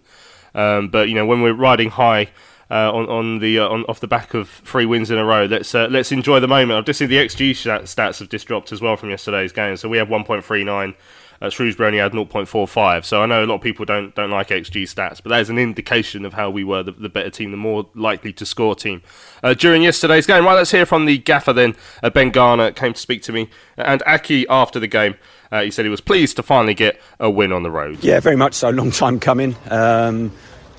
Um, 0.56 0.88
but 0.88 1.10
you 1.10 1.16
know, 1.16 1.26
when 1.26 1.42
we're 1.42 1.54
riding 1.54 1.92
high 1.92 2.30
uh, 2.72 2.92
on 2.92 3.08
on 3.10 3.40
the 3.40 3.60
uh, 3.60 3.68
on 3.68 3.84
off 3.86 4.00
the 4.00 4.08
back 4.08 4.34
of 4.34 4.50
three 4.50 4.86
wins 4.86 5.12
in 5.12 5.18
a 5.18 5.26
row, 5.26 5.46
let's 5.46 5.76
uh, 5.76 5.88
let's 5.92 6.12
enjoy 6.12 6.40
the 6.40 6.48
moment. 6.48 6.78
I've 6.78 6.86
just 6.86 7.00
seen 7.00 7.10
the 7.10 7.18
XG 7.18 7.52
stats 7.52 8.20
have 8.20 8.30
just 8.30 8.48
dropped 8.48 8.72
as 8.72 8.82
well 8.82 8.98
from 8.98 9.10
yesterday's 9.10 9.52
game. 9.52 9.78
So 9.78 9.90
we 9.90 9.98
have 9.98 10.08
1.39. 10.08 10.96
Uh, 11.42 11.50
Shrewsbury 11.50 11.88
only 11.88 12.00
had 12.00 12.14
0.45. 12.14 13.04
So 13.04 13.22
I 13.22 13.26
know 13.26 13.44
a 13.44 13.46
lot 13.46 13.56
of 13.56 13.62
people 13.62 13.86
don't 13.86 14.16
don't 14.16 14.32
like 14.32 14.50
XG 14.50 14.84
stats, 14.84 15.22
but 15.22 15.30
that 15.30 15.42
is 15.42 15.50
an 15.50 15.58
indication 15.58 16.26
of 16.26 16.34
how 16.34 16.50
we 16.50 16.64
were 16.64 16.84
the, 16.84 16.94
the 16.94 17.10
better 17.10 17.30
team, 17.30 17.52
the 17.52 17.58
more 17.58 17.88
likely 17.94 18.32
to 18.34 18.46
score 18.46 18.76
team 18.76 19.02
uh, 19.44 19.54
during 19.54 19.84
yesterday's 19.84 20.26
game. 20.26 20.46
Right, 20.46 20.56
let's 20.56 20.72
hear 20.72 20.86
from 20.86 21.06
the 21.06 21.18
gaffer 21.18 21.54
then. 21.54 21.76
Uh, 22.02 22.10
ben 22.10 22.32
Garner 22.32 22.72
came 22.72 22.94
to 22.94 23.00
speak 23.00 23.22
to 23.24 23.34
me, 23.34 23.50
and 23.78 24.02
Aki 24.06 24.48
after 24.48 24.80
the 24.80 24.88
game. 24.88 25.16
Uh, 25.52 25.62
he 25.62 25.72
said 25.72 25.86
he 25.86 25.90
was 25.90 26.02
pleased 26.02 26.36
to 26.38 26.44
finally 26.44 26.74
get 26.74 27.00
a 27.20 27.30
win 27.30 27.52
on 27.52 27.64
the 27.64 27.72
road. 27.72 28.04
Yeah, 28.04 28.20
very 28.20 28.36
much 28.36 28.54
so. 28.54 28.70
Long 28.76 28.92
time 28.92 29.20
coming. 29.20 29.56
Um, 29.70 30.32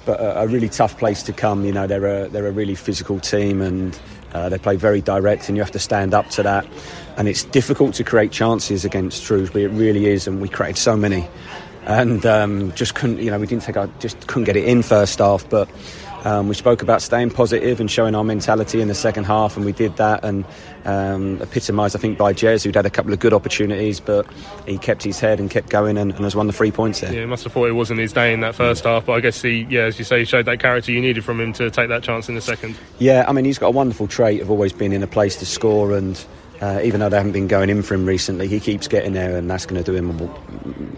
but 0.05 0.21
a, 0.21 0.43
a, 0.43 0.47
really 0.47 0.69
tough 0.69 0.97
place 0.99 1.23
to 1.25 1.33
come. 1.33 1.65
You 1.65 1.73
know, 1.73 1.87
they're 1.87 2.25
a, 2.25 2.29
they're 2.29 2.47
a 2.47 2.53
really 2.53 2.77
physical 2.77 3.19
team 3.19 3.61
and 3.61 3.99
uh, 4.37 4.49
they 4.49 4.59
play 4.59 4.77
very 4.77 5.01
direct, 5.01 5.49
and 5.49 5.57
you 5.57 5.63
have 5.63 5.73
to 5.73 5.79
stand 5.79 6.13
up 6.13 6.29
to 6.31 6.43
that. 6.43 6.67
And 7.17 7.27
it's 7.27 7.45
difficult 7.45 7.95
to 7.95 8.05
create 8.05 8.33
chances 8.33 8.85
against 8.85 9.23
Shrewsbury. 9.25 9.65
It 9.65 9.69
really 9.69 10.07
is, 10.07 10.27
and 10.27 10.43
we 10.43 10.49
created 10.49 10.77
so 10.77 10.95
many, 10.95 11.27
and 11.85 12.25
um, 12.27 12.73
just 12.73 12.95
couldn't. 12.95 13.19
You 13.19 13.31
know, 13.31 13.39
we 13.39 13.47
didn't 13.47 13.63
take 13.63 13.79
our 13.79 13.89
just 13.99 14.27
couldn't 14.27 14.45
get 14.45 14.57
it 14.57 14.65
in 14.65 14.83
first 14.83 15.19
half, 15.19 15.49
but. 15.49 15.69
Um, 16.27 16.49
we 16.49 16.57
spoke 16.57 16.83
about 16.83 17.03
staying 17.03 17.31
positive 17.31 17.79
and 17.79 17.89
showing 17.89 18.17
our 18.17 18.25
mentality 18.25 18.81
in 18.81 18.89
the 18.89 18.97
second 18.97 19.25
half, 19.25 19.57
and 19.57 19.65
we 19.65 19.71
did 19.71 19.97
that. 19.99 20.25
And 20.25 20.45
um, 20.85 21.41
epitomised, 21.41 21.95
I 21.95 22.01
think, 22.01 22.19
by 22.19 22.33
Jez, 22.33 22.65
who'd 22.65 22.75
had 22.75 22.85
a 22.85 22.91
couple 22.91 23.13
of 23.13 23.21
good 23.21 23.33
opportunities, 23.33 24.01
but 24.01 24.27
he 24.67 24.77
kept 24.77 25.05
his 25.05 25.21
head 25.21 25.39
and 25.39 25.49
kept 25.49 25.69
going 25.69 25.97
and, 25.97 26.11
and 26.11 26.25
has 26.25 26.35
won 26.35 26.49
the 26.49 26.53
three 26.53 26.73
points 26.73 26.99
there. 26.99 27.13
Yeah, 27.13 27.21
he 27.21 27.27
must 27.27 27.45
have 27.45 27.53
thought 27.53 27.69
it 27.69 27.75
wasn't 27.75 28.01
his 28.01 28.13
day 28.13 28.33
in 28.33 28.41
that 28.41 28.57
first 28.57 28.83
half, 28.83 29.07
but 29.07 29.13
I 29.13 29.21
guess 29.21 29.41
he, 29.41 29.69
yeah, 29.71 29.83
as 29.83 30.01
you 30.01 30.05
say, 30.05 30.19
he 30.19 30.25
showed 30.25 30.47
that 30.47 30.59
character 30.59 30.91
you 30.91 31.01
needed 31.01 31.25
from 31.25 31.41
him 31.41 31.53
to 31.53 31.71
take 31.71 31.91
that 31.91 32.03
chance 32.03 32.29
in 32.29 32.35
the 32.35 32.41
second. 32.41 32.77
Yeah, 32.99 33.25
I 33.29 33.33
mean, 33.33 33.45
he's 33.45 33.59
got 33.59 33.69
a 33.69 33.71
wonderful 33.71 34.09
trait 34.09 34.41
of 34.41 34.51
always 34.51 34.73
being 34.73 34.93
in 34.93 35.05
a 35.05 35.09
place 35.09 35.37
to 35.37 35.47
score 35.47 35.97
and. 35.97 36.23
Uh, 36.61 36.81
even 36.83 37.01
though 37.01 37.09
they 37.09 37.17
haven't 37.17 37.33
been 37.33 37.49
going 37.49 37.69
in 37.69 37.83
for 37.83 37.95
him 37.95 38.07
recently, 38.07 38.49
he 38.49 38.61
keeps 38.61 38.89
getting 38.89 39.13
there, 39.13 39.37
and 39.37 39.51
that's 39.51 39.67
going 39.67 39.83
to 39.83 39.93
do 39.93 39.97
him 39.97 40.21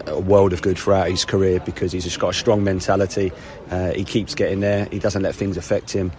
a, 0.07 0.19
world 0.19 0.53
of 0.53 0.61
good 0.61 0.77
throughout 0.77 1.09
his 1.09 1.25
career 1.25 1.59
because 1.61 1.91
he's 1.91 2.03
just 2.03 2.19
got 2.19 2.29
a 2.29 2.33
strong 2.33 2.63
mentality. 2.63 3.31
Uh, 3.69 3.91
he 3.91 4.03
keeps 4.03 4.35
getting 4.35 4.61
there. 4.61 4.85
He 4.85 4.99
doesn't 4.99 5.21
let 5.21 5.35
things 5.35 5.57
affect 5.57 5.91
him. 5.91 6.11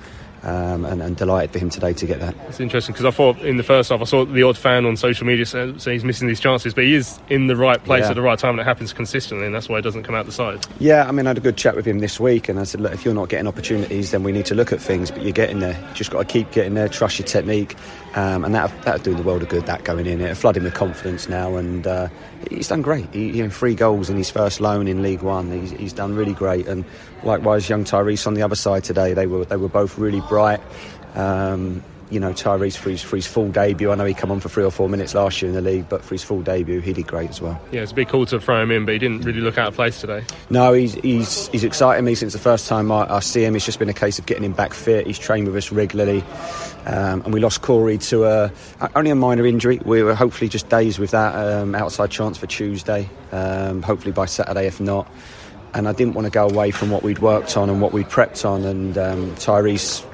Um, 0.42 0.87
and, 0.87 1.03
and, 1.03 1.18
delighted 1.18 1.50
for 1.50 1.59
him 1.59 1.68
today 1.68 1.92
to 1.92 2.07
get 2.07 2.20
that. 2.20 2.35
It's 2.48 2.61
interesting 2.61 2.94
because 2.94 3.05
I 3.05 3.11
thought 3.11 3.38
in 3.40 3.59
the 3.59 3.62
first 3.62 3.90
half 3.90 4.00
I 4.00 4.05
saw 4.05 4.24
the 4.24 4.42
odd 4.42 4.57
fan 4.57 4.87
on 4.87 4.96
social 4.96 5.26
media 5.26 5.44
saying 5.44 5.79
say 5.81 5.92
he's 5.92 6.03
missing 6.03 6.29
these 6.29 6.40
chances, 6.40 6.72
but 6.72 6.85
he 6.85 6.94
is 6.94 7.20
in 7.29 7.46
the 7.46 7.57
right 7.57 7.83
place 7.85 8.05
yeah. 8.05 8.11
at 8.11 8.14
the 8.14 8.22
right 8.22 8.38
time, 8.38 8.53
and 8.53 8.61
it 8.61 8.64
happens 8.64 8.94
consistently, 8.94 9.44
and 9.44 9.55
that's 9.55 9.68
why 9.68 9.76
it 9.76 9.83
doesn't 9.83 10.03
come 10.05 10.14
out 10.14 10.24
the 10.24 10.33
side. 10.33 10.64
Yeah, 10.79 11.07
I 11.07 11.12
mean, 11.12 11.26
I 11.26 11.31
had 11.31 11.37
a 11.37 11.42
good 11.42 11.59
chat 11.59 11.76
with 11.76 11.85
him 11.85 11.98
this 11.98 12.18
week, 12.18 12.48
and 12.48 12.59
I 12.59 12.64
said, 12.64 12.81
look, 12.81 12.94
if 12.94 13.05
you're 13.05 13.12
not 13.12 13.29
getting 13.29 13.46
opportunities, 13.46 14.12
then 14.12 14.22
we 14.22 14.33
need 14.33 14.46
to 14.46 14.55
look 14.55 14.72
at 14.72 14.81
things, 14.81 15.11
but 15.11 15.20
you're 15.22 15.33
getting 15.33 15.61
there. 15.61 15.79
You 15.79 15.94
just 15.94 16.11
got 16.11 16.20
to 16.20 16.24
keep 16.24 16.50
getting 16.53 16.72
there, 16.72 16.88
trust 16.88 17.18
your 17.18 17.29
technique, 17.29 17.76
um, 18.14 18.42
and 18.42 18.55
that 18.55 18.72
that'll 18.83 19.03
do 19.03 19.14
the 19.14 19.22
world 19.22 19.42
of 19.42 19.50
good. 19.50 19.66
That 19.66 19.85
going 19.85 20.07
in, 20.07 20.22
it 20.22 20.35
flood 20.38 20.57
him 20.57 20.64
with 20.64 20.72
confidence 20.72 21.29
now, 21.29 21.57
and 21.57 21.87
uh, 21.87 22.09
he's 22.48 22.68
done 22.68 22.83
great. 22.83 23.12
He, 23.12 23.31
you 23.37 23.42
know, 23.42 23.50
three 23.50 23.74
goals 23.74 24.09
in 24.09 24.16
his 24.16 24.31
first 24.31 24.61
loan 24.61 24.88
in 24.88 25.03
League 25.03 25.22
One. 25.22 25.50
He's, 25.50 25.70
he's 25.72 25.92
done 25.92 26.14
really 26.14 26.33
great, 26.33 26.66
and 26.66 26.85
likewise, 27.22 27.68
young 27.68 27.85
Tyreece 27.85 28.26
on 28.26 28.35
the 28.35 28.42
other 28.42 28.55
side 28.55 28.85
today. 28.85 29.12
They 29.14 29.26
were 29.26 29.44
they 29.44 29.57
were 29.57 29.68
both 29.68 29.98
really 29.98 30.20
bright. 30.22 30.61
Um, 31.14 31.83
you 32.11 32.18
know, 32.18 32.33
Tyreece 32.33 32.77
for 32.77 32.90
his, 32.90 33.03
for 33.03 33.16
his 33.16 33.27
full 33.27 33.51
debut. 33.51 33.90
I 33.90 33.94
know 33.94 34.05
he 34.05 34.14
came 34.14 34.31
on 34.31 34.40
for 34.40 34.49
three 34.49 34.64
or 34.64 34.70
four 34.70 34.88
minutes 34.88 35.14
last 35.14 35.40
year 35.40 35.49
in 35.49 35.55
the 35.55 35.61
league, 35.61 35.88
but 35.88 36.05
for 36.05 36.14
his 36.14 36.25
full 36.25 36.42
debut, 36.42 36.81
he 36.81 36.92
did 36.92 37.07
great 37.07 37.31
as 37.31 37.40
well. 37.40 37.61
Yeah, 37.70 37.83
it's 37.83 37.92
a 37.92 37.94
big 37.94 38.09
call 38.09 38.27
to 38.27 38.40
throw 38.40 38.62
him 38.62 38.70
in, 38.70 38.85
but 38.85 38.92
he 38.92 38.99
didn't 38.99 39.25
really 39.25 39.40
look 39.40 39.59
out 39.59 39.68
of 39.68 39.75
place 39.75 40.01
today. 40.01 40.25
No, 40.51 40.73
he's 40.73 40.94
he's, 40.94 41.49
he's 41.49 41.64
excited 41.64 42.03
me 42.03 42.14
since 42.14 42.33
the 42.33 42.38
first 42.38 42.68
time 42.68 42.90
I, 42.90 43.14
I, 43.14 43.20
see 43.20 43.44
him. 43.44 43.55
It's 43.55 43.64
just 43.64 43.79
been 43.79 43.88
a 43.88 43.94
case 43.94 44.18
of 44.18 44.27
getting 44.27 44.44
him 44.44 44.53
back 44.53 44.75
fit. 44.75 45.07
He's 45.07 45.18
trained 45.18 45.46
with 45.46 45.57
us 45.57 45.70
regularly, 45.70 46.25
um, 46.87 47.23
and 47.23 47.33
we 47.33 47.40
lost 47.40 47.62
Corey 47.62 47.99
to 47.99 48.25
a, 48.25 48.53
only 48.96 49.11
a 49.11 49.14
minor 49.14 49.46
injury. 49.46 49.81
We 49.85 50.03
were 50.03 50.14
hopefully 50.14 50.49
just 50.49 50.68
days 50.68 50.99
with 50.99 51.12
that 51.12 51.35
um, 51.35 51.75
outside 51.75 52.11
chance 52.11 52.37
for 52.37 52.46
Tuesday. 52.46 53.09
Um, 53.33 53.83
hopefully 53.83 54.12
by 54.12 54.27
Saturday, 54.27 54.66
if 54.66 54.81
not 54.81 55.09
and 55.73 55.87
I 55.87 55.92
didn't 55.92 56.14
want 56.14 56.27
to 56.27 56.31
go 56.31 56.49
away 56.49 56.73
from 56.73 56.90
what 56.90 57.05
we'd 57.05 57.20
worked 57.20 57.57
on 57.57 57.70
and 57.70 57.81
what 57.81 57.92
we'd 57.92 58.09
prepped 58.09 58.44
on. 58.44 58.64
And 58.64 58.99
um, 58.99 59.31
Tyreece 59.37 60.05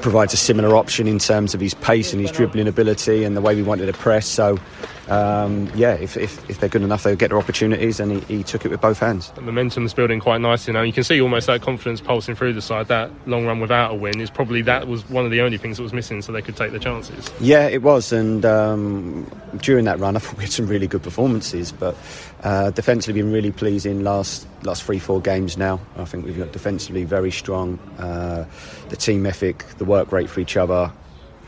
provides 0.00 0.32
a 0.32 0.36
similar 0.36 0.76
option 0.76 1.06
in 1.06 1.18
terms 1.18 1.54
of 1.54 1.60
his 1.60 1.74
pace 1.74 2.12
and 2.12 2.20
his 2.20 2.30
dribbling 2.30 2.68
ability 2.68 3.24
and 3.24 3.36
the 3.36 3.40
way 3.40 3.54
we 3.54 3.62
wanted 3.62 3.86
to 3.86 3.92
press. 3.92 4.26
So, 4.26 4.58
um, 5.08 5.70
yeah, 5.74 5.94
if, 5.94 6.16
if, 6.16 6.50
if, 6.50 6.60
they're 6.60 6.68
good 6.68 6.82
enough, 6.82 7.02
they'll 7.02 7.16
get 7.16 7.30
their 7.30 7.38
opportunities, 7.38 7.98
and 7.98 8.22
he, 8.22 8.36
he 8.36 8.42
took 8.42 8.66
it 8.66 8.68
with 8.68 8.80
both 8.80 8.98
hands. 8.98 9.30
The 9.30 9.40
momentum's 9.40 9.94
building 9.94 10.20
quite 10.20 10.40
nicely 10.40 10.74
now. 10.74 10.82
You 10.82 10.92
can 10.92 11.02
see 11.02 11.20
almost 11.20 11.46
that 11.46 11.62
confidence 11.62 12.00
pulsing 12.02 12.34
through 12.34 12.52
the 12.52 12.60
side. 12.60 12.88
That 12.88 13.10
long 13.26 13.46
run 13.46 13.58
without 13.58 13.92
a 13.92 13.94
win 13.94 14.20
is 14.20 14.30
probably 14.30 14.60
that 14.62 14.86
was 14.86 15.08
one 15.08 15.24
of 15.24 15.30
the 15.30 15.40
only 15.40 15.56
things 15.56 15.78
that 15.78 15.82
was 15.82 15.94
missing, 15.94 16.20
so 16.20 16.30
they 16.32 16.42
could 16.42 16.56
take 16.56 16.72
the 16.72 16.78
chances. 16.78 17.30
Yeah, 17.40 17.68
it 17.68 17.82
was, 17.82 18.12
and 18.12 18.44
um, 18.44 19.26
during 19.62 19.86
that 19.86 19.98
run, 19.98 20.14
I 20.14 20.18
thought 20.18 20.36
we 20.36 20.44
had 20.44 20.52
some 20.52 20.66
really 20.66 20.86
good 20.86 21.02
performances, 21.02 21.72
but 21.72 21.96
uh, 22.42 22.70
defensively 22.70 23.22
been 23.22 23.32
really 23.32 23.50
pleasing 23.50 24.04
last 24.04 24.46
last 24.62 24.82
three 24.82 24.98
four 24.98 25.20
games 25.22 25.56
now. 25.56 25.80
I 25.96 26.04
think 26.04 26.26
we've 26.26 26.36
got 26.36 26.52
defensively 26.52 27.04
very 27.04 27.30
strong. 27.30 27.78
Uh, 27.98 28.44
the 28.90 28.96
team 28.96 29.26
ethic, 29.26 29.64
the 29.78 29.84
work 29.84 30.12
rate 30.12 30.30
for 30.30 30.40
each 30.40 30.56
other, 30.56 30.92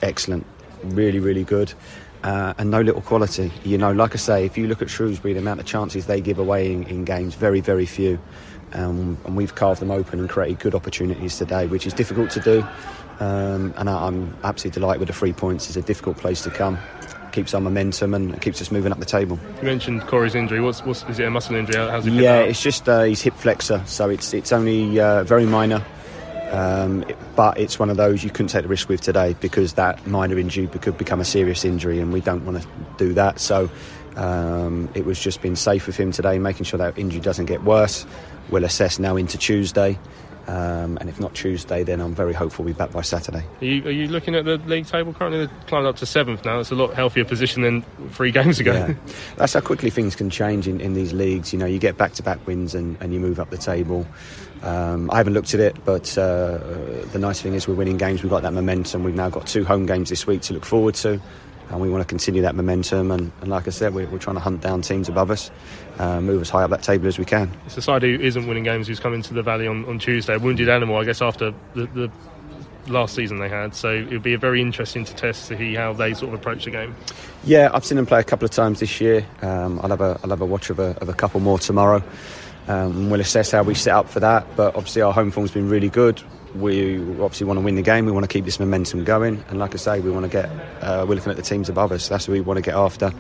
excellent, 0.03 0.47
really 0.85 1.19
really 1.19 1.45
good. 1.45 1.73
Uh, 2.23 2.53
and 2.59 2.71
no 2.71 2.83
little 2.83 3.01
quality. 3.01 3.51
You 3.65 3.79
know, 3.79 3.93
like 3.93 4.13
I 4.13 4.19
say, 4.19 4.45
if 4.45 4.59
you 4.59 4.67
look 4.67 4.83
at 4.83 4.91
Shrewsbury, 4.91 5.33
the 5.33 5.41
amount 5.41 5.59
of 5.59 5.65
chances 5.65 6.05
they 6.05 6.21
give 6.21 6.39
away 6.39 6.71
in, 6.71 6.83
in 6.85 7.07
games, 7.07 7.35
very, 7.35 7.61
very 7.61 7.87
few. 7.87 8.19
Um, 8.75 9.17
and 9.25 9.37
we've 9.39 9.55
carved 9.55 9.81
them 9.81 9.91
open 9.91 10.21
and 10.21 10.29
created 10.29 10.59
good 10.59 10.75
opportunities 10.75 11.39
today, 11.39 11.67
which 11.67 11.87
is 11.87 11.95
difficult 11.95 12.29
to 12.33 12.41
do. 12.41 12.63
Um, 13.21 13.73
and 13.79 13.89
I, 13.89 14.07
am 14.07 14.37
absolutely 14.45 14.81
delighted 14.81 15.01
with 15.01 15.09
the 15.09 15.15
three 15.15 15.33
points. 15.33 15.69
It's 15.69 15.77
a 15.77 15.83
difficult 15.83 16.19
place 16.19 16.43
to 16.43 16.51
come 16.51 16.79
keeps 17.31 17.55
our 17.55 17.61
momentum 17.61 18.13
and 18.15 18.41
keeps 18.43 18.61
us 18.61 18.71
moving 18.71 18.93
up 18.93 18.99
the 18.99 19.05
table. 19.05 19.39
You 19.59 19.67
mentioned 19.67 20.03
Corey's 20.07 20.35
injury. 20.35 20.61
What's, 20.61 20.85
what's 20.85 21.05
is 21.05 21.19
it 21.19 21.27
a 21.27 21.31
muscle 21.31 21.57
injury? 21.57 21.77
How's 21.77 22.05
he 22.05 22.23
yeah, 22.23 22.41
it's 22.41 22.63
just 22.63 22.89
uh, 22.89 23.03
his 23.03 23.23
hip 23.23 23.35
flexor, 23.35 23.83
so 23.87 24.11
it's 24.11 24.35
it's 24.35 24.53
only 24.53 24.99
uh, 25.01 25.25
very 25.25 25.47
minor. 25.47 25.85
Um, 26.51 27.05
but 27.37 27.59
it's 27.59 27.79
one 27.79 27.91
of 27.91 27.97
those 27.97 28.25
you 28.25 28.31
couldn't 28.31 28.49
take 28.49 28.63
the 28.63 28.69
risk 28.69 28.89
with 28.89 29.01
today 29.01 29.37
because 29.41 29.75
that 29.75 30.05
minor 30.07 30.39
injury 30.39 30.67
could 30.67 30.99
become 30.99 31.21
a 31.21 31.25
serious 31.25 31.65
injury, 31.65 32.01
and 32.01 32.13
we 32.13 32.21
don't 32.21 32.45
want 32.45 32.61
to 32.61 32.69
do 32.99 33.15
that. 33.15 33.39
So 33.39 33.71
um, 34.17 34.89
it 34.95 35.05
was 35.05 35.21
just 35.21 35.43
being 35.43 35.57
safe 35.57 35.87
with 35.87 35.97
him 35.97 36.13
today, 36.13 36.39
making 36.39 36.65
sure 36.65 36.79
that 36.79 36.99
injury 36.99 37.21
doesn't 37.21 37.47
get 37.47 37.63
worse. 37.63 38.05
We'll 38.51 38.65
assess 38.65 38.99
now 38.99 39.17
into 39.17 39.39
Tuesday. 39.39 39.99
Um, 40.51 40.99
and 41.01 41.09
if 41.09 41.21
not 41.21 41.33
Tuesday, 41.33 41.85
then 41.85 42.01
I'm 42.01 42.13
very 42.13 42.33
hopeful 42.33 42.65
we'll 42.65 42.75
be 42.75 42.79
back 42.79 42.91
by 42.91 43.03
Saturday. 43.03 43.45
Are 43.61 43.65
you, 43.65 43.85
are 43.85 43.91
you 43.93 44.09
looking 44.09 44.35
at 44.35 44.45
the 44.45 44.57
league 44.59 44.85
table 44.87 45.13
currently? 45.13 45.47
They've 45.47 45.67
climbed 45.69 45.87
up 45.87 45.95
to 45.99 46.07
seventh 46.07 46.45
now. 46.45 46.59
It's 46.59 46.73
a 46.73 46.75
lot 46.75 46.93
healthier 46.93 47.25
position 47.25 47.63
than 47.63 47.83
three 48.11 48.33
games 48.33 48.59
ago. 48.59 48.73
Yeah. 48.73 48.95
That's 49.37 49.55
how 49.55 49.61
quickly 49.61 49.91
things 49.91 50.17
can 50.17 50.29
change 50.29 50.67
in, 50.67 50.81
in 50.81 50.95
these 50.95 51.13
leagues. 51.13 51.53
You 51.53 51.61
know, 51.61 51.67
you 51.67 51.79
get 51.79 51.97
back 51.97 52.15
to 52.15 52.25
back 52.25 52.45
wins 52.49 52.75
and, 52.75 52.97
and 53.01 53.15
you 53.15 53.21
move 53.21 53.39
up 53.39 53.51
the 53.51 53.59
table. 53.59 54.05
Um, 54.65 55.09
I 55.13 55.19
haven't 55.19 55.35
looked 55.35 55.55
at 55.55 55.61
it, 55.61 55.85
but 55.85 56.19
uh, 56.19 56.59
the 57.13 57.19
nice 57.21 57.41
thing 57.41 57.55
is 57.55 57.69
we're 57.69 57.75
winning 57.75 57.97
games. 57.97 58.25
We've 58.25 58.31
got 58.31 58.43
that 58.43 58.53
momentum. 58.53 59.05
We've 59.05 59.15
now 59.15 59.31
got 59.31 59.47
two 59.47 59.65
home 59.65 59.87
games 59.87 60.11
this 60.11 60.27
week 60.27 60.43
to 60.43 60.55
look 60.55 60.65
forward 60.65 60.97
to 60.97 61.21
and 61.71 61.81
we 61.81 61.89
want 61.89 62.03
to 62.03 62.07
continue 62.07 62.43
that 62.43 62.55
momentum. 62.55 63.11
And, 63.11 63.33
and 63.41 63.49
like 63.49 63.67
I 63.67 63.71
said, 63.71 63.95
we're, 63.95 64.07
we're, 64.09 64.19
trying 64.19 64.37
to 64.37 64.41
hunt 64.41 64.61
down 64.61 64.83
teams 64.83 65.09
above 65.09 65.31
us, 65.31 65.51
uh, 65.99 66.21
move 66.21 66.41
as 66.43 66.51
high 66.51 66.63
up 66.63 66.71
that 66.71 66.83
table 66.83 67.07
as 67.07 67.19
we 67.19 67.25
can. 67.25 67.51
It's 67.67 67.77
a 67.77 67.83
side 67.83 68.03
who 68.03 68.19
isn't 68.21 68.47
winning 68.47 68.65
games 68.65 68.89
who's 68.89 69.01
coming 69.01 69.23
to 69.23 69.35
the 69.35 69.43
Valley 69.43 69.67
on, 69.67 69.85
on 69.87 69.99
Tuesday. 69.99 70.37
Wounded 70.37 70.69
animal, 70.69 70.97
I 70.97 71.05
guess, 71.05 71.23
after 71.23 71.55
the, 71.75 71.87
the 71.87 72.11
last 72.89 73.15
season 73.15 73.39
they 73.39 73.49
had. 73.49 73.75
So 73.75 73.93
it'll 73.93 74.19
be 74.19 74.35
a 74.35 74.39
very 74.39 74.61
interesting 74.61 75.05
to 75.05 75.15
test 75.15 75.49
to 75.49 75.57
see 75.57 75.75
how 75.75 75.93
they 75.93 76.13
sort 76.15 76.35
of 76.35 76.41
approach 76.41 76.65
the 76.65 76.71
game. 76.71 76.95
Yeah, 77.45 77.71
I've 77.73 77.85
seen 77.85 77.97
them 77.97 78.07
play 78.07 78.21
a 78.21 78.25
couple 78.25 78.45
of 78.45 78.51
times 78.51 78.81
this 78.81 79.01
year. 79.01 79.25
Um, 79.43 79.81
I'll 79.83 79.91
have 79.91 80.01
a 80.01 80.19
I'll 80.23 80.31
have 80.31 80.41
a 80.41 80.47
watch 80.47 80.71
of 80.71 80.79
a, 80.79 80.97
of 81.01 81.09
a 81.09 81.15
couple 81.15 81.41
more 81.41 81.59
tomorrow. 81.59 82.03
Um, 82.69 83.11
we'll 83.11 83.21
assess 83.21 83.51
how 83.51 83.63
we 83.63 83.75
set 83.75 83.95
up 83.95 84.09
for 84.09 84.21
that. 84.21 84.47
But 84.57 84.75
obviously 84.75 85.03
our 85.03 85.13
home 85.13 85.31
form's 85.31 85.51
been 85.51 85.69
really 85.69 85.89
good 85.89 86.23
we 86.55 86.99
obviously 87.21 87.47
want 87.47 87.59
to 87.59 87.65
win 87.65 87.75
the 87.75 87.83
game. 87.83 88.07
We 88.07 88.13
want 88.13 88.25
to 88.25 88.33
keep 88.33 88.45
this 88.45 88.59
momentum 88.59 89.05
going, 89.05 89.43
and 89.49 89.59
like 89.59 89.75
I 89.75 89.79
say, 89.79 90.01
we 90.01 90.11
want 90.11 90.25
to 90.25 90.31
get. 90.31 90.47
Uh, 90.83 91.05
we're 91.09 91.15
looking 91.15 91.31
at 91.31 91.37
the 91.37 91.43
teams 91.43 91.69
above 91.69 91.93
us. 91.93 92.09
That's 92.09 92.29
what 92.29 92.35
we 92.35 92.41
want 92.41 92.59
to 92.59 92.63
get 92.63 92.75
after. 92.75 93.13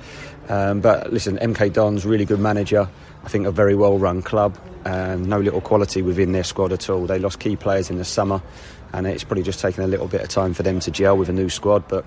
Um, 0.48 0.80
but 0.80 1.12
listen, 1.12 1.38
MK 1.38 1.72
Dons, 1.72 2.04
really 2.04 2.24
good 2.24 2.40
manager. 2.40 2.88
I 3.24 3.28
think 3.28 3.46
a 3.46 3.52
very 3.52 3.74
well-run 3.74 4.22
club, 4.22 4.58
no 4.84 5.40
little 5.40 5.60
quality 5.60 6.02
within 6.02 6.32
their 6.32 6.44
squad 6.44 6.72
at 6.72 6.88
all. 6.88 7.06
They 7.06 7.18
lost 7.18 7.38
key 7.38 7.54
players 7.56 7.90
in 7.90 7.98
the 7.98 8.04
summer, 8.04 8.42
and 8.92 9.06
it's 9.06 9.24
probably 9.24 9.42
just 9.42 9.60
taken 9.60 9.84
a 9.84 9.86
little 9.86 10.08
bit 10.08 10.22
of 10.22 10.28
time 10.28 10.54
for 10.54 10.62
them 10.62 10.80
to 10.80 10.90
gel 10.90 11.16
with 11.16 11.28
a 11.28 11.32
new 11.32 11.48
squad. 11.50 11.86
But 11.86 12.04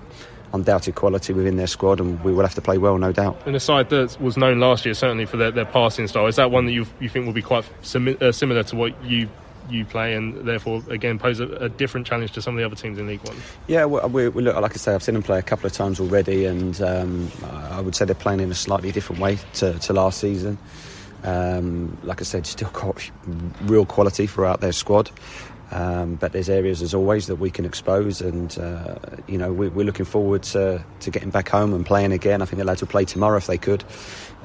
undoubted 0.54 0.94
quality 0.94 1.32
within 1.32 1.56
their 1.56 1.66
squad, 1.66 2.00
and 2.00 2.22
we 2.22 2.32
will 2.32 2.42
have 2.42 2.54
to 2.54 2.62
play 2.62 2.78
well, 2.78 2.96
no 2.96 3.12
doubt. 3.12 3.36
And 3.44 3.54
a 3.56 3.60
side 3.60 3.90
that 3.90 4.18
was 4.20 4.36
known 4.36 4.60
last 4.60 4.84
year, 4.84 4.94
certainly 4.94 5.26
for 5.26 5.36
their, 5.36 5.50
their 5.50 5.64
passing 5.64 6.06
style, 6.06 6.26
is 6.26 6.36
that 6.36 6.50
one 6.50 6.66
that 6.66 6.72
you 6.72 6.86
you 7.00 7.08
think 7.08 7.26
will 7.26 7.32
be 7.32 7.42
quite 7.42 7.64
simi- 7.82 8.16
uh, 8.20 8.32
similar 8.32 8.62
to 8.64 8.76
what 8.76 9.04
you 9.04 9.28
you 9.70 9.84
play, 9.84 10.14
and 10.14 10.46
therefore 10.46 10.82
again 10.88 11.18
pose 11.18 11.40
a, 11.40 11.46
a 11.56 11.68
different 11.68 12.06
challenge 12.06 12.32
to 12.32 12.42
some 12.42 12.54
of 12.54 12.58
the 12.58 12.64
other 12.64 12.76
teams 12.76 12.98
in 12.98 13.06
League 13.06 13.26
One. 13.26 13.36
Yeah, 13.66 13.84
we, 13.84 14.00
we, 14.08 14.28
we 14.28 14.42
look 14.42 14.56
like 14.56 14.72
I 14.72 14.76
say, 14.76 14.94
I've 14.94 15.02
seen 15.02 15.14
them 15.14 15.22
play 15.22 15.38
a 15.38 15.42
couple 15.42 15.66
of 15.66 15.72
times 15.72 16.00
already, 16.00 16.44
and 16.44 16.80
um, 16.82 17.30
I 17.44 17.80
would 17.80 17.94
say 17.94 18.04
they're 18.04 18.14
playing 18.14 18.40
in 18.40 18.50
a 18.50 18.54
slightly 18.54 18.92
different 18.92 19.20
way 19.20 19.38
to, 19.54 19.78
to 19.78 19.92
last 19.92 20.20
season. 20.20 20.58
Um, 21.22 21.96
like 22.02 22.20
I 22.20 22.24
said, 22.24 22.46
still 22.46 22.70
got 22.70 23.10
real 23.62 23.86
quality 23.86 24.26
throughout 24.26 24.60
their 24.60 24.72
squad. 24.72 25.10
Um, 25.70 26.14
but 26.16 26.32
there's 26.32 26.48
areas, 26.48 26.82
as 26.82 26.94
always, 26.94 27.26
that 27.26 27.36
we 27.36 27.50
can 27.50 27.64
expose, 27.64 28.20
and 28.20 28.56
uh, 28.58 28.96
you 29.26 29.38
know 29.38 29.52
we, 29.52 29.66
are 29.66 29.84
looking 29.84 30.04
forward 30.04 30.42
to, 30.44 30.84
to 31.00 31.10
getting 31.10 31.30
back 31.30 31.48
home 31.48 31.74
and 31.74 31.84
playing 31.84 32.12
again. 32.12 32.42
I 32.42 32.44
think 32.44 32.58
the 32.58 32.64
lads 32.64 32.80
will 32.80 32.88
play 32.88 33.04
tomorrow 33.04 33.38
if 33.38 33.46
they 33.46 33.58
could. 33.58 33.82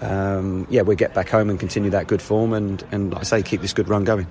Um, 0.01 0.65
yeah, 0.69 0.81
we'll 0.81 0.95
get 0.95 1.13
back 1.13 1.29
home 1.29 1.49
and 1.49 1.59
continue 1.59 1.91
that 1.91 2.07
good 2.07 2.21
form, 2.21 2.53
and, 2.53 2.83
and 2.91 3.11
like 3.11 3.21
I 3.21 3.23
say, 3.23 3.43
keep 3.43 3.61
this 3.61 3.73
good 3.73 3.89
run 3.89 4.05
going. 4.05 4.27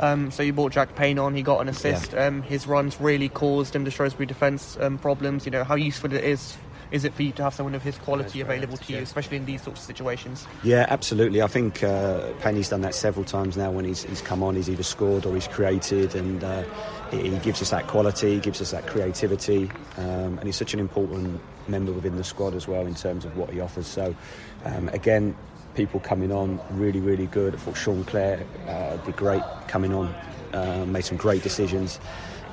Um, 0.00 0.30
so 0.30 0.42
you 0.42 0.52
brought 0.52 0.72
Jack 0.72 0.96
Payne 0.96 1.18
on. 1.18 1.34
He 1.34 1.42
got 1.42 1.60
an 1.60 1.68
assist. 1.68 2.12
Yeah. 2.12 2.26
Um, 2.26 2.42
his 2.42 2.66
runs 2.66 3.00
really 3.00 3.28
caused 3.28 3.76
him 3.76 3.84
the 3.84 3.90
Shrewsbury 3.90 4.26
defence 4.26 4.76
um, 4.80 4.98
problems. 4.98 5.44
You 5.44 5.52
know 5.52 5.62
how 5.62 5.76
useful 5.76 6.12
it 6.12 6.24
is 6.24 6.56
is 6.90 7.04
it 7.04 7.14
for 7.14 7.22
you 7.22 7.32
to 7.32 7.42
have 7.42 7.54
someone 7.54 7.74
of 7.74 7.82
his 7.82 7.96
quality 7.98 8.40
available 8.40 8.76
to 8.76 8.92
you, 8.92 8.98
especially 8.98 9.36
in 9.36 9.46
these 9.46 9.62
sorts 9.62 9.80
of 9.80 9.86
situations? 9.86 10.46
Yeah, 10.64 10.86
absolutely. 10.88 11.42
I 11.42 11.46
think 11.46 11.82
uh, 11.82 12.32
Penny's 12.40 12.68
done 12.68 12.80
that 12.80 12.94
several 12.94 13.24
times 13.24 13.56
now 13.56 13.70
when 13.70 13.84
he's, 13.84 14.02
he's 14.02 14.20
come 14.20 14.42
on. 14.42 14.56
He's 14.56 14.68
either 14.68 14.82
scored 14.82 15.24
or 15.26 15.34
he's 15.34 15.46
created, 15.46 16.14
and 16.14 16.42
uh, 16.42 16.64
he 17.10 17.38
gives 17.38 17.62
us 17.62 17.70
that 17.70 17.86
quality, 17.86 18.34
he 18.34 18.40
gives 18.40 18.60
us 18.60 18.72
that 18.72 18.86
creativity, 18.86 19.70
um, 19.98 20.38
and 20.38 20.44
he's 20.44 20.56
such 20.56 20.74
an 20.74 20.80
important 20.80 21.40
member 21.68 21.92
within 21.92 22.16
the 22.16 22.24
squad 22.24 22.54
as 22.54 22.66
well 22.66 22.86
in 22.86 22.94
terms 22.94 23.24
of 23.24 23.36
what 23.36 23.50
he 23.50 23.60
offers. 23.60 23.86
So, 23.86 24.14
um, 24.64 24.88
again, 24.88 25.36
people 25.80 26.00
coming 26.00 26.30
on 26.30 26.60
really, 26.72 27.00
really 27.00 27.26
good. 27.26 27.54
I 27.54 27.56
thought 27.56 27.76
Sean 27.76 28.04
Clare 28.04 28.44
uh, 28.68 28.98
did 28.98 29.16
great 29.16 29.42
coming 29.66 29.94
on, 29.94 30.14
uh, 30.52 30.84
made 30.86 31.06
some 31.06 31.16
great 31.16 31.42
decisions 31.42 31.98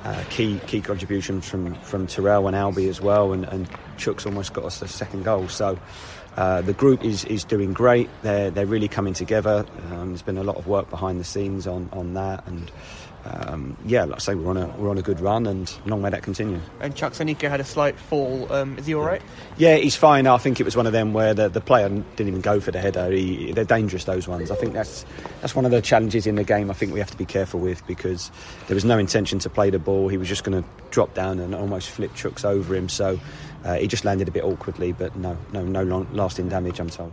uh, 0.04 0.24
key 0.30 0.60
key 0.66 0.80
contributions 0.80 1.46
from 1.48 1.74
from 1.82 2.06
Terrell 2.06 2.46
and 2.46 2.56
Albie 2.56 2.88
as 2.88 3.00
well, 3.00 3.32
and, 3.32 3.44
and 3.44 3.68
Chuks 3.96 4.24
almost 4.24 4.54
got 4.54 4.64
us 4.64 4.80
the 4.80 4.88
second 4.88 5.24
goal. 5.24 5.48
So 5.48 5.78
uh, 6.36 6.62
the 6.62 6.72
group 6.72 7.04
is 7.04 7.24
is 7.26 7.44
doing 7.44 7.72
great. 7.72 8.08
They're 8.22 8.50
they're 8.50 8.66
really 8.66 8.88
coming 8.88 9.12
together. 9.12 9.66
Um, 9.90 10.10
there's 10.10 10.22
been 10.22 10.38
a 10.38 10.44
lot 10.44 10.56
of 10.56 10.66
work 10.66 10.88
behind 10.88 11.20
the 11.20 11.24
scenes 11.24 11.66
on 11.66 11.88
on 11.92 12.14
that, 12.14 12.46
and 12.46 12.70
um, 13.28 13.76
yeah, 13.84 14.04
like 14.04 14.16
I 14.16 14.18
say, 14.18 14.34
we're 14.34 14.50
on 14.50 14.56
a 14.56 14.66
we're 14.78 14.90
on 14.90 14.98
a 14.98 15.02
good 15.02 15.20
run, 15.20 15.46
and 15.46 15.72
long 15.86 16.02
may 16.02 16.10
that 16.10 16.22
continue. 16.22 16.60
And 16.80 16.94
Chuks 16.94 17.20
Aneke 17.20 17.48
had 17.48 17.60
a 17.60 17.64
slight 17.64 17.96
fall. 17.96 18.50
Um, 18.52 18.78
is 18.78 18.86
he 18.86 18.94
all 18.94 19.04
right? 19.04 19.22
Yeah, 19.56 19.76
he's 19.76 19.96
fine. 19.96 20.26
I 20.26 20.38
think 20.38 20.60
it 20.60 20.64
was 20.64 20.76
one 20.76 20.86
of 20.86 20.92
them 20.92 21.12
where 21.12 21.34
the, 21.34 21.48
the 21.48 21.60
player 21.60 21.88
didn't 21.88 22.28
even 22.28 22.40
go 22.40 22.60
for 22.60 22.70
the 22.70 22.80
header. 22.80 23.10
He, 23.10 23.52
they're 23.52 23.64
dangerous 23.64 24.04
those 24.04 24.26
ones. 24.26 24.50
I 24.50 24.54
think 24.54 24.72
that's 24.72 25.04
that's 25.40 25.54
one 25.54 25.64
of 25.64 25.70
the 25.70 25.82
challenges 25.82 26.26
in 26.26 26.36
the 26.36 26.44
game. 26.44 26.70
I 26.70 26.74
think 26.74 26.92
we 26.92 26.98
have 27.00 27.10
to 27.10 27.16
be 27.16 27.26
careful 27.26 27.60
with 27.60 27.86
because 27.86 28.30
there 28.66 28.74
was 28.74 28.84
no 28.84 28.98
intention 28.98 29.38
to 29.40 29.50
play 29.50 29.70
the 29.70 29.78
ball. 29.78 30.08
He 30.08 30.16
was 30.16 30.28
just 30.28 30.44
going 30.44 30.62
to 30.62 30.68
drop 30.90 31.14
down 31.14 31.38
and 31.38 31.54
almost 31.54 31.90
flip 31.90 32.12
Chuks 32.14 32.44
over 32.44 32.74
him. 32.74 32.88
So 32.88 33.20
uh, 33.64 33.74
he 33.74 33.86
just 33.86 34.04
landed 34.04 34.28
a 34.28 34.30
bit 34.30 34.44
awkwardly, 34.44 34.92
but 34.92 35.14
no, 35.16 35.36
no, 35.52 35.64
no 35.64 35.82
long, 35.82 36.08
lasting 36.12 36.48
damage. 36.48 36.80
I'm 36.80 36.90
told. 36.90 37.12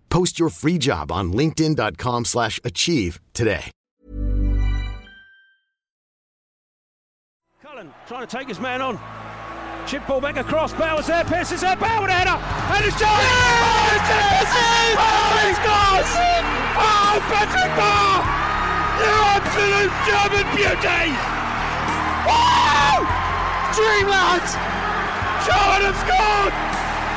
Post 0.11 0.37
your 0.37 0.49
free 0.49 0.77
job 0.77 1.09
on 1.09 1.31
linkedin.com 1.31 2.25
slash 2.25 2.59
achieve 2.65 3.21
today. 3.33 3.71
Cullen 7.63 7.89
trying 8.05 8.27
to 8.27 8.37
take 8.37 8.49
his 8.49 8.59
man 8.59 8.81
on. 8.81 8.99
Chip 9.87 10.05
ball 10.05 10.19
back 10.19 10.35
across. 10.35 10.73
Bauer's 10.73 11.07
there. 11.07 11.23
Pearce 11.23 11.53
is 11.53 11.61
there. 11.61 11.77
Bauer 11.77 12.01
with 12.01 12.11
a 12.11 12.13
header. 12.13 12.35
And 12.35 12.83
it's 12.83 12.99
Johnny. 12.99 13.23
Oh, 13.23 13.95
it's 13.95 14.11
it! 14.11 14.99
Oh, 14.99 15.31
he 15.47 15.51
scores! 15.55 16.11
Oh, 16.11 16.83
oh, 16.83 17.15
Patrick 17.31 17.71
Bauer! 17.79 18.19
You 18.99 19.15
absolute 19.31 19.95
German 20.11 20.45
beauty! 20.51 21.07
Woo! 22.27 22.99
Dreamland! 23.79 24.43
Charlton 25.47 25.87
have 25.87 25.99
scored! 26.03 26.53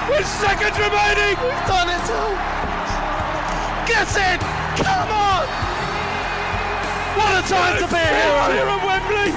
With 0.08 0.26
seconds 0.30 0.78
remaining! 0.78 1.34
We've 1.42 1.66
done 1.66 1.90
it 1.90 2.10
all! 2.10 2.53
Gets 3.86 4.16
it! 4.16 4.40
Come 4.80 5.10
on! 5.12 5.44
What 7.16 7.44
a 7.44 7.48
time 7.48 7.76
to 7.82 7.86
be 7.86 7.96
a 7.96 8.12
hero 8.16 8.44
here 8.50 8.64
at 8.64 8.80
Wembley! 8.86 9.30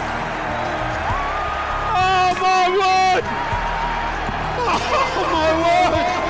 Oh 1.91 2.31
my 2.39 2.69
word! 2.71 3.23
Oh 4.59 5.23
my 5.33 5.51
word! 5.61 6.27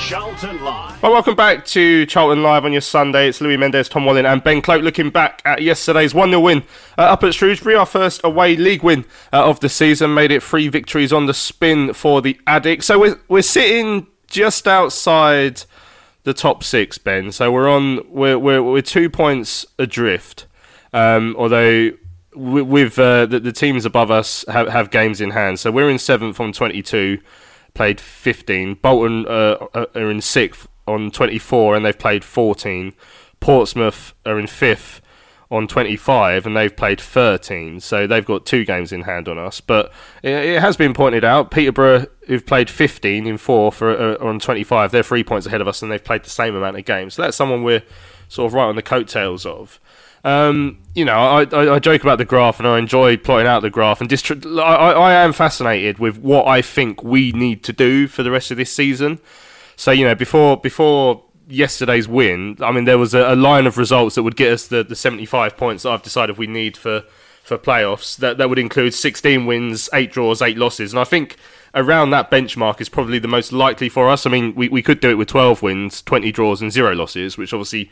Charlton 0.00 0.64
Live. 0.64 1.00
Well, 1.00 1.12
welcome 1.12 1.36
back 1.36 1.64
to 1.66 2.06
Charlton 2.06 2.42
Live 2.42 2.64
on 2.64 2.72
your 2.72 2.80
Sunday. 2.80 3.28
It's 3.28 3.40
Louis 3.40 3.56
Mendes, 3.56 3.88
Tom 3.88 4.04
Walling, 4.04 4.26
and 4.26 4.42
Ben 4.42 4.60
Cloak 4.60 4.82
looking 4.82 5.10
back 5.10 5.42
at 5.44 5.62
yesterday's 5.62 6.12
1 6.12 6.30
0 6.30 6.40
win 6.40 6.64
uh, 6.96 7.02
up 7.02 7.22
at 7.22 7.34
Shrewsbury. 7.34 7.76
Our 7.76 7.86
first 7.86 8.22
away 8.24 8.56
league 8.56 8.82
win 8.82 9.04
uh, 9.32 9.48
of 9.48 9.60
the 9.60 9.68
season 9.68 10.12
made 10.12 10.32
it 10.32 10.42
three 10.42 10.66
victories 10.66 11.12
on 11.12 11.26
the 11.26 11.34
spin 11.34 11.92
for 11.92 12.20
the 12.20 12.34
Addicks. 12.48 12.82
So 12.84 12.98
we're, 12.98 13.20
we're 13.28 13.42
sitting 13.42 14.08
just 14.28 14.68
outside 14.68 15.62
the 16.24 16.34
top 16.34 16.62
six, 16.62 16.98
Ben. 16.98 17.32
So 17.32 17.50
we're 17.50 17.68
on 17.68 18.00
we're 18.10 18.38
we're, 18.38 18.62
we're 18.62 18.82
two 18.82 19.10
points 19.10 19.66
adrift. 19.78 20.46
Um, 20.92 21.34
although 21.38 21.90
with 22.34 22.98
uh, 22.98 23.26
the, 23.26 23.40
the, 23.40 23.52
teams 23.52 23.84
above 23.84 24.10
us 24.10 24.44
have, 24.48 24.68
have 24.68 24.90
games 24.90 25.20
in 25.20 25.30
hand. 25.30 25.58
So 25.58 25.70
we're 25.70 25.90
in 25.90 25.98
seventh 25.98 26.38
on 26.40 26.52
22, 26.52 27.18
played 27.74 28.00
15. 28.00 28.74
Bolton 28.74 29.26
uh, 29.26 29.66
are 29.74 30.10
in 30.10 30.20
sixth 30.20 30.68
on 30.86 31.10
24, 31.10 31.76
and 31.76 31.84
they've 31.84 31.98
played 31.98 32.24
14. 32.24 32.94
Portsmouth 33.40 34.14
are 34.24 34.38
in 34.38 34.46
fifth 34.46 35.00
on 35.50 35.66
25 35.66 36.44
and 36.44 36.56
they've 36.56 36.76
played 36.76 37.00
13 37.00 37.80
so 37.80 38.06
they've 38.06 38.26
got 38.26 38.44
two 38.44 38.64
games 38.64 38.92
in 38.92 39.02
hand 39.02 39.28
on 39.28 39.38
us 39.38 39.60
but 39.60 39.90
it, 40.22 40.60
has 40.60 40.76
been 40.76 40.92
pointed 40.92 41.24
out 41.24 41.50
Peterborough 41.50 42.06
who've 42.26 42.44
played 42.44 42.68
15 42.68 43.26
in 43.26 43.38
four 43.38 43.72
for 43.72 43.90
uh, 43.90 44.16
on 44.24 44.38
25 44.38 44.90
they're 44.90 45.02
three 45.02 45.24
points 45.24 45.46
ahead 45.46 45.62
of 45.62 45.68
us 45.68 45.80
and 45.80 45.90
they've 45.90 46.04
played 46.04 46.22
the 46.22 46.30
same 46.30 46.54
amount 46.54 46.76
of 46.76 46.84
games 46.84 47.14
so 47.14 47.22
that's 47.22 47.36
someone 47.36 47.62
we're 47.62 47.82
sort 48.28 48.46
of 48.46 48.54
right 48.54 48.66
on 48.66 48.76
the 48.76 48.82
coattails 48.82 49.46
of 49.46 49.80
um, 50.24 50.80
you 50.94 51.04
know, 51.04 51.14
I, 51.14 51.44
I, 51.44 51.74
I, 51.76 51.78
joke 51.78 52.02
about 52.02 52.18
the 52.18 52.24
graph 52.24 52.58
and 52.58 52.66
I 52.66 52.78
enjoy 52.78 53.16
plotting 53.16 53.46
out 53.46 53.60
the 53.60 53.70
graph. 53.70 54.00
And 54.00 54.10
distri- 54.10 54.60
I, 54.60 54.92
I 54.92 55.12
am 55.14 55.32
fascinated 55.32 56.00
with 56.00 56.18
what 56.18 56.46
I 56.46 56.60
think 56.60 57.04
we 57.04 57.30
need 57.32 57.62
to 57.64 57.72
do 57.72 58.08
for 58.08 58.24
the 58.24 58.30
rest 58.30 58.50
of 58.50 58.56
this 58.56 58.72
season. 58.72 59.20
So 59.76 59.92
you 59.92 60.04
know, 60.04 60.16
before 60.16 60.56
before 60.56 61.22
yesterday's 61.48 62.06
win, 62.06 62.56
I 62.60 62.70
mean, 62.72 62.84
there 62.84 62.98
was 62.98 63.14
a, 63.14 63.32
a, 63.32 63.36
line 63.36 63.66
of 63.66 63.78
results 63.78 64.14
that 64.14 64.22
would 64.22 64.36
get 64.36 64.52
us 64.52 64.68
the, 64.68 64.84
the 64.84 64.94
75 64.94 65.56
points 65.56 65.82
that 65.82 65.90
I've 65.90 66.02
decided 66.02 66.36
we 66.36 66.46
need 66.46 66.76
for, 66.76 67.04
for 67.42 67.56
playoffs. 67.58 68.16
That, 68.16 68.38
that 68.38 68.48
would 68.48 68.58
include 68.58 68.94
16 68.94 69.46
wins, 69.46 69.88
8 69.92 70.12
draws, 70.12 70.42
8 70.42 70.58
losses. 70.58 70.92
And 70.92 71.00
I 71.00 71.04
think 71.04 71.36
around 71.74 72.10
that 72.10 72.30
benchmark 72.30 72.80
is 72.80 72.88
probably 72.88 73.18
the 73.18 73.28
most 73.28 73.52
likely 73.52 73.88
for 73.88 74.08
us. 74.08 74.26
I 74.26 74.30
mean, 74.30 74.54
we, 74.54 74.68
we 74.68 74.82
could 74.82 75.00
do 75.00 75.10
it 75.10 75.14
with 75.14 75.28
12 75.28 75.62
wins, 75.62 76.02
20 76.02 76.30
draws, 76.32 76.60
and 76.60 76.70
0 76.70 76.94
losses, 76.94 77.38
which 77.38 77.52
obviously 77.52 77.90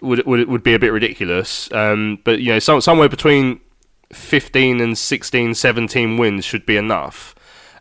would 0.00 0.26
would, 0.26 0.48
would 0.48 0.62
be 0.64 0.74
a 0.74 0.78
bit 0.78 0.92
ridiculous. 0.92 1.72
Um, 1.72 2.18
but, 2.24 2.40
you 2.40 2.52
know, 2.52 2.58
some, 2.58 2.80
somewhere 2.80 3.08
between 3.08 3.60
15 4.12 4.80
and 4.80 4.98
16, 4.98 5.54
17 5.54 6.16
wins 6.16 6.44
should 6.44 6.66
be 6.66 6.76
enough 6.76 7.34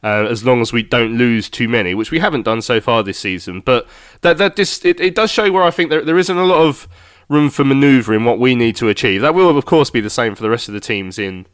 uh, 0.03 0.25
as 0.29 0.43
long 0.43 0.61
as 0.61 0.73
we 0.73 0.83
don't 0.83 1.17
lose 1.17 1.49
too 1.49 1.67
many, 1.67 1.93
which 1.93 2.11
we 2.11 2.19
haven't 2.19 2.43
done 2.43 2.61
so 2.61 2.81
far 2.81 3.03
this 3.03 3.19
season. 3.19 3.61
But 3.61 3.87
that 4.21 4.37
that 4.37 4.55
just 4.55 4.85
it, 4.85 4.99
it 4.99 5.15
does 5.15 5.31
show 5.31 5.51
where 5.51 5.63
I 5.63 5.71
think 5.71 5.89
there, 5.89 6.03
there 6.03 6.17
isn't 6.17 6.37
a 6.37 6.45
lot 6.45 6.61
of 6.61 6.87
room 7.29 7.49
for 7.49 7.63
manoeuvre 7.63 8.13
in 8.13 8.25
what 8.25 8.39
we 8.39 8.55
need 8.55 8.75
to 8.75 8.89
achieve. 8.89 9.21
That 9.21 9.33
will, 9.33 9.57
of 9.57 9.65
course, 9.65 9.89
be 9.89 10.01
the 10.01 10.09
same 10.09 10.35
for 10.35 10.43
the 10.43 10.49
rest 10.49 10.67
of 10.67 10.73
the 10.73 10.79
teams 10.79 11.17
in 11.17 11.47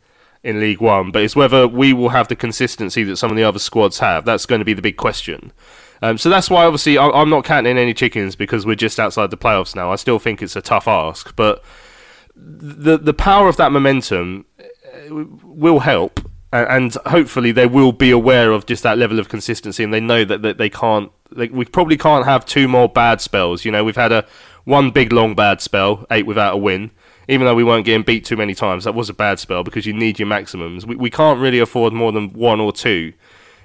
in 0.43 0.60
League 0.60 0.82
One, 0.82 1.12
but 1.12 1.24
it's 1.24 1.36
whether 1.36 1.68
we 1.68 1.93
will 1.93 2.10
have 2.10 2.28
the 2.28 2.36
consistency 2.36 3.04
that 3.04 3.18
some 3.18 3.32
of 3.32 3.38
the 3.38 3.43
other 3.43 3.60
squads 3.60 4.00
have. 4.00 4.24
That's 4.24 4.45
going 4.45 4.60
to 4.60 4.66
be 4.66 4.74
the 4.74 4.82
big 4.82 4.98
question. 4.98 5.52
Um, 6.02 6.18
so 6.18 6.30
that's 6.30 6.50
why, 6.50 6.66
obviously, 6.66 6.98
I, 6.98 7.08
I'm 7.10 7.30
not 7.30 7.43
counting 7.43 7.78
any 7.78 7.93
chickens 7.93 8.36
because 8.36 8.66
we're 8.66 8.76
just 8.76 9.00
outside 9.00 9.32
the 9.32 9.38
playoffs 9.38 9.76
now. 9.76 9.91
I 9.91 9.95
still 9.95 10.20
think 10.20 10.41
it's 10.41 10.56
a 10.56 10.62
tough 10.62 10.88
ask, 10.88 11.36
but 11.36 11.64
the 12.36 12.98
the 12.98 13.14
power 13.14 13.48
of 13.48 13.58
that 13.58 13.72
momentum 13.72 14.45
uh, 14.60 15.26
will 15.43 15.80
help, 15.80 16.26
and 16.52 16.93
hopefully 17.08 17.52
they 17.52 17.68
will 17.68 17.91
be 17.91 18.12
aware 18.12 18.52
of 18.52 18.66
just 18.66 18.84
that 18.84 18.98
level 18.98 19.20
of 19.20 19.30
consistency, 19.30 19.84
and 19.84 19.93
they 19.93 20.00
know 20.00 20.24
that, 20.26 20.41
that 20.41 20.58
they 20.58 20.70
can't. 20.70 21.12
They, 21.32 21.48
we 21.48 21.66
probably 21.66 21.98
can't 21.98 22.26
have 22.26 22.45
two 22.45 22.68
more 22.68 22.88
bad 22.88 23.20
spells. 23.22 23.66
You 23.66 23.72
know, 23.72 23.84
we've 23.84 23.95
had 23.95 24.12
a 24.12 24.26
one 24.64 24.91
big 24.91 25.12
long 25.12 25.36
bad 25.36 25.62
spell, 25.62 26.06
eight 26.12 26.26
without 26.26 26.56
a 26.56 26.58
win. 26.58 26.91
Even 27.30 27.45
though 27.45 27.56
we 27.56 27.64
weren't 27.64 27.86
getting 27.86 28.04
beat 28.04 28.24
too 28.24 28.38
many 28.38 28.56
times, 28.56 28.86
that 28.86 28.95
was 28.95 29.10
a 29.10 29.14
bad 29.14 29.38
spell 29.38 29.62
because 29.62 29.86
you 29.86 29.91
need 29.91 30.18
your 30.18 30.30
maximums. 30.30 30.86
We, 30.86 30.95
we 30.95 31.10
can't 31.10 31.39
really 31.39 31.60
afford 31.60 31.91
more 31.91 32.14
than 32.14 32.32
one 32.32 32.62
or 32.62 32.72
two 32.72 33.12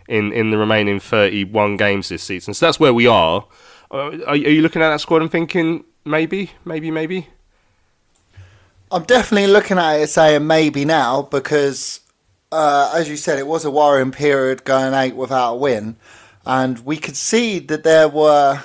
in, 0.09 0.33
in 0.33 0.51
the 0.51 0.59
remaining 0.59 0.99
31 0.99 1.77
games 1.77 2.09
this 2.09 2.23
season. 2.23 2.55
So 2.55 2.67
that's 2.67 2.81
where 2.81 2.93
we 2.93 3.07
are. 3.07 3.47
Uh, 3.91 3.97
are, 3.97 4.31
are 4.31 4.37
you 4.37 4.63
looking 4.63 4.83
at 4.83 4.91
that 4.91 5.01
squad 5.01 5.23
and 5.23 5.31
thinking 5.31 5.85
maybe, 6.05 6.51
maybe, 6.65 6.91
maybe? 6.91 7.29
I'm 8.91 9.05
definitely 9.05 9.51
looking 9.51 9.79
at 9.79 9.95
it 9.95 10.09
saying 10.09 10.47
maybe 10.47 10.85
now 10.85 11.23
because, 11.23 12.01
uh, 12.53 12.93
as 12.95 13.09
you 13.09 13.17
said, 13.17 13.39
it 13.39 13.47
was 13.47 13.65
a 13.65 13.71
worrying 13.71 14.13
period 14.13 14.65
going 14.65 14.95
eight 14.95 15.17
without 15.17 15.55
a 15.55 15.57
win. 15.57 15.97
And 16.45 16.79
we 16.85 16.97
could 16.99 17.17
see 17.17 17.59
that 17.61 17.83
there 17.83 18.09
were 18.09 18.63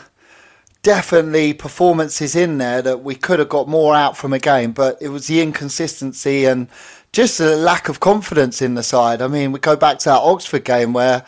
definitely 0.83 1.53
performances 1.53 2.35
in 2.35 2.57
there 2.57 2.81
that 2.81 3.03
we 3.03 3.15
could 3.15 3.39
have 3.39 3.49
got 3.49 3.67
more 3.67 3.95
out 3.95 4.17
from 4.17 4.33
a 4.33 4.39
game, 4.39 4.71
but 4.71 4.97
it 5.01 5.09
was 5.09 5.27
the 5.27 5.41
inconsistency 5.41 6.45
and 6.45 6.67
just 7.13 7.39
a 7.39 7.55
lack 7.55 7.87
of 7.89 7.99
confidence 7.99 8.61
in 8.61 8.75
the 8.75 8.83
side. 8.83 9.21
I 9.21 9.27
mean, 9.27 9.51
we 9.51 9.59
go 9.59 9.75
back 9.75 9.99
to 9.99 10.09
that 10.09 10.21
Oxford 10.21 10.65
game 10.65 10.93
where 10.93 11.25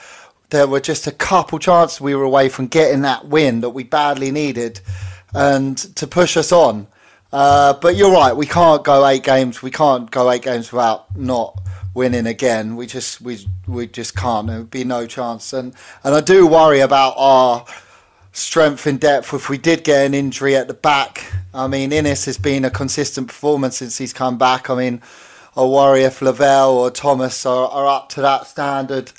there 0.49 0.67
were 0.67 0.79
just 0.79 1.07
a 1.07 1.11
couple 1.11 1.59
chances 1.59 2.01
we 2.01 2.15
were 2.15 2.23
away 2.23 2.49
from 2.49 2.67
getting 2.67 3.01
that 3.01 3.27
win 3.27 3.61
that 3.61 3.69
we 3.69 3.83
badly 3.83 4.31
needed 4.31 4.81
and 5.33 5.77
to 5.95 6.07
push 6.07 6.35
us 6.35 6.51
on. 6.51 6.87
Uh, 7.31 7.73
but 7.73 7.95
you're 7.95 8.11
right. 8.11 8.33
We 8.33 8.47
can't 8.47 8.83
go 8.83 9.05
eight 9.05 9.23
games. 9.23 9.61
We 9.61 9.71
can't 9.71 10.09
go 10.09 10.31
eight 10.31 10.41
games 10.41 10.71
without 10.71 11.15
not 11.15 11.59
winning 11.93 12.27
again. 12.27 12.75
We 12.75 12.85
just 12.85 13.21
we 13.21 13.45
we 13.67 13.87
just 13.87 14.15
can't. 14.15 14.47
There 14.47 14.59
would 14.59 14.71
be 14.71 14.83
no 14.83 15.05
chance. 15.07 15.53
And 15.53 15.73
and 16.03 16.15
I 16.15 16.21
do 16.21 16.47
worry 16.47 16.79
about 16.79 17.13
our 17.17 17.65
strength 18.31 18.87
in 18.87 18.97
depth. 18.97 19.33
If 19.33 19.49
we 19.49 19.57
did 19.57 19.83
get 19.83 20.05
an 20.05 20.13
injury 20.13 20.55
at 20.55 20.67
the 20.67 20.73
back, 20.73 21.31
I 21.53 21.67
mean, 21.67 21.91
Inniss 21.91 22.25
has 22.25 22.37
been 22.37 22.65
a 22.65 22.69
consistent 22.69 23.27
performance 23.27 23.77
since 23.77 23.97
he's 23.97 24.13
come 24.13 24.37
back. 24.37 24.69
I 24.69 24.75
mean, 24.75 25.01
I 25.55 25.63
worry 25.63 26.03
if 26.03 26.21
Lavelle 26.21 26.77
or 26.77 26.91
Thomas 26.91 27.45
are, 27.45 27.67
are 27.67 27.87
up 27.87 28.09
to 28.09 28.21
that 28.21 28.47
standard 28.47 29.11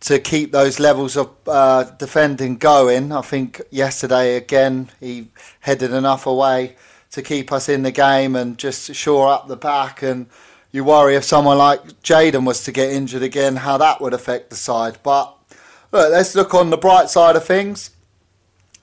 to 0.00 0.18
keep 0.20 0.52
those 0.52 0.78
levels 0.78 1.16
of 1.16 1.30
uh, 1.46 1.84
defending 1.98 2.56
going. 2.56 3.10
I 3.10 3.22
think 3.22 3.60
yesterday 3.70 4.36
again 4.36 4.90
he 5.00 5.28
headed 5.60 5.92
enough 5.92 6.26
away 6.26 6.76
to 7.10 7.22
keep 7.22 7.50
us 7.52 7.68
in 7.68 7.82
the 7.82 7.90
game 7.90 8.36
and 8.36 8.58
just 8.58 8.94
shore 8.94 9.28
up 9.28 9.48
the 9.48 9.56
back. 9.56 10.02
And 10.02 10.26
you 10.78 10.84
worry 10.84 11.16
if 11.16 11.24
someone 11.24 11.58
like 11.58 11.82
Jaden 12.02 12.46
was 12.46 12.62
to 12.62 12.72
get 12.72 12.92
injured 12.92 13.24
again, 13.24 13.56
how 13.56 13.78
that 13.78 14.00
would 14.00 14.14
affect 14.14 14.48
the 14.48 14.56
side. 14.56 14.96
But 15.02 15.36
look, 15.90 16.12
let's 16.12 16.36
look 16.36 16.54
on 16.54 16.70
the 16.70 16.76
bright 16.76 17.10
side 17.10 17.34
of 17.34 17.44
things. 17.44 17.90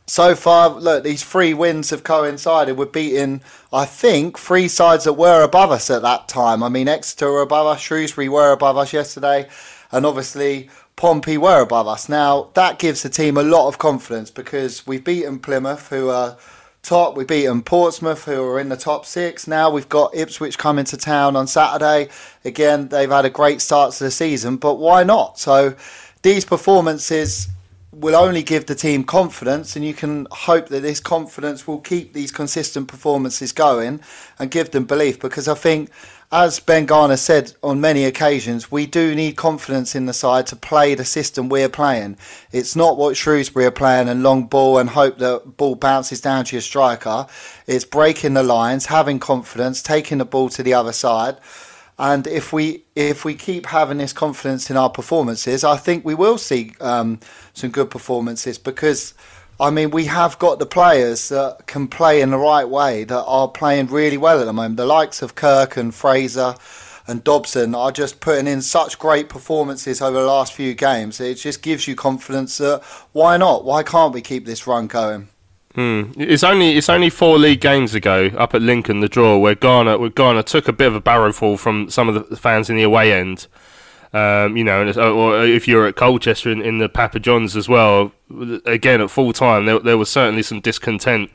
So 0.05 0.35
far, 0.35 0.69
look, 0.69 1.05
these 1.05 1.23
three 1.23 1.53
wins 1.53 1.91
have 1.91 2.03
coincided. 2.03 2.77
We're 2.77 2.85
beating, 2.85 3.41
I 3.71 3.85
think, 3.85 4.37
three 4.37 4.67
sides 4.67 5.05
that 5.05 5.13
were 5.13 5.41
above 5.41 5.71
us 5.71 5.89
at 5.89 6.01
that 6.01 6.27
time. 6.27 6.61
I 6.63 6.69
mean, 6.69 6.89
Exeter 6.89 7.31
were 7.31 7.41
above 7.41 7.65
us, 7.65 7.79
Shrewsbury 7.79 8.27
were 8.27 8.51
above 8.51 8.77
us 8.77 8.91
yesterday, 8.91 9.47
and 9.89 10.05
obviously 10.05 10.69
Pompey 10.97 11.37
were 11.37 11.61
above 11.61 11.87
us. 11.87 12.09
Now, 12.09 12.51
that 12.55 12.77
gives 12.77 13.03
the 13.03 13.09
team 13.09 13.37
a 13.37 13.41
lot 13.41 13.69
of 13.69 13.77
confidence 13.77 14.29
because 14.29 14.85
we've 14.85 15.03
beaten 15.03 15.39
Plymouth, 15.39 15.87
who 15.87 16.09
are 16.09 16.37
top. 16.85 17.17
We 17.17 17.25
beat 17.25 17.45
them 17.45 17.61
Portsmouth, 17.61 18.25
who 18.25 18.41
are 18.43 18.59
in 18.59 18.69
the 18.69 18.77
top 18.77 19.05
six. 19.05 19.47
Now 19.47 19.69
we've 19.69 19.89
got 19.89 20.15
Ipswich 20.15 20.57
coming 20.57 20.85
to 20.85 20.97
town 20.97 21.35
on 21.35 21.47
Saturday. 21.47 22.09
Again, 22.43 22.87
they've 22.87 23.09
had 23.09 23.25
a 23.25 23.29
great 23.29 23.61
start 23.61 23.93
to 23.93 24.03
the 24.05 24.11
season, 24.11 24.57
but 24.57 24.75
why 24.75 25.03
not? 25.03 25.39
So 25.39 25.75
these 26.21 26.45
performances 26.45 27.47
will 27.91 28.15
only 28.15 28.43
give 28.43 28.65
the 28.65 28.75
team 28.75 29.03
confidence, 29.03 29.75
and 29.75 29.85
you 29.85 29.93
can 29.93 30.27
hope 30.29 30.67
that 30.67 30.81
this 30.81 30.99
confidence 30.99 31.65
will 31.65 31.79
keep 31.79 32.13
these 32.13 32.31
consistent 32.31 32.87
performances 32.87 33.51
going 33.51 34.01
and 34.37 34.51
give 34.51 34.71
them 34.71 34.85
belief. 34.85 35.19
Because 35.19 35.47
I 35.47 35.53
think 35.55 35.89
as 36.31 36.59
Ben 36.59 36.85
Garner 36.85 37.17
said 37.17 37.53
on 37.61 37.79
many 37.79 38.03
occasions, 38.03 38.71
we 38.71 38.85
do 38.85 39.13
need 39.15 39.35
confidence 39.35 39.95
in 39.95 40.05
the 40.05 40.13
side 40.13 40.47
to 40.47 40.55
play 40.55 40.95
the 40.95 41.05
system 41.05 41.49
we're 41.49 41.69
playing. 41.69 42.17
It's 42.51 42.75
not 42.75 42.97
what 42.97 43.15
Shrewsbury 43.15 43.65
are 43.65 43.71
playing 43.71 44.09
and 44.09 44.23
long 44.23 44.47
ball 44.47 44.77
and 44.77 44.89
hope 44.89 45.17
that 45.19 45.57
ball 45.57 45.75
bounces 45.75 46.21
down 46.21 46.45
to 46.45 46.55
your 46.55 46.61
striker. 46.61 47.27
It's 47.67 47.85
breaking 47.85 48.33
the 48.33 48.43
lines, 48.43 48.87
having 48.87 49.19
confidence, 49.19 49.81
taking 49.81 50.17
the 50.17 50.25
ball 50.25 50.49
to 50.49 50.63
the 50.63 50.73
other 50.73 50.93
side. 50.93 51.37
And 51.97 52.27
if 52.27 52.51
we 52.51 52.83
if 52.95 53.23
we 53.23 53.35
keep 53.35 53.67
having 53.67 53.99
this 53.99 54.11
confidence 54.11 54.69
in 54.69 54.75
our 54.75 54.89
performances, 54.89 55.63
I 55.63 55.77
think 55.77 56.03
we 56.03 56.15
will 56.15 56.37
see 56.37 56.73
um, 56.81 57.19
some 57.53 57.69
good 57.69 57.89
performances 57.89 58.57
because 58.57 59.13
I 59.59 59.69
mean, 59.69 59.91
we 59.91 60.05
have 60.05 60.37
got 60.37 60.59
the 60.59 60.65
players 60.65 61.29
that 61.29 61.65
can 61.65 61.87
play 61.87 62.21
in 62.21 62.31
the 62.31 62.37
right 62.37 62.67
way 62.67 63.05
that 63.05 63.23
are 63.23 63.47
playing 63.47 63.87
really 63.87 64.17
well 64.17 64.41
at 64.41 64.45
the 64.45 64.53
moment. 64.53 64.77
The 64.77 64.85
likes 64.85 65.21
of 65.21 65.35
Kirk 65.35 65.77
and 65.77 65.95
Fraser 65.95 66.55
and 67.07 67.23
Dobson 67.23 67.73
are 67.73 67.91
just 67.91 68.19
putting 68.19 68.47
in 68.47 68.61
such 68.61 68.99
great 68.99 69.29
performances 69.29 70.01
over 70.01 70.19
the 70.19 70.25
last 70.25 70.53
few 70.53 70.73
games. 70.73 71.21
It 71.21 71.35
just 71.35 71.61
gives 71.61 71.87
you 71.87 71.95
confidence 71.95 72.57
that 72.57 72.83
why 73.13 73.37
not? 73.37 73.63
Why 73.63 73.83
can't 73.83 74.13
we 74.13 74.21
keep 74.21 74.45
this 74.45 74.67
run 74.67 74.87
going? 74.87 75.29
Hmm. 75.75 76.11
It's 76.17 76.43
only 76.43 76.77
it's 76.77 76.89
only 76.89 77.09
four 77.09 77.37
league 77.37 77.59
games 77.59 77.93
ago 77.93 78.31
up 78.37 78.55
at 78.55 78.61
Lincoln, 78.61 79.01
the 79.01 79.09
draw, 79.09 79.37
where 79.37 79.55
Garner 79.55 79.97
where 79.97 80.09
Garner 80.09 80.41
took 80.41 80.67
a 80.67 80.73
bit 80.73 80.87
of 80.87 80.95
a 80.95 81.01
barrow 81.01 81.33
fall 81.33 81.57
from 81.57 81.89
some 81.89 82.07
of 82.09 82.29
the 82.29 82.37
fans 82.37 82.69
in 82.69 82.77
the 82.77 82.83
away 82.83 83.13
end 83.13 83.47
um, 84.13 84.55
you 84.55 84.63
know, 84.63 84.89
or 84.91 85.43
if 85.43 85.67
you're 85.67 85.87
at 85.87 85.95
Colchester 85.95 86.51
in, 86.51 86.61
in, 86.61 86.77
the 86.77 86.87
Papa 86.87 87.19
Johns 87.19 87.55
as 87.55 87.67
well, 87.67 88.11
again 88.65 89.01
at 89.01 89.09
full 89.09 89.33
time, 89.33 89.65
there, 89.65 89.79
there 89.79 89.97
was 89.97 90.09
certainly 90.09 90.43
some 90.43 90.61
discontent 90.61 91.31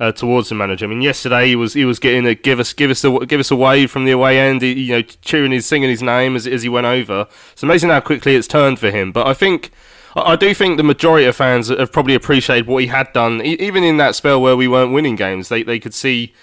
uh, 0.00 0.12
towards 0.12 0.48
the 0.48 0.54
manager. 0.54 0.86
I 0.86 0.88
mean, 0.88 1.02
yesterday 1.02 1.48
he 1.48 1.56
was 1.56 1.74
he 1.74 1.84
was 1.84 1.98
getting 1.98 2.26
a 2.26 2.34
give 2.34 2.58
us 2.58 2.72
give 2.72 2.90
us 2.90 3.04
a 3.04 3.26
give 3.26 3.40
us 3.40 3.50
a 3.50 3.56
wave 3.56 3.90
from 3.90 4.04
the 4.04 4.10
away 4.10 4.38
end, 4.38 4.62
he, 4.62 4.72
you 4.72 4.92
know, 4.94 5.02
cheering 5.02 5.52
his 5.52 5.66
singing 5.66 5.90
his 5.90 6.02
name 6.02 6.34
as 6.34 6.46
as 6.46 6.62
he 6.62 6.68
went 6.68 6.86
over. 6.86 7.26
It's 7.52 7.62
amazing 7.62 7.90
how 7.90 8.00
quickly 8.00 8.34
it's 8.34 8.48
turned 8.48 8.78
for 8.78 8.90
him. 8.90 9.12
But 9.12 9.26
I 9.26 9.34
think. 9.34 9.70
I 10.14 10.36
do 10.36 10.52
think 10.52 10.76
the 10.76 10.82
majority 10.82 11.24
of 11.24 11.34
fans 11.34 11.68
have 11.68 11.90
probably 11.90 12.14
appreciated 12.14 12.66
what 12.66 12.82
he 12.82 12.88
had 12.88 13.10
done, 13.14 13.40
even 13.40 13.82
in 13.82 13.96
that 13.96 14.14
spell 14.14 14.42
where 14.42 14.54
we 14.54 14.68
weren't 14.68 14.92
winning 14.92 15.16
games. 15.16 15.48
They 15.48 15.62
they 15.62 15.78
could 15.78 15.94
see 15.94 16.34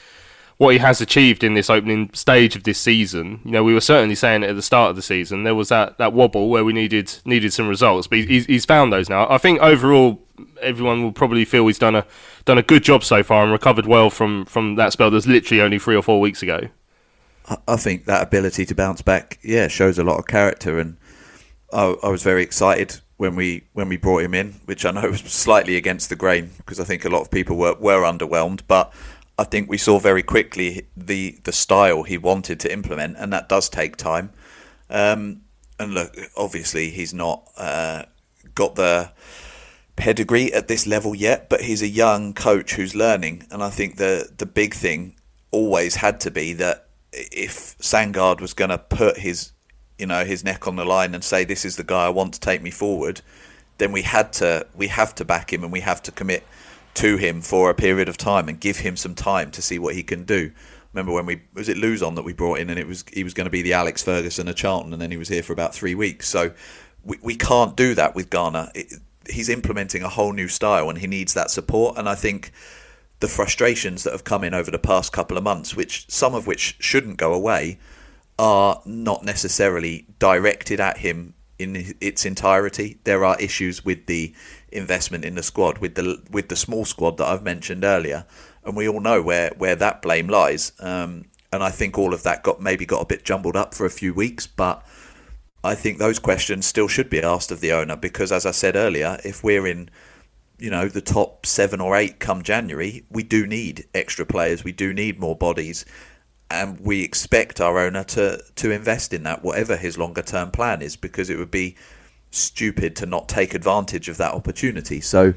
what 0.60 0.74
he 0.74 0.78
has 0.78 1.00
achieved 1.00 1.42
in 1.42 1.54
this 1.54 1.70
opening 1.70 2.10
stage 2.14 2.54
of 2.54 2.64
this 2.64 2.78
season. 2.78 3.40
You 3.46 3.52
know, 3.52 3.64
we 3.64 3.74
were 3.74 3.80
certainly 3.80 4.14
saying 4.14 4.44
it 4.44 4.50
at 4.50 4.58
the 4.58 4.62
start 4.62 4.90
of 4.90 4.98
the 4.98 5.02
season. 5.02 5.44
There 5.44 5.56
was 5.56 5.70
that, 5.70 5.98
that 6.00 6.12
wobble 6.12 6.50
where 6.50 6.66
we 6.66 6.74
needed 6.74 7.16
needed 7.24 7.54
some 7.54 7.70
results, 7.70 8.08
but 8.08 8.20
he's, 8.20 8.46
he's 8.46 8.66
found 8.66 8.92
those 8.92 9.10
now. 9.10 9.26
I 9.30 9.38
think 9.38 9.62
overall, 9.62 10.22
everyone 10.62 11.02
will 11.02 11.14
probably 11.14 11.46
feel 11.46 11.66
he's 11.66 11.80
done 11.80 11.96
a 11.96 12.06
done 12.44 12.58
a 12.58 12.62
good 12.62 12.84
job 12.84 13.06
so 13.06 13.24
far 13.24 13.44
and 13.44 13.54
recovered 13.54 13.86
well 13.86 14.10
from 14.10 14.44
from 14.46 14.76
that 14.76 14.92
spell 14.92 15.10
that's 15.10 15.26
literally 15.26 15.62
only 15.62 15.80
three 15.80 15.96
or 15.96 16.04
four 16.04 16.20
weeks 16.20 16.44
ago. 16.44 16.68
I 17.66 17.78
think 17.78 18.04
that 18.06 18.22
ability 18.22 18.66
to 18.66 18.76
bounce 18.76 19.02
back, 19.02 19.40
yeah, 19.42 19.70
shows 19.70 19.98
a 19.98 20.04
lot 20.04 20.20
of 20.20 20.28
character, 20.28 20.78
and 20.78 20.98
I, 21.72 21.96
I 22.04 22.10
was 22.10 22.22
very 22.22 22.44
excited 22.44 23.00
when 23.16 23.38
we 23.38 23.64
when 23.72 23.88
we 23.88 23.96
brought 23.96 24.24
him 24.24 24.34
in, 24.34 24.60
which 24.66 24.86
I 24.86 24.92
know 24.92 25.10
was 25.10 25.22
slightly 25.22 25.78
against 25.78 26.10
the 26.10 26.18
grain 26.18 26.52
because 26.58 26.82
I 26.82 26.84
think 26.84 27.06
a 27.06 27.10
lot 27.10 27.22
of 27.22 27.32
people 27.32 27.56
were 27.56 27.76
were 27.76 28.02
underwhelmed, 28.02 28.64
but 28.68 28.92
I 29.40 29.46
think 29.46 29.70
we 29.70 29.78
saw 29.78 30.00
very 30.00 30.22
quickly 30.22 30.88
the 30.98 31.40
the 31.46 31.54
style 31.54 32.04
he 32.04 32.18
wanted 32.18 32.60
to 32.60 32.74
implement, 32.74 33.16
and 33.18 33.32
that 33.32 33.48
does 33.48 33.70
take 33.70 33.96
time. 33.96 34.32
Um, 34.90 35.44
and 35.80 35.94
look, 35.94 36.14
obviously, 36.36 36.90
he's 36.90 37.14
not 37.14 37.50
uh, 37.56 38.04
got 38.54 38.76
the 38.76 39.14
pedigree 39.96 40.54
at 40.54 40.68
this 40.68 40.86
level 40.86 41.16
yet, 41.16 41.50
but 41.50 41.62
he's 41.62 41.82
a 41.82 41.88
young 41.88 42.34
coach 42.34 42.74
who's 42.74 42.96
learning. 42.96 43.48
And 43.50 43.64
I 43.64 43.70
think 43.70 43.96
the 43.96 44.30
the 44.38 44.46
big 44.46 44.74
thing 44.74 45.16
always 45.52 45.96
had 45.96 46.20
to 46.22 46.32
be 46.32 46.52
that 46.54 46.90
if 47.14 47.78
Sandgaard 47.80 48.42
was 48.42 48.54
going 48.54 48.72
to 48.72 48.78
put 48.78 49.20
his 49.20 49.54
you 49.98 50.06
know 50.06 50.26
his 50.26 50.44
neck 50.44 50.68
on 50.68 50.76
the 50.76 50.86
line 50.86 51.16
and 51.16 51.24
say 51.24 51.46
this 51.46 51.64
is 51.64 51.78
the 51.78 51.86
guy 51.86 52.08
I 52.08 52.10
want 52.10 52.34
to 52.34 52.42
take 52.42 52.62
me 52.62 52.72
forward, 52.72 53.22
then 53.78 53.94
we 53.94 54.02
had 54.02 54.34
to 54.34 54.68
we 54.76 54.88
have 54.88 55.16
to 55.16 55.24
back 55.24 55.54
him 55.54 55.64
and 55.64 55.72
we 55.72 55.80
have 55.80 56.04
to 56.04 56.12
commit 56.12 56.44
to 56.96 57.18
him 57.18 57.42
for 57.42 57.70
a 57.70 57.76
period 57.76 58.10
of 58.10 58.18
time 58.18 58.50
and 58.50 58.60
give 58.60 58.78
him 58.78 58.98
some 58.98 59.16
time 59.16 59.52
to 59.52 59.62
see 59.62 59.80
what 59.80 59.96
he 59.96 60.04
can 60.04 60.24
do. 60.24 60.52
Remember 60.94 61.12
when 61.12 61.26
we 61.26 61.42
was 61.54 61.70
it 61.70 61.78
Luzon 61.78 62.16
that 62.16 62.24
we 62.24 62.34
brought 62.34 62.60
in 62.60 62.70
and 62.70 62.80
it 62.80 62.88
was 62.88 63.06
he 63.14 63.24
was 63.24 63.34
going 63.34 63.46
to 63.46 63.52
be 63.52 63.62
the 63.62 63.74
Alex 63.74 64.02
Ferguson 64.02 64.48
of 64.48 64.56
Charlton 64.56 64.92
and 64.92 65.02
then 65.02 65.12
he 65.12 65.18
was 65.18 65.30
here 65.30 65.44
for 65.44 65.54
about 65.54 65.74
three 65.74 65.96
weeks. 65.96 66.28
So 66.28 66.52
we 67.04 67.18
we 67.22 67.36
can't 67.36 67.76
do 67.76 67.94
that 67.96 68.16
with 68.16 68.30
Garner. 68.30 68.70
It, 68.74 68.94
he's 69.30 69.50
implementing 69.50 70.02
a 70.02 70.10
whole 70.10 70.34
new 70.34 70.48
style 70.48 70.90
and 70.90 70.98
he 70.98 71.08
needs 71.08 71.34
that 71.36 71.52
support. 71.52 71.98
And 71.98 72.10
I 72.10 72.16
think 72.16 72.52
the 73.20 73.28
frustrations 73.28 74.04
that 74.04 74.14
have 74.14 74.24
come 74.24 74.44
in 74.44 74.54
over 74.54 74.72
the 74.72 74.80
past 74.80 75.12
couple 75.12 75.38
of 75.38 75.44
months, 75.44 75.76
which 75.76 76.10
some 76.10 76.34
of 76.34 76.48
which 76.48 76.78
shouldn't 76.80 77.18
go 77.18 77.34
away, 77.34 77.78
are 78.38 78.82
not 78.86 79.24
necessarily 79.24 80.08
directed 80.18 80.80
at 80.80 80.98
him 80.98 81.34
in 81.60 81.94
its 82.00 82.26
entirety. 82.26 82.98
There 83.04 83.26
are 83.26 83.40
issues 83.40 83.84
with 83.84 84.06
the 84.06 84.34
investment 84.72 85.26
in 85.26 85.36
the 85.36 85.44
squad, 85.44 85.80
with 85.80 85.96
the 85.96 86.22
with 86.30 86.50
the 86.50 86.56
small 86.56 86.86
squad 86.86 87.18
that 87.18 87.28
I've 87.28 87.44
mentioned 87.44 87.84
earlier, 87.84 88.26
and 88.64 88.76
we 88.76 88.88
all 88.88 89.00
know 89.00 89.22
where 89.22 89.52
where 89.58 89.76
that 89.76 90.02
blame 90.02 90.28
lies. 90.28 90.72
Um, 90.80 91.26
and 91.52 91.64
I 91.64 91.72
think 91.72 91.98
all 91.98 92.14
of 92.14 92.24
that 92.24 92.44
got 92.44 92.62
maybe 92.62 92.86
got 92.86 93.02
a 93.02 93.06
bit 93.06 93.26
jumbled 93.26 93.56
up 93.56 93.74
for 93.74 93.86
a 93.86 93.90
few 93.90 94.14
weeks, 94.14 94.46
but 94.46 94.86
I 95.64 95.76
think 95.76 95.98
those 95.98 96.20
questions 96.20 96.66
still 96.66 96.88
should 96.88 97.10
be 97.10 97.22
asked 97.22 97.52
of 97.52 97.60
the 97.60 97.74
owner 97.74 97.96
because, 97.96 98.32
as 98.32 98.46
I 98.46 98.52
said 98.52 98.76
earlier, 98.76 99.18
if 99.24 99.44
we're 99.44 99.68
in 99.68 99.90
you 100.58 100.70
know 100.70 100.88
the 100.88 101.02
top 101.02 101.46
seven 101.46 101.82
or 101.82 101.96
eight 101.96 102.20
come 102.20 102.44
January, 102.44 103.06
we 103.10 103.24
do 103.24 103.48
need 103.48 103.88
extra 103.94 104.26
players. 104.26 104.64
We 104.64 104.72
do 104.72 104.94
need 104.94 105.20
more 105.20 105.36
bodies, 105.36 105.86
and 106.52 106.80
we 106.80 107.04
expect 107.04 107.60
our 107.60 107.80
owner 107.80 108.04
to 108.06 108.42
to 108.56 108.72
invest 108.72 109.14
in 109.14 109.24
that, 109.24 109.44
whatever 109.44 109.76
his 109.76 109.98
longer 109.98 110.22
term 110.22 110.52
plan 110.52 110.82
is, 110.82 110.96
because 110.96 111.30
it 111.30 111.38
would 111.38 111.52
be 111.52 111.76
stupid 112.32 112.96
to 112.98 113.06
not 113.06 113.28
take 113.30 113.54
advantage 113.54 114.10
of 114.10 114.18
that 114.18 114.34
opportunity. 114.34 115.02
So, 115.02 115.34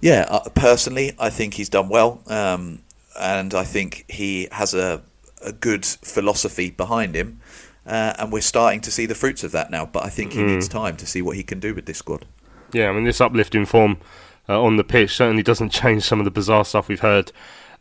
yeah, 0.00 0.26
uh, 0.28 0.48
personally, 0.50 1.12
I 1.18 1.30
think 1.30 1.54
he's 1.54 1.68
done 1.68 1.88
well, 1.88 2.22
um, 2.26 2.82
and 3.18 3.54
I 3.54 3.64
think 3.64 4.04
he 4.08 4.48
has 4.52 4.74
a 4.74 5.02
a 5.42 5.52
good 5.52 5.84
philosophy 5.84 6.70
behind 6.70 7.14
him. 7.14 7.40
Uh, 7.86 8.14
and 8.18 8.32
we're 8.32 8.40
starting 8.40 8.80
to 8.80 8.90
see 8.90 9.06
the 9.06 9.14
fruits 9.14 9.44
of 9.44 9.52
that 9.52 9.70
now. 9.70 9.86
But 9.86 10.04
I 10.04 10.08
think 10.08 10.32
he 10.32 10.40
Mm. 10.40 10.48
needs 10.54 10.66
time 10.66 10.96
to 10.96 11.06
see 11.06 11.22
what 11.22 11.36
he 11.36 11.44
can 11.44 11.60
do 11.60 11.72
with 11.74 11.86
this 11.86 11.98
squad. 11.98 12.24
Yeah, 12.72 12.88
I 12.88 12.92
mean, 12.92 13.04
this 13.04 13.20
uplifting 13.20 13.64
form 13.64 13.98
uh, 14.48 14.60
on 14.60 14.76
the 14.76 14.82
pitch 14.82 15.14
certainly 15.14 15.42
doesn't 15.44 15.70
change 15.82 16.02
some 16.02 16.18
of 16.18 16.24
the 16.24 16.30
bizarre 16.32 16.64
stuff 16.64 16.88
we've 16.88 17.00
heard 17.00 17.30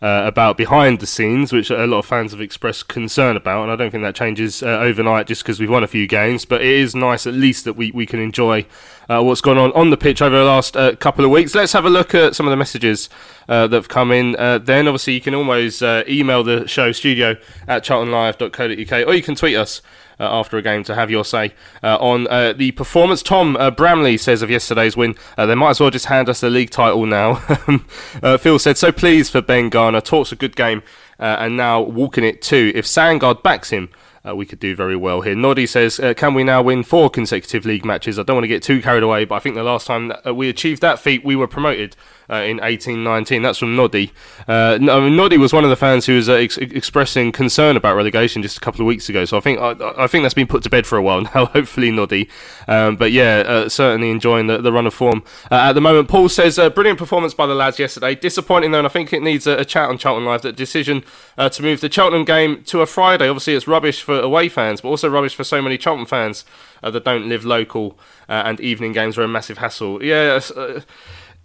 uh, 0.01 0.23
about 0.25 0.57
behind 0.57 0.99
the 0.99 1.05
scenes, 1.05 1.53
which 1.53 1.69
a 1.69 1.85
lot 1.87 1.99
of 1.99 2.05
fans 2.05 2.31
have 2.31 2.41
expressed 2.41 2.87
concern 2.87 3.35
about. 3.35 3.63
And 3.63 3.71
I 3.71 3.75
don't 3.75 3.91
think 3.91 4.03
that 4.03 4.15
changes 4.15 4.61
uh, 4.61 4.67
overnight 4.67 5.27
just 5.27 5.43
because 5.43 5.59
we've 5.59 5.69
won 5.69 5.83
a 5.83 5.87
few 5.87 6.07
games. 6.07 6.45
But 6.45 6.61
it 6.61 6.67
is 6.67 6.95
nice, 6.95 7.25
at 7.25 7.33
least, 7.33 7.65
that 7.65 7.73
we, 7.73 7.91
we 7.91 8.05
can 8.05 8.19
enjoy 8.19 8.65
uh, 9.09 9.21
what's 9.23 9.41
gone 9.41 9.57
on 9.57 9.71
on 9.73 9.89
the 9.89 9.97
pitch 9.97 10.21
over 10.21 10.37
the 10.37 10.43
last 10.43 10.75
uh, 10.75 10.95
couple 10.95 11.23
of 11.23 11.31
weeks. 11.31 11.55
Let's 11.55 11.73
have 11.73 11.85
a 11.85 11.89
look 11.89 12.13
at 12.13 12.35
some 12.35 12.45
of 12.45 12.51
the 12.51 12.57
messages 12.57 13.09
uh, 13.47 13.67
that 13.67 13.75
have 13.75 13.89
come 13.89 14.11
in. 14.11 14.35
Uh, 14.35 14.57
then, 14.57 14.87
obviously, 14.87 15.13
you 15.13 15.21
can 15.21 15.33
always 15.35 15.81
email 15.81 16.43
the 16.43 16.67
show 16.67 16.91
studio 16.91 17.35
at 17.67 17.83
charltonlive.co.uk 17.83 19.07
or 19.07 19.13
you 19.13 19.23
can 19.23 19.35
tweet 19.35 19.55
us 19.55 19.81
after 20.19 20.57
a 20.57 20.61
game 20.61 20.83
to 20.83 20.95
have 20.95 21.11
your 21.11 21.25
say 21.25 21.53
uh, 21.83 21.97
on 21.97 22.27
uh, 22.27 22.53
the 22.53 22.71
performance. 22.71 23.21
Tom 23.21 23.55
uh, 23.57 23.71
Bramley 23.71 24.17
says 24.17 24.41
of 24.41 24.49
yesterday's 24.49 24.95
win, 24.95 25.15
uh, 25.37 25.45
they 25.45 25.55
might 25.55 25.71
as 25.71 25.79
well 25.79 25.89
just 25.89 26.05
hand 26.05 26.29
us 26.29 26.41
the 26.41 26.49
league 26.49 26.69
title 26.69 27.05
now. 27.05 27.43
uh, 28.23 28.37
Phil 28.37 28.59
said, 28.59 28.77
so 28.77 28.91
pleased 28.91 29.31
for 29.31 29.41
Ben 29.41 29.69
Garner. 29.69 30.01
Talks 30.01 30.31
a 30.31 30.35
good 30.35 30.55
game 30.55 30.83
uh, 31.19 31.37
and 31.39 31.57
now 31.57 31.81
walking 31.81 32.23
it 32.23 32.41
too. 32.41 32.71
If 32.75 32.85
Sandgaard 32.85 33.43
backs 33.43 33.69
him, 33.69 33.89
uh, 34.27 34.35
we 34.35 34.45
could 34.45 34.59
do 34.59 34.75
very 34.75 34.95
well 34.95 35.21
here. 35.21 35.35
Noddy 35.35 35.67
says, 35.67 35.99
uh, 35.99 36.13
can 36.15 36.33
we 36.33 36.43
now 36.43 36.61
win 36.61 36.83
four 36.83 37.09
consecutive 37.09 37.65
league 37.65 37.85
matches? 37.85 38.17
I 38.17 38.23
don't 38.23 38.35
want 38.35 38.45
to 38.45 38.49
get 38.49 38.63
too 38.63 38.81
carried 38.81 39.03
away, 39.03 39.25
but 39.25 39.35
I 39.35 39.39
think 39.39 39.55
the 39.55 39.63
last 39.63 39.85
time 39.85 40.07
that, 40.07 40.27
uh, 40.27 40.33
we 40.33 40.49
achieved 40.49 40.81
that 40.81 40.99
feat, 40.99 41.23
we 41.23 41.35
were 41.35 41.47
promoted 41.47 41.95
uh, 42.29 42.35
in 42.37 42.57
1819. 42.57 43.41
That's 43.41 43.59
from 43.59 43.75
Noddy. 43.75 44.11
Uh, 44.47 44.77
mean, 44.79 45.15
Noddy 45.15 45.37
was 45.37 45.53
one 45.53 45.63
of 45.63 45.69
the 45.69 45.75
fans 45.75 46.05
who 46.05 46.15
was 46.15 46.29
uh, 46.29 46.33
ex- 46.33 46.57
expressing 46.57 47.31
concern 47.31 47.77
about 47.77 47.95
relegation 47.95 48.41
just 48.41 48.57
a 48.57 48.61
couple 48.61 48.81
of 48.81 48.87
weeks 48.87 49.09
ago. 49.09 49.25
So 49.25 49.37
I 49.37 49.39
think 49.39 49.59
I, 49.59 49.75
I 49.97 50.07
think 50.07 50.23
that's 50.23 50.33
been 50.33 50.47
put 50.47 50.63
to 50.63 50.69
bed 50.69 50.85
for 50.87 50.97
a 50.97 51.01
while 51.01 51.21
now. 51.35 51.45
Hopefully, 51.45 51.91
Noddy. 51.91 52.29
Um, 52.67 52.95
but 52.95 53.11
yeah, 53.11 53.43
uh, 53.45 53.69
certainly 53.69 54.09
enjoying 54.09 54.47
the, 54.47 54.59
the 54.59 54.71
run 54.71 54.87
of 54.87 54.93
form 54.93 55.23
uh, 55.51 55.55
at 55.55 55.73
the 55.73 55.81
moment. 55.81 56.07
Paul 56.07 56.29
says, 56.29 56.57
brilliant 56.73 56.99
performance 56.99 57.33
by 57.33 57.45
the 57.45 57.55
lads 57.55 57.79
yesterday. 57.79 58.15
Disappointing 58.15 58.71
though, 58.71 58.79
and 58.79 58.87
I 58.87 58.89
think 58.89 59.13
it 59.13 59.21
needs 59.21 59.47
a, 59.47 59.57
a 59.57 59.65
chat 59.65 59.89
on 59.89 59.97
Charlton 59.97 60.25
Live. 60.25 60.41
That 60.41 60.55
decision 60.55 61.03
to 61.37 61.61
move 61.61 61.81
the 61.81 61.91
Cheltenham 61.91 62.25
game 62.25 62.63
to 62.65 62.81
a 62.81 62.85
Friday. 62.85 63.27
Obviously, 63.27 63.53
it's 63.53 63.67
rubbish 63.67 64.01
for 64.01 64.19
away 64.19 64.49
fans, 64.49 64.81
but 64.81 64.89
also 64.89 65.09
rubbish 65.09 65.35
for 65.35 65.43
so 65.43 65.61
many 65.61 65.77
Cheltenham 65.77 66.05
fans 66.05 66.45
that 66.81 67.03
don't 67.03 67.27
live 67.27 67.45
local. 67.45 67.97
And 68.27 68.59
evening 68.59 68.91
games 68.91 69.17
are 69.17 69.23
a 69.23 69.27
massive 69.27 69.59
hassle. 69.59 70.03
Yeah. 70.03 70.39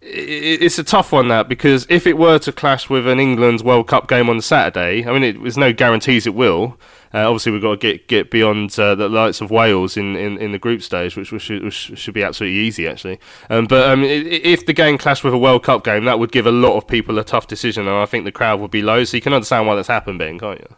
It- 0.03 0.62
it's 0.62 0.78
a 0.78 0.84
tough 0.84 1.12
one 1.12 1.28
that 1.28 1.46
because 1.48 1.86
if 1.90 2.07
it 2.07 2.16
were 2.16 2.38
to 2.38 2.53
clash 2.53 2.88
with 2.88 3.07
an 3.07 3.20
England 3.20 3.61
World 3.61 3.86
Cup 3.86 4.09
game 4.09 4.30
on 4.30 4.40
Saturday, 4.40 5.07
I 5.07 5.12
mean, 5.12 5.22
it, 5.22 5.42
there's 5.42 5.59
no 5.59 5.72
guarantees 5.74 6.26
it 6.26 6.34
will. 6.34 6.78
Uh, 7.12 7.26
obviously, 7.28 7.53
we've 7.53 7.61
got 7.61 7.72
to 7.72 7.76
get 7.76 8.09
get 8.09 8.30
beyond 8.30 8.78
uh, 8.78 8.94
the 8.94 9.09
likes 9.11 9.40
of 9.42 9.51
Wales 9.51 9.96
in, 9.98 10.16
in, 10.16 10.38
in 10.38 10.53
the 10.53 10.59
group 10.59 10.80
stage, 10.80 11.16
which, 11.16 11.32
which, 11.32 11.42
should, 11.42 11.62
which 11.64 11.92
should 11.98 12.14
be 12.14 12.22
absolutely 12.22 12.59
easy, 12.61 12.88
actually. 12.88 13.18
Um, 13.51 13.66
but 13.66 13.86
um, 13.90 14.03
if 14.05 14.64
the 14.64 14.72
game 14.72 14.96
clashed 14.96 15.22
with 15.22 15.34
a 15.34 15.38
World 15.38 15.64
Cup 15.64 15.84
game, 15.84 16.05
that 16.05 16.18
would 16.18 16.32
give 16.32 16.46
a 16.46 16.53
lot 16.53 16.76
of 16.78 16.86
people 16.86 17.18
a 17.18 17.24
tough 17.24 17.46
decision, 17.46 17.86
and 17.86 17.96
I 17.96 18.07
think 18.07 18.24
the 18.24 18.32
crowd 18.32 18.61
would 18.61 18.70
be 18.70 18.80
low. 18.80 19.05
So 19.05 19.16
you 19.16 19.20
can 19.20 19.34
understand 19.34 19.66
why 19.66 19.74
that's 19.74 19.88
happened, 19.88 20.18
Ben, 20.18 20.38
can't 20.38 20.61
you? 20.61 20.76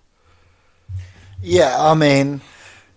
Yeah, 1.43 1.77
I 1.79 1.95
mean, 1.95 2.41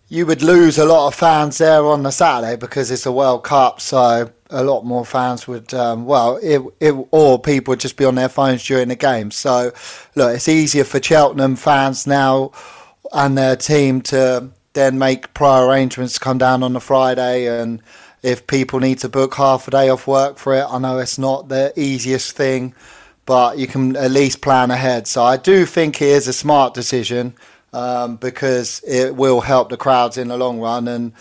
you 0.07 0.26
would 0.26 0.41
lose 0.41 0.78
a 0.78 0.86
lot 0.86 1.07
of 1.07 1.13
fans 1.15 1.57
there 1.57 1.86
on 1.86 2.03
the 2.03 2.11
Saturday 2.11 2.55
because 2.55 2.89
it's 2.89 3.05
a 3.05 3.11
World 3.11 3.43
Cup, 3.43 3.82
so 3.82 4.32
a 4.49 4.63
lot 4.63 4.85
more 4.85 5.05
fans 5.05 5.47
would, 5.47 5.73
um, 5.73 6.05
well, 6.05 6.37
it, 6.37 6.61
it, 6.79 6.93
or 7.11 7.39
people 7.39 7.71
would 7.71 7.79
just 7.79 7.97
be 7.97 8.05
on 8.05 8.15
their 8.15 8.29
phones 8.29 8.63
during 8.65 8.89
the 8.89 8.95
game. 8.95 9.31
So, 9.31 9.71
look, 10.15 10.35
it's 10.35 10.47
easier 10.47 10.83
for 10.83 11.01
Cheltenham 11.01 11.55
fans 11.55 12.05
now 12.05 12.51
and 13.13 13.37
their 13.37 13.55
team 13.55 14.01
to 14.01 14.49
then 14.73 14.99
make 14.99 15.33
prior 15.33 15.67
arrangements 15.67 16.15
to 16.15 16.19
come 16.19 16.37
down 16.37 16.61
on 16.63 16.73
the 16.73 16.79
Friday 16.79 17.47
and 17.47 17.81
if 18.25 18.47
people 18.47 18.79
need 18.79 18.97
to 18.97 19.07
book 19.07 19.35
half 19.35 19.67
a 19.67 19.71
day 19.71 19.87
off 19.87 20.07
work 20.07 20.39
for 20.39 20.55
it, 20.55 20.65
I 20.67 20.79
know 20.79 20.97
it's 20.97 21.19
not 21.19 21.47
the 21.47 21.71
easiest 21.75 22.35
thing, 22.35 22.73
but 23.27 23.59
you 23.59 23.67
can 23.67 23.95
at 23.95 24.09
least 24.09 24.41
plan 24.41 24.71
ahead. 24.71 25.05
So 25.05 25.23
I 25.23 25.37
do 25.37 25.63
think 25.67 26.01
it 26.01 26.07
is 26.07 26.27
a 26.27 26.33
smart 26.33 26.73
decision 26.73 27.35
um, 27.71 28.15
because 28.15 28.81
it 28.87 29.15
will 29.15 29.41
help 29.41 29.69
the 29.69 29.77
crowds 29.77 30.17
in 30.17 30.29
the 30.29 30.37
long 30.37 30.59
run. 30.59 30.87
And 30.87 31.13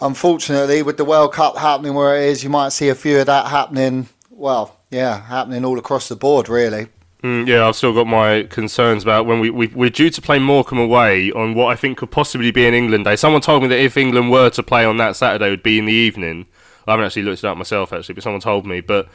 unfortunately, 0.00 0.82
with 0.82 0.96
the 0.96 1.04
World 1.04 1.32
Cup 1.32 1.56
happening 1.56 1.94
where 1.94 2.16
it 2.16 2.24
is, 2.24 2.44
you 2.44 2.50
might 2.50 2.70
see 2.70 2.88
a 2.88 2.94
few 2.94 3.20
of 3.20 3.26
that 3.26 3.46
happening. 3.46 4.08
Well, 4.30 4.76
yeah, 4.90 5.22
happening 5.22 5.64
all 5.64 5.78
across 5.78 6.08
the 6.08 6.16
board, 6.16 6.48
really. 6.48 6.88
Mm, 7.22 7.48
yeah, 7.48 7.66
I've 7.66 7.74
still 7.74 7.92
got 7.92 8.06
my 8.06 8.44
concerns 8.44 9.02
about 9.02 9.26
when 9.26 9.40
we, 9.40 9.50
we 9.50 9.66
we're 9.68 9.90
due 9.90 10.08
to 10.10 10.22
play 10.22 10.38
Morecambe 10.38 10.78
away 10.78 11.32
on 11.32 11.54
what 11.54 11.66
I 11.66 11.74
think 11.74 11.98
could 11.98 12.12
possibly 12.12 12.52
be 12.52 12.66
an 12.66 12.74
England 12.74 13.04
day. 13.04 13.16
Someone 13.16 13.40
told 13.40 13.62
me 13.62 13.68
that 13.68 13.80
if 13.80 13.96
England 13.96 14.30
were 14.30 14.50
to 14.50 14.62
play 14.62 14.84
on 14.84 14.98
that 14.98 15.16
Saturday, 15.16 15.48
it 15.48 15.50
would 15.50 15.62
be 15.64 15.80
in 15.80 15.86
the 15.86 15.92
evening. 15.92 16.46
I 16.86 16.92
haven't 16.92 17.06
actually 17.06 17.22
looked 17.22 17.40
it 17.40 17.46
up 17.46 17.56
myself 17.58 17.92
actually, 17.92 18.14
but 18.14 18.22
someone 18.22 18.40
told 18.40 18.66
me. 18.66 18.80
But 18.80 19.08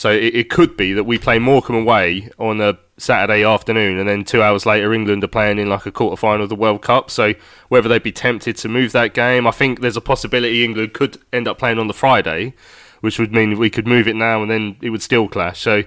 so 0.00 0.10
it, 0.10 0.34
it 0.34 0.48
could 0.48 0.78
be 0.78 0.94
that 0.94 1.04
we 1.04 1.18
play 1.18 1.38
Morecambe 1.38 1.76
away 1.76 2.30
on 2.38 2.58
a 2.62 2.78
Saturday 2.96 3.44
afternoon, 3.44 3.98
and 3.98 4.08
then 4.08 4.24
two 4.24 4.42
hours 4.42 4.64
later, 4.64 4.94
England 4.94 5.22
are 5.22 5.28
playing 5.28 5.58
in 5.58 5.68
like 5.68 5.84
a 5.84 5.92
quarter 5.92 6.16
final 6.16 6.44
of 6.44 6.48
the 6.48 6.56
World 6.56 6.80
Cup. 6.80 7.10
So 7.10 7.34
whether 7.68 7.86
they'd 7.86 8.02
be 8.02 8.10
tempted 8.10 8.56
to 8.56 8.68
move 8.70 8.92
that 8.92 9.12
game, 9.12 9.46
I 9.46 9.50
think 9.50 9.82
there's 9.82 9.98
a 9.98 10.00
possibility 10.00 10.64
England 10.64 10.94
could 10.94 11.18
end 11.34 11.46
up 11.46 11.58
playing 11.58 11.78
on 11.78 11.86
the 11.86 11.92
Friday, 11.92 12.54
which 13.02 13.18
would 13.18 13.34
mean 13.34 13.58
we 13.58 13.68
could 13.68 13.86
move 13.86 14.08
it 14.08 14.16
now, 14.16 14.40
and 14.40 14.50
then 14.50 14.78
it 14.80 14.88
would 14.88 15.02
still 15.02 15.28
clash. 15.28 15.60
So 15.60 15.82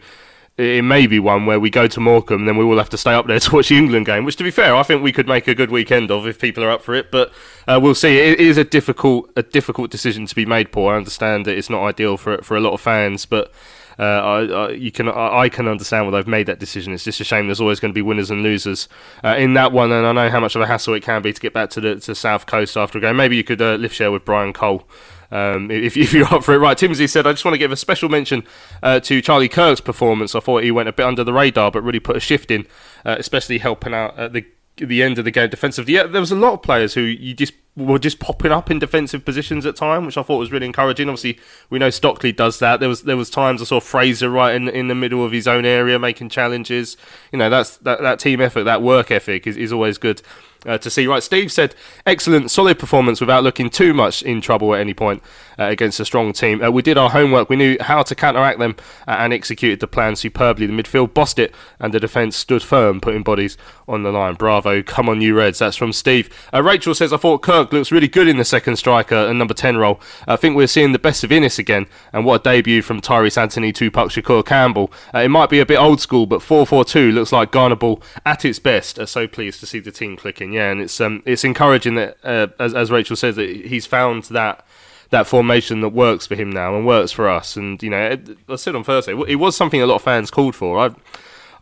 it 0.57 0.83
may 0.83 1.07
be 1.07 1.17
one 1.17 1.47
where 1.47 1.59
we 1.59 1.71
go 1.71 1.87
to 1.87 1.99
Morecambe 1.99 2.45
then 2.45 2.55
we 2.55 2.63
will 2.63 2.77
have 2.77 2.91
to 2.91 2.97
stay 2.99 3.15
up 3.15 3.25
there 3.25 3.39
to 3.45 3.55
watch 3.55 3.69
the 3.69 3.77
England 3.77 4.05
game, 4.05 4.25
which 4.25 4.35
to 4.35 4.43
be 4.43 4.51
fair, 4.51 4.75
I 4.75 4.83
think 4.83 5.01
we 5.01 5.11
could 5.11 5.27
make 5.27 5.47
a 5.47 5.55
good 5.55 5.71
weekend 5.71 6.11
of 6.11 6.27
if 6.27 6.39
people 6.39 6.63
are 6.63 6.69
up 6.69 6.83
for 6.83 6.93
it. 6.93 7.09
But 7.09 7.33
uh, 7.67 7.79
we'll 7.81 7.95
see. 7.95 8.19
It 8.19 8.39
is 8.39 8.59
a 8.59 8.63
difficult, 8.63 9.31
a 9.35 9.41
difficult 9.41 9.89
decision 9.89 10.27
to 10.27 10.35
be 10.35 10.45
made, 10.45 10.71
Paul. 10.71 10.89
I 10.89 10.97
understand 10.97 11.47
that 11.47 11.57
it's 11.57 11.71
not 11.71 11.83
ideal 11.83 12.15
for 12.15 12.43
for 12.43 12.55
a 12.55 12.59
lot 12.61 12.73
of 12.73 12.81
fans, 12.81 13.25
but. 13.25 13.51
Uh, 13.97 14.03
I, 14.03 14.45
I, 14.45 14.69
you 14.71 14.91
can, 14.91 15.09
I, 15.09 15.41
I 15.41 15.49
can 15.49 15.67
understand 15.67 16.05
why 16.05 16.11
they've 16.11 16.27
made 16.27 16.47
that 16.47 16.59
decision. 16.59 16.93
It's 16.93 17.03
just 17.03 17.21
a 17.21 17.23
shame. 17.23 17.47
There's 17.47 17.61
always 17.61 17.79
going 17.79 17.91
to 17.91 17.95
be 17.95 18.01
winners 18.01 18.31
and 18.31 18.43
losers 18.43 18.87
uh, 19.23 19.35
in 19.37 19.53
that 19.53 19.71
one, 19.71 19.91
and 19.91 20.05
I 20.05 20.11
know 20.11 20.29
how 20.29 20.39
much 20.39 20.55
of 20.55 20.61
a 20.61 20.67
hassle 20.67 20.93
it 20.93 21.03
can 21.03 21.21
be 21.21 21.33
to 21.33 21.41
get 21.41 21.53
back 21.53 21.69
to 21.71 21.81
the 21.81 21.95
to 21.95 22.15
South 22.15 22.45
Coast 22.45 22.77
after 22.77 22.97
a 22.97 23.01
game. 23.01 23.15
Maybe 23.15 23.35
you 23.35 23.43
could 23.43 23.61
uh, 23.61 23.75
lift 23.75 23.95
share 23.95 24.11
with 24.11 24.25
Brian 24.25 24.53
Cole 24.53 24.87
um, 25.33 25.71
if, 25.71 25.97
if 25.97 26.13
you're 26.13 26.27
up 26.33 26.43
for 26.43 26.53
it. 26.53 26.59
Right, 26.59 26.77
Timsy 26.77 27.09
said, 27.09 27.27
I 27.27 27.33
just 27.33 27.43
want 27.43 27.53
to 27.53 27.59
give 27.59 27.71
a 27.71 27.77
special 27.77 28.07
mention 28.07 28.43
uh, 28.81 28.99
to 29.01 29.21
Charlie 29.21 29.49
Kirk's 29.49 29.81
performance. 29.81 30.35
I 30.35 30.39
thought 30.39 30.63
he 30.63 30.71
went 30.71 30.89
a 30.89 30.93
bit 30.93 31.05
under 31.05 31.23
the 31.23 31.33
radar, 31.33 31.71
but 31.71 31.83
really 31.83 31.99
put 31.99 32.15
a 32.15 32.21
shift 32.21 32.51
in, 32.51 32.67
uh, 33.05 33.15
especially 33.19 33.57
helping 33.57 33.93
out 33.93 34.17
at 34.17 34.33
the 34.33 34.45
the 34.77 35.03
end 35.03 35.19
of 35.19 35.25
the 35.25 35.29
game 35.29 35.49
defensively. 35.49 35.93
Yeah, 35.93 36.07
there 36.07 36.19
was 36.19 36.31
a 36.31 36.35
lot 36.35 36.53
of 36.53 36.63
players 36.63 36.95
who 36.95 37.01
you 37.01 37.35
just 37.35 37.53
were 37.75 37.97
just 37.97 38.19
popping 38.19 38.51
up 38.51 38.69
in 38.69 38.77
defensive 38.77 39.25
positions 39.25 39.65
at 39.65 39.75
time, 39.75 40.05
which 40.05 40.17
I 40.17 40.23
thought 40.23 40.37
was 40.37 40.51
really 40.51 40.67
encouraging. 40.67 41.09
Obviously, 41.09 41.39
we 41.69 41.79
know 41.79 41.89
Stockley 41.89 42.31
does 42.31 42.59
that. 42.59 42.79
There 42.79 42.89
was 42.89 43.03
there 43.03 43.17
was 43.17 43.29
times 43.29 43.61
I 43.61 43.65
saw 43.65 43.79
Fraser 43.79 44.29
right 44.29 44.55
in 44.55 44.69
in 44.69 44.87
the 44.87 44.95
middle 44.95 45.25
of 45.25 45.31
his 45.31 45.47
own 45.47 45.65
area 45.65 45.97
making 45.97 46.29
challenges. 46.29 46.97
You 47.31 47.39
know, 47.39 47.49
that's 47.49 47.77
that, 47.77 48.01
that 48.01 48.19
team 48.19 48.41
effort, 48.41 48.63
that 48.63 48.81
work 48.81 49.09
ethic 49.09 49.47
is, 49.47 49.57
is 49.57 49.73
always 49.73 49.97
good 49.97 50.21
uh, 50.65 50.77
to 50.77 50.89
see. 50.89 51.07
Right, 51.07 51.23
Steve 51.23 51.51
said, 51.51 51.75
excellent, 52.05 52.51
solid 52.51 52.79
performance 52.79 53.19
without 53.19 53.43
looking 53.43 53.69
too 53.69 53.93
much 53.93 54.21
in 54.21 54.41
trouble 54.41 54.73
at 54.73 54.81
any 54.81 54.93
point 54.93 55.21
uh, 55.59 55.65
against 55.65 55.99
a 55.99 56.05
strong 56.05 56.33
team. 56.33 56.61
Uh, 56.63 56.69
we 56.69 56.81
did 56.81 56.97
our 56.97 57.09
homework. 57.09 57.49
We 57.49 57.55
knew 57.55 57.77
how 57.79 58.03
to 58.03 58.15
counteract 58.15 58.59
them 58.59 58.75
uh, 59.07 59.17
and 59.19 59.33
executed 59.33 59.79
the 59.79 59.87
plan 59.87 60.15
superbly. 60.15 60.65
The 60.65 60.73
midfield 60.73 61.13
bossed 61.13 61.39
it, 61.39 61.53
and 61.79 61.93
the 61.93 61.99
defence 61.99 62.35
stood 62.35 62.63
firm, 62.63 63.01
putting 63.01 63.23
bodies 63.23 63.57
on 63.87 64.03
the 64.03 64.11
line. 64.11 64.35
Bravo. 64.35 64.81
Come 64.81 65.09
on, 65.09 65.21
you 65.21 65.35
Reds. 65.35 65.59
That's 65.59 65.77
from 65.77 65.93
Steve. 65.93 66.29
Uh, 66.53 66.63
Rachel 66.63 66.95
says, 66.95 67.13
I 67.13 67.17
thought 67.17 67.41
Kirk 67.41 67.71
looks 67.73 67.91
really 67.91 68.07
good 68.07 68.27
in 68.27 68.37
the 68.37 68.45
second 68.45 68.77
striker 68.77 69.15
and 69.15 69.37
number 69.37 69.53
10 69.53 69.77
role. 69.77 69.99
I 70.27 70.35
think 70.35 70.55
we're 70.55 70.67
seeing 70.67 70.91
the 70.91 70.99
best 70.99 71.23
of 71.23 71.29
Inniss 71.29 71.59
again, 71.59 71.87
and 72.11 72.25
what 72.25 72.41
a 72.41 72.43
debut 72.43 72.81
from 72.81 73.01
Tyreece 73.01 73.37
Anthony 73.37 73.71
Tupac 73.71 74.09
Shakur 74.09 74.45
Campbell. 74.45 74.91
Uh, 75.13 75.19
it 75.19 75.29
might 75.29 75.49
be 75.49 75.59
a 75.59 75.65
bit 75.65 75.77
old 75.77 75.99
school, 75.99 76.25
but 76.25 76.41
4 76.41 76.65
4 76.65 76.85
2 76.85 77.11
looks 77.11 77.31
like 77.31 77.51
Garner 77.51 77.75
ball 77.75 78.01
at 78.25 78.45
its 78.45 78.59
best. 78.59 78.99
So 79.07 79.27
pleased 79.27 79.59
to 79.59 79.65
see 79.65 79.79
the 79.79 79.91
team 79.91 80.15
clicking. 80.15 80.52
Yeah, 80.53 80.71
and 80.71 80.81
it's 80.81 81.01
um, 81.01 81.23
it's 81.25 81.43
encouraging 81.43 81.95
that, 81.95 82.17
uh, 82.23 82.47
as, 82.59 82.75
as 82.75 82.91
Rachel 82.91 83.15
says, 83.15 83.35
that 83.37 83.49
he's 83.49 83.85
found 83.85 84.23
that 84.25 84.65
that 85.09 85.27
formation 85.27 85.81
that 85.81 85.89
works 85.89 86.27
for 86.27 86.35
him 86.35 86.51
now 86.51 86.75
and 86.75 86.85
works 86.85 87.11
for 87.11 87.29
us. 87.29 87.55
And 87.55 87.81
you 87.81 87.89
know, 87.89 88.17
I 88.49 88.55
said 88.55 88.75
on 88.75 88.83
Thursday, 88.83 89.13
it 89.27 89.35
was 89.35 89.55
something 89.55 89.81
a 89.81 89.85
lot 89.85 89.95
of 89.95 90.01
fans 90.03 90.31
called 90.31 90.55
for. 90.55 90.79
I, 90.79 90.89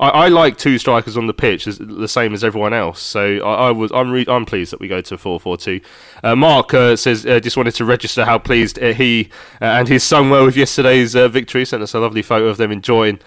I, 0.02 0.10
I 0.10 0.28
like 0.28 0.58
two 0.58 0.78
strikers 0.80 1.16
on 1.16 1.28
the 1.28 1.34
pitch, 1.34 1.66
the 1.66 2.08
same 2.08 2.34
as 2.34 2.44
everyone 2.44 2.74
else. 2.74 3.00
So 3.00 3.38
I, 3.38 3.68
I 3.68 3.72
was, 3.72 3.92
I'm, 3.94 4.12
re- 4.12 4.26
I'm 4.28 4.46
pleased 4.46 4.74
that 4.74 4.80
we 4.80 4.88
go 4.88 5.00
to 5.00 5.18
four 5.18 5.40
four 5.40 5.56
two. 5.56 5.80
Uh, 6.24 6.36
Mark 6.36 6.74
uh, 6.74 6.96
says 6.96 7.26
uh, 7.26 7.40
just 7.40 7.56
wanted 7.56 7.76
to 7.76 7.86
register 7.86 8.26
how 8.26 8.40
pleased 8.40 8.78
uh, 8.80 8.94
he 8.94 9.30
uh, 9.62 9.66
and 9.66 9.88
his 9.88 10.04
son 10.04 10.30
were 10.30 10.44
with 10.44 10.58
yesterday's 10.58 11.16
uh, 11.16 11.28
victory. 11.28 11.64
Sent 11.64 11.84
us 11.84 11.94
a 11.94 12.00
lovely 12.00 12.24
photo 12.24 12.48
of 12.48 12.58
them 12.58 12.72
enjoying 12.72 13.20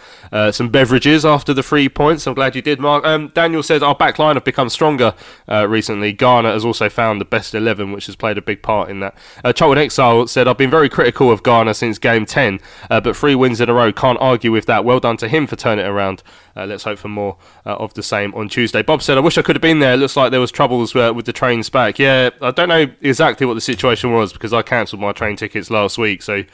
some 0.50 0.68
beverages 0.68 1.24
after 1.24 1.54
the 1.54 1.62
three 1.62 1.88
points. 1.88 2.26
I'm 2.26 2.34
glad 2.34 2.56
you 2.56 2.62
did, 2.62 2.80
Mark. 2.80 3.06
Um, 3.06 3.28
Daniel 3.34 3.62
says 3.62 3.82
our 3.84 3.94
back 3.94 4.18
line 4.18 4.34
have 4.34 4.44
become 4.44 4.68
stronger 4.68 5.14
recently. 5.48 6.12
Garner 6.12 6.50
has 6.50 6.64
also 6.64 6.88
found 6.88 7.20
the 7.20 7.24
best 7.24 7.54
eleven, 7.54 7.92
which 7.92 8.06
has 8.06 8.16
played 8.16 8.36
a 8.36 8.42
big 8.42 8.62
part 8.62 8.90
in 8.90 8.98
that. 8.98 9.16
Uh, 9.44 9.52
Charlton 9.52 9.82
Exile 9.82 10.26
said 10.26 10.48
I've 10.48 10.58
been 10.58 10.70
very 10.70 10.88
critical 10.88 11.30
of 11.30 11.44
Garner 11.44 11.72
since 11.72 11.98
game 11.98 12.26
ten, 12.26 12.58
but 12.88 13.16
three 13.16 13.36
wins 13.36 13.60
in 13.60 13.68
a 13.68 13.74
row 13.74 13.92
can't 13.92 14.18
argue 14.20 14.50
with 14.50 14.66
that. 14.66 14.84
Well 14.84 14.98
done 14.98 15.16
to 15.18 15.28
him 15.28 15.46
for 15.46 15.54
turning 15.54 15.84
it 15.84 15.88
around. 15.88 16.24
Uh, 16.56 16.66
let's 16.66 16.84
hope 16.84 16.98
for 16.98 17.08
more 17.08 17.36
uh, 17.66 17.74
of 17.76 17.94
the 17.94 18.02
same 18.02 18.34
on 18.34 18.48
Tuesday. 18.48 18.82
Bob 18.82 19.02
said, 19.02 19.16
I 19.18 19.20
wish 19.20 19.38
I 19.38 19.42
could 19.42 19.56
have 19.56 19.62
been 19.62 19.80
there. 19.80 19.94
It 19.94 19.98
looks 19.98 20.16
like 20.16 20.30
there 20.30 20.40
was 20.40 20.52
troubles 20.52 20.94
uh, 20.94 21.12
with 21.14 21.26
the 21.26 21.32
trains 21.32 21.68
back. 21.68 21.98
Yeah, 21.98 22.30
I 22.40 22.50
don't 22.50 22.68
know 22.68 22.86
exactly 23.00 23.46
what 23.46 23.54
the 23.54 23.60
situation 23.60 24.12
was 24.12 24.32
because 24.32 24.52
I 24.52 24.62
cancelled 24.62 25.00
my 25.00 25.12
train 25.12 25.36
tickets 25.36 25.70
last 25.70 25.98
week. 25.98 26.22
So 26.22 26.44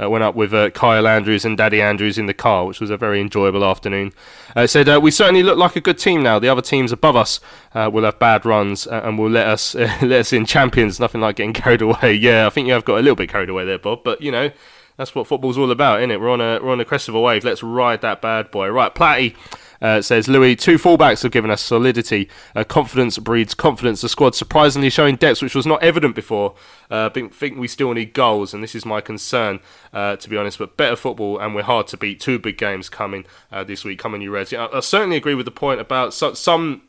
uh, 0.00 0.10
went 0.10 0.22
up 0.22 0.34
with 0.34 0.52
uh, 0.52 0.70
Kyle 0.70 1.06
Andrews 1.06 1.44
and 1.44 1.56
Daddy 1.56 1.80
Andrews 1.80 2.18
in 2.18 2.26
the 2.26 2.34
car, 2.34 2.66
which 2.66 2.80
was 2.80 2.90
a 2.90 2.96
very 2.96 3.20
enjoyable 3.20 3.64
afternoon. 3.64 4.12
Uh, 4.54 4.66
said 4.66 4.88
uh, 4.88 5.00
we 5.02 5.10
certainly 5.10 5.42
look 5.42 5.58
like 5.58 5.76
a 5.76 5.80
good 5.80 5.98
team 5.98 6.22
now. 6.22 6.38
The 6.38 6.48
other 6.48 6.62
teams 6.62 6.92
above 6.92 7.16
us 7.16 7.40
uh, 7.74 7.90
will 7.92 8.04
have 8.04 8.18
bad 8.18 8.44
runs 8.44 8.86
uh, 8.86 9.00
and 9.04 9.18
will 9.18 9.30
let 9.30 9.46
us 9.46 9.74
let 9.74 10.12
us 10.12 10.32
in 10.32 10.44
champions. 10.46 11.00
Nothing 11.00 11.20
like 11.20 11.36
getting 11.36 11.52
carried 11.54 11.82
away. 11.82 12.12
Yeah, 12.12 12.46
I 12.46 12.50
think 12.50 12.66
you 12.66 12.74
have 12.74 12.84
got 12.84 12.98
a 12.98 13.02
little 13.02 13.16
bit 13.16 13.30
carried 13.30 13.48
away 13.48 13.64
there, 13.64 13.78
Bob. 13.78 14.04
But 14.04 14.20
you 14.20 14.30
know. 14.30 14.50
That's 14.96 15.14
what 15.14 15.26
football's 15.26 15.58
all 15.58 15.70
about, 15.70 16.00
isn't 16.00 16.10
it? 16.10 16.20
We're 16.20 16.30
on 16.30 16.40
a 16.40 16.58
we're 16.62 16.72
on 16.72 16.80
a 16.80 16.84
crest 16.84 17.08
of 17.08 17.14
a 17.14 17.20
wave. 17.20 17.44
Let's 17.44 17.62
ride 17.62 18.00
that 18.00 18.22
bad 18.22 18.50
boy. 18.50 18.68
Right, 18.68 18.94
Platty 18.94 19.34
uh, 19.80 20.00
says 20.02 20.28
Louis, 20.28 20.56
two 20.56 20.76
fullbacks 20.78 21.22
have 21.22 21.32
given 21.32 21.50
us 21.50 21.62
solidity. 21.62 22.28
Uh, 22.54 22.64
confidence 22.64 23.18
breeds 23.18 23.54
confidence. 23.54 24.00
The 24.00 24.08
squad 24.08 24.34
surprisingly 24.34 24.90
showing 24.90 25.16
depth, 25.16 25.42
which 25.42 25.54
was 25.54 25.66
not 25.66 25.82
evident 25.82 26.14
before. 26.14 26.54
Uh, 26.90 27.10
think, 27.10 27.34
think 27.34 27.58
we 27.58 27.68
still 27.68 27.92
need 27.92 28.12
goals, 28.12 28.54
and 28.54 28.62
this 28.62 28.74
is 28.74 28.86
my 28.86 29.00
concern, 29.00 29.60
uh, 29.92 30.16
to 30.16 30.28
be 30.28 30.36
honest. 30.36 30.58
But 30.58 30.76
better 30.76 30.96
football, 30.96 31.38
and 31.38 31.54
we're 31.54 31.62
hard 31.62 31.86
to 31.88 31.96
beat. 31.96 32.20
Two 32.20 32.38
big 32.38 32.58
games 32.58 32.88
coming 32.88 33.26
uh, 33.52 33.64
this 33.64 33.84
week. 33.84 33.98
Coming, 33.98 34.22
you 34.22 34.30
Reds. 34.30 34.52
I, 34.52 34.66
I 34.66 34.80
certainly 34.80 35.16
agree 35.16 35.34
with 35.34 35.46
the 35.46 35.52
point 35.52 35.80
about 35.80 36.14
so, 36.14 36.34
some 36.34 36.82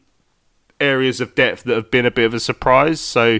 areas 0.79 1.19
of 1.19 1.35
depth 1.35 1.63
that 1.63 1.75
have 1.75 1.91
been 1.91 2.05
a 2.05 2.11
bit 2.11 2.25
of 2.25 2.33
a 2.33 2.39
surprise. 2.39 3.01
So 3.01 3.39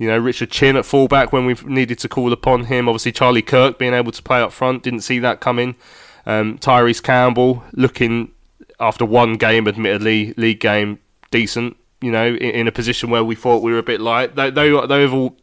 you 0.00 0.06
know, 0.06 0.16
Richard 0.16 0.50
Chin 0.50 0.76
at 0.76 0.86
fullback 0.86 1.30
when 1.30 1.44
we've 1.44 1.66
needed 1.66 1.98
to 1.98 2.08
call 2.08 2.32
upon 2.32 2.64
him. 2.64 2.88
Obviously, 2.88 3.12
Charlie 3.12 3.42
Kirk 3.42 3.78
being 3.78 3.92
able 3.92 4.12
to 4.12 4.22
play 4.22 4.40
up 4.40 4.50
front, 4.50 4.82
didn't 4.82 5.02
see 5.02 5.18
that 5.18 5.40
coming. 5.40 5.76
Um, 6.24 6.58
Tyreece 6.58 7.02
Campbell 7.02 7.62
looking 7.72 8.32
after 8.80 9.04
one 9.04 9.34
game, 9.34 9.68
admittedly, 9.68 10.32
league 10.38 10.58
game, 10.58 11.00
decent. 11.30 11.76
You 12.00 12.12
know, 12.12 12.28
in, 12.28 12.36
in 12.36 12.66
a 12.66 12.72
position 12.72 13.10
where 13.10 13.22
we 13.22 13.34
thought 13.34 13.62
we 13.62 13.72
were 13.72 13.78
a 13.78 13.82
bit 13.82 14.00
light. 14.00 14.36
They, 14.36 14.48
they, 14.48 14.70
they've 14.86 15.12
all 15.12 15.36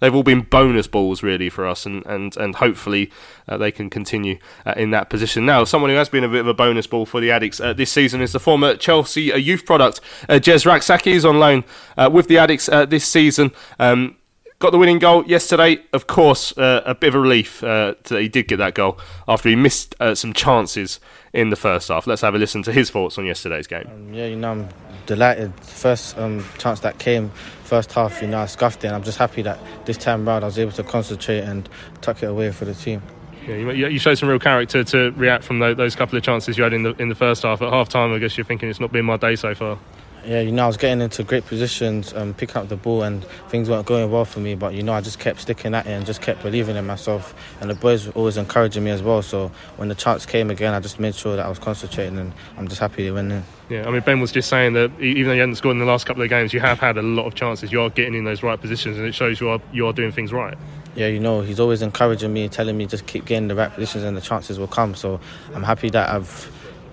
they've 0.00 0.14
all 0.14 0.22
been 0.22 0.42
bonus 0.42 0.86
balls 0.86 1.22
really 1.22 1.48
for 1.48 1.66
us, 1.66 1.86
and 1.86 2.04
and 2.06 2.36
and 2.36 2.56
hopefully 2.56 3.10
uh, 3.48 3.56
they 3.56 3.70
can 3.70 3.88
continue 3.90 4.38
uh, 4.66 4.74
in 4.76 4.90
that 4.90 5.08
position. 5.08 5.46
Now, 5.46 5.64
someone 5.64 5.90
who 5.90 5.96
has 5.96 6.08
been 6.08 6.24
a 6.24 6.28
bit 6.28 6.40
of 6.40 6.48
a 6.48 6.54
bonus 6.54 6.86
ball 6.86 7.06
for 7.06 7.20
the 7.20 7.28
Addicks 7.28 7.64
uh, 7.64 7.72
this 7.72 7.92
season 7.92 8.20
is 8.20 8.32
the 8.32 8.40
former 8.40 8.76
Chelsea 8.76 9.32
uh, 9.32 9.36
youth 9.36 9.64
product, 9.64 10.00
uh, 10.28 10.34
Jez 10.34 10.66
Rak-Sakyi, 10.66 11.12
is 11.12 11.24
on 11.24 11.38
loan 11.38 11.64
uh, 11.96 12.10
with 12.12 12.28
the 12.28 12.36
Addicks 12.36 12.88
this 12.90 13.06
season. 13.06 13.52
Um, 13.78 14.16
got 14.60 14.70
the 14.70 14.78
winning 14.78 14.98
goal 14.98 15.24
yesterday. 15.26 15.82
Of 15.92 16.06
course, 16.06 16.56
uh, 16.56 16.82
a 16.84 16.94
bit 16.94 17.08
of 17.08 17.14
a 17.16 17.20
relief 17.20 17.64
uh, 17.64 17.94
that 18.04 18.20
he 18.20 18.28
did 18.28 18.46
get 18.46 18.58
that 18.58 18.74
goal 18.74 18.98
after 19.26 19.48
he 19.48 19.56
missed 19.56 19.96
uh, 19.98 20.14
some 20.14 20.32
chances 20.32 21.00
in 21.32 21.50
the 21.50 21.56
first 21.56 21.88
half. 21.88 22.06
Let's 22.06 22.22
have 22.22 22.34
a 22.34 22.38
listen 22.38 22.62
to 22.64 22.72
his 22.72 22.90
thoughts 22.90 23.18
on 23.18 23.26
yesterday's 23.26 23.66
game. 23.66 23.86
Um, 23.86 24.14
yeah, 24.14 24.26
you 24.26 24.36
know, 24.36 24.50
I'm 24.50 24.68
delighted. 25.06 25.52
First 25.60 26.18
um, 26.18 26.44
chance 26.58 26.80
that 26.80 26.98
came, 26.98 27.30
first 27.64 27.92
half, 27.92 28.20
you 28.20 28.28
know, 28.28 28.40
I 28.40 28.46
scuffed 28.46 28.84
it, 28.84 28.88
and 28.88 28.96
I'm 28.96 29.02
just 29.02 29.18
happy 29.18 29.42
that 29.42 29.58
this 29.84 29.96
time 29.96 30.26
round 30.26 30.44
I 30.44 30.48
was 30.48 30.58
able 30.58 30.72
to 30.72 30.82
concentrate 30.82 31.40
and 31.40 31.68
tuck 32.00 32.22
it 32.22 32.26
away 32.26 32.50
for 32.52 32.64
the 32.64 32.74
team. 32.74 33.02
Yeah, 33.46 33.56
you, 33.56 33.88
you 33.88 33.98
showed 33.98 34.16
some 34.16 34.28
real 34.28 34.38
character 34.38 34.84
to 34.84 35.10
react 35.12 35.44
from 35.44 35.60
those, 35.60 35.76
those 35.76 35.96
couple 35.96 36.18
of 36.18 36.22
chances 36.22 36.58
you 36.58 36.64
had 36.64 36.74
in 36.74 36.82
the 36.82 36.94
in 37.00 37.08
the 37.08 37.14
first 37.14 37.42
half. 37.42 37.62
At 37.62 37.72
half 37.72 37.88
time, 37.88 38.12
I 38.12 38.18
guess 38.18 38.36
you're 38.36 38.44
thinking 38.44 38.68
it's 38.68 38.80
not 38.80 38.92
been 38.92 39.06
my 39.06 39.16
day 39.16 39.34
so 39.36 39.54
far. 39.54 39.78
Yeah, 40.24 40.40
you 40.40 40.52
know, 40.52 40.64
I 40.64 40.66
was 40.66 40.76
getting 40.76 41.00
into 41.00 41.24
great 41.24 41.46
positions, 41.46 42.12
um, 42.12 42.34
picking 42.34 42.56
up 42.56 42.68
the 42.68 42.76
ball, 42.76 43.02
and 43.02 43.24
things 43.48 43.70
weren't 43.70 43.86
going 43.86 44.10
well 44.10 44.26
for 44.26 44.40
me. 44.40 44.54
But 44.54 44.74
you 44.74 44.82
know, 44.82 44.92
I 44.92 45.00
just 45.00 45.18
kept 45.18 45.40
sticking 45.40 45.74
at 45.74 45.86
it 45.86 45.90
and 45.90 46.04
just 46.04 46.20
kept 46.20 46.42
believing 46.42 46.76
in 46.76 46.86
myself. 46.86 47.34
And 47.60 47.70
the 47.70 47.74
boys 47.74 48.06
were 48.06 48.12
always 48.12 48.36
encouraging 48.36 48.84
me 48.84 48.90
as 48.90 49.02
well. 49.02 49.22
So 49.22 49.50
when 49.76 49.88
the 49.88 49.94
chance 49.94 50.26
came 50.26 50.50
again, 50.50 50.74
I 50.74 50.80
just 50.80 51.00
made 51.00 51.14
sure 51.14 51.36
that 51.36 51.46
I 51.46 51.48
was 51.48 51.58
concentrating, 51.58 52.18
and 52.18 52.32
I'm 52.58 52.68
just 52.68 52.80
happy 52.80 53.04
to 53.04 53.12
win. 53.12 53.30
In. 53.30 53.44
Yeah, 53.70 53.86
I 53.86 53.90
mean, 53.90 54.02
Ben 54.02 54.20
was 54.20 54.32
just 54.32 54.48
saying 54.48 54.74
that 54.74 54.90
even 55.00 55.28
though 55.28 55.34
you 55.34 55.40
hadn't 55.40 55.56
scored 55.56 55.74
in 55.74 55.78
the 55.78 55.86
last 55.86 56.04
couple 56.04 56.22
of 56.22 56.28
games, 56.28 56.52
you 56.52 56.60
have 56.60 56.78
had 56.78 56.98
a 56.98 57.02
lot 57.02 57.26
of 57.26 57.34
chances. 57.34 57.72
You 57.72 57.80
are 57.80 57.90
getting 57.90 58.14
in 58.14 58.24
those 58.24 58.42
right 58.42 58.60
positions, 58.60 58.98
and 58.98 59.06
it 59.06 59.14
shows 59.14 59.40
you 59.40 59.48
are 59.48 59.60
you 59.72 59.86
are 59.86 59.92
doing 59.92 60.12
things 60.12 60.32
right. 60.32 60.56
Yeah, 60.96 61.06
you 61.06 61.20
know, 61.20 61.40
he's 61.40 61.60
always 61.60 61.82
encouraging 61.82 62.32
me, 62.32 62.48
telling 62.48 62.76
me 62.76 62.84
just 62.84 63.06
keep 63.06 63.24
getting 63.24 63.48
the 63.48 63.54
right 63.54 63.72
positions, 63.72 64.04
and 64.04 64.16
the 64.16 64.20
chances 64.20 64.58
will 64.58 64.66
come. 64.66 64.94
So 64.94 65.18
I'm 65.54 65.62
happy 65.62 65.88
that 65.90 66.10
I've 66.10 66.50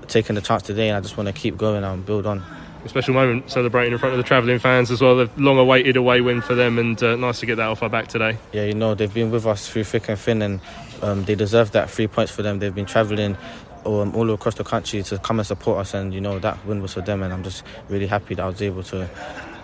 taken 0.08 0.36
the 0.36 0.42
chance 0.42 0.64
today, 0.64 0.88
and 0.88 0.96
I 0.96 1.02
just 1.02 1.18
want 1.18 1.28
to 1.28 1.34
keep 1.34 1.58
going 1.58 1.84
and 1.84 2.06
build 2.06 2.26
on 2.26 2.44
a 2.88 2.90
special 2.90 3.14
moment 3.14 3.50
celebrating 3.52 3.94
in 3.94 4.00
front 4.00 4.14
of 4.14 4.18
the 4.18 4.24
travelling 4.24 4.60
fans 4.60 4.90
as 4.90 5.02
well. 5.02 5.16
The 5.16 5.30
long 5.38 5.58
awaited 5.58 5.98
away 5.98 6.22
win 6.22 6.42
for 6.42 6.56
them, 6.56 6.80
and 6.80 7.02
uh, 7.04 7.16
nice 7.16 7.40
to 7.42 7.46
get 7.46 7.56
that 7.56 7.68
off 7.68 7.84
our 7.84 7.90
back 7.90 8.08
today. 8.08 8.38
Yeah, 8.54 8.64
you 8.66 8.74
know, 8.74 8.96
they've 8.96 9.14
been 9.14 9.32
with 9.32 9.46
us 9.46 9.70
through 9.70 9.84
thick 9.84 10.10
and 10.10 10.20
thin, 10.20 10.42
and 10.42 10.62
um, 11.02 11.24
they 11.26 11.36
deserve 11.36 11.72
that 11.72 11.90
three 11.90 12.08
points 12.08 12.32
for 12.32 12.42
them. 12.42 12.60
They've 12.60 12.74
been 12.74 12.86
travelling 12.86 13.38
um, 13.86 14.16
all 14.16 14.30
across 14.32 14.56
the 14.56 14.64
country 14.64 15.04
to 15.04 15.18
come 15.20 15.40
and 15.40 15.48
support 15.48 15.80
us, 15.80 15.94
and 15.94 16.14
you 16.14 16.22
know, 16.22 16.40
that 16.40 16.64
win 16.66 16.82
was 16.82 16.94
for 16.94 17.02
them, 17.02 17.24
and 17.24 17.34
I'm 17.34 17.44
just 17.44 17.64
really 17.90 18.08
happy 18.08 18.36
that 18.36 18.44
I 18.44 18.48
was 18.48 18.62
able 18.62 18.84
to 18.84 19.10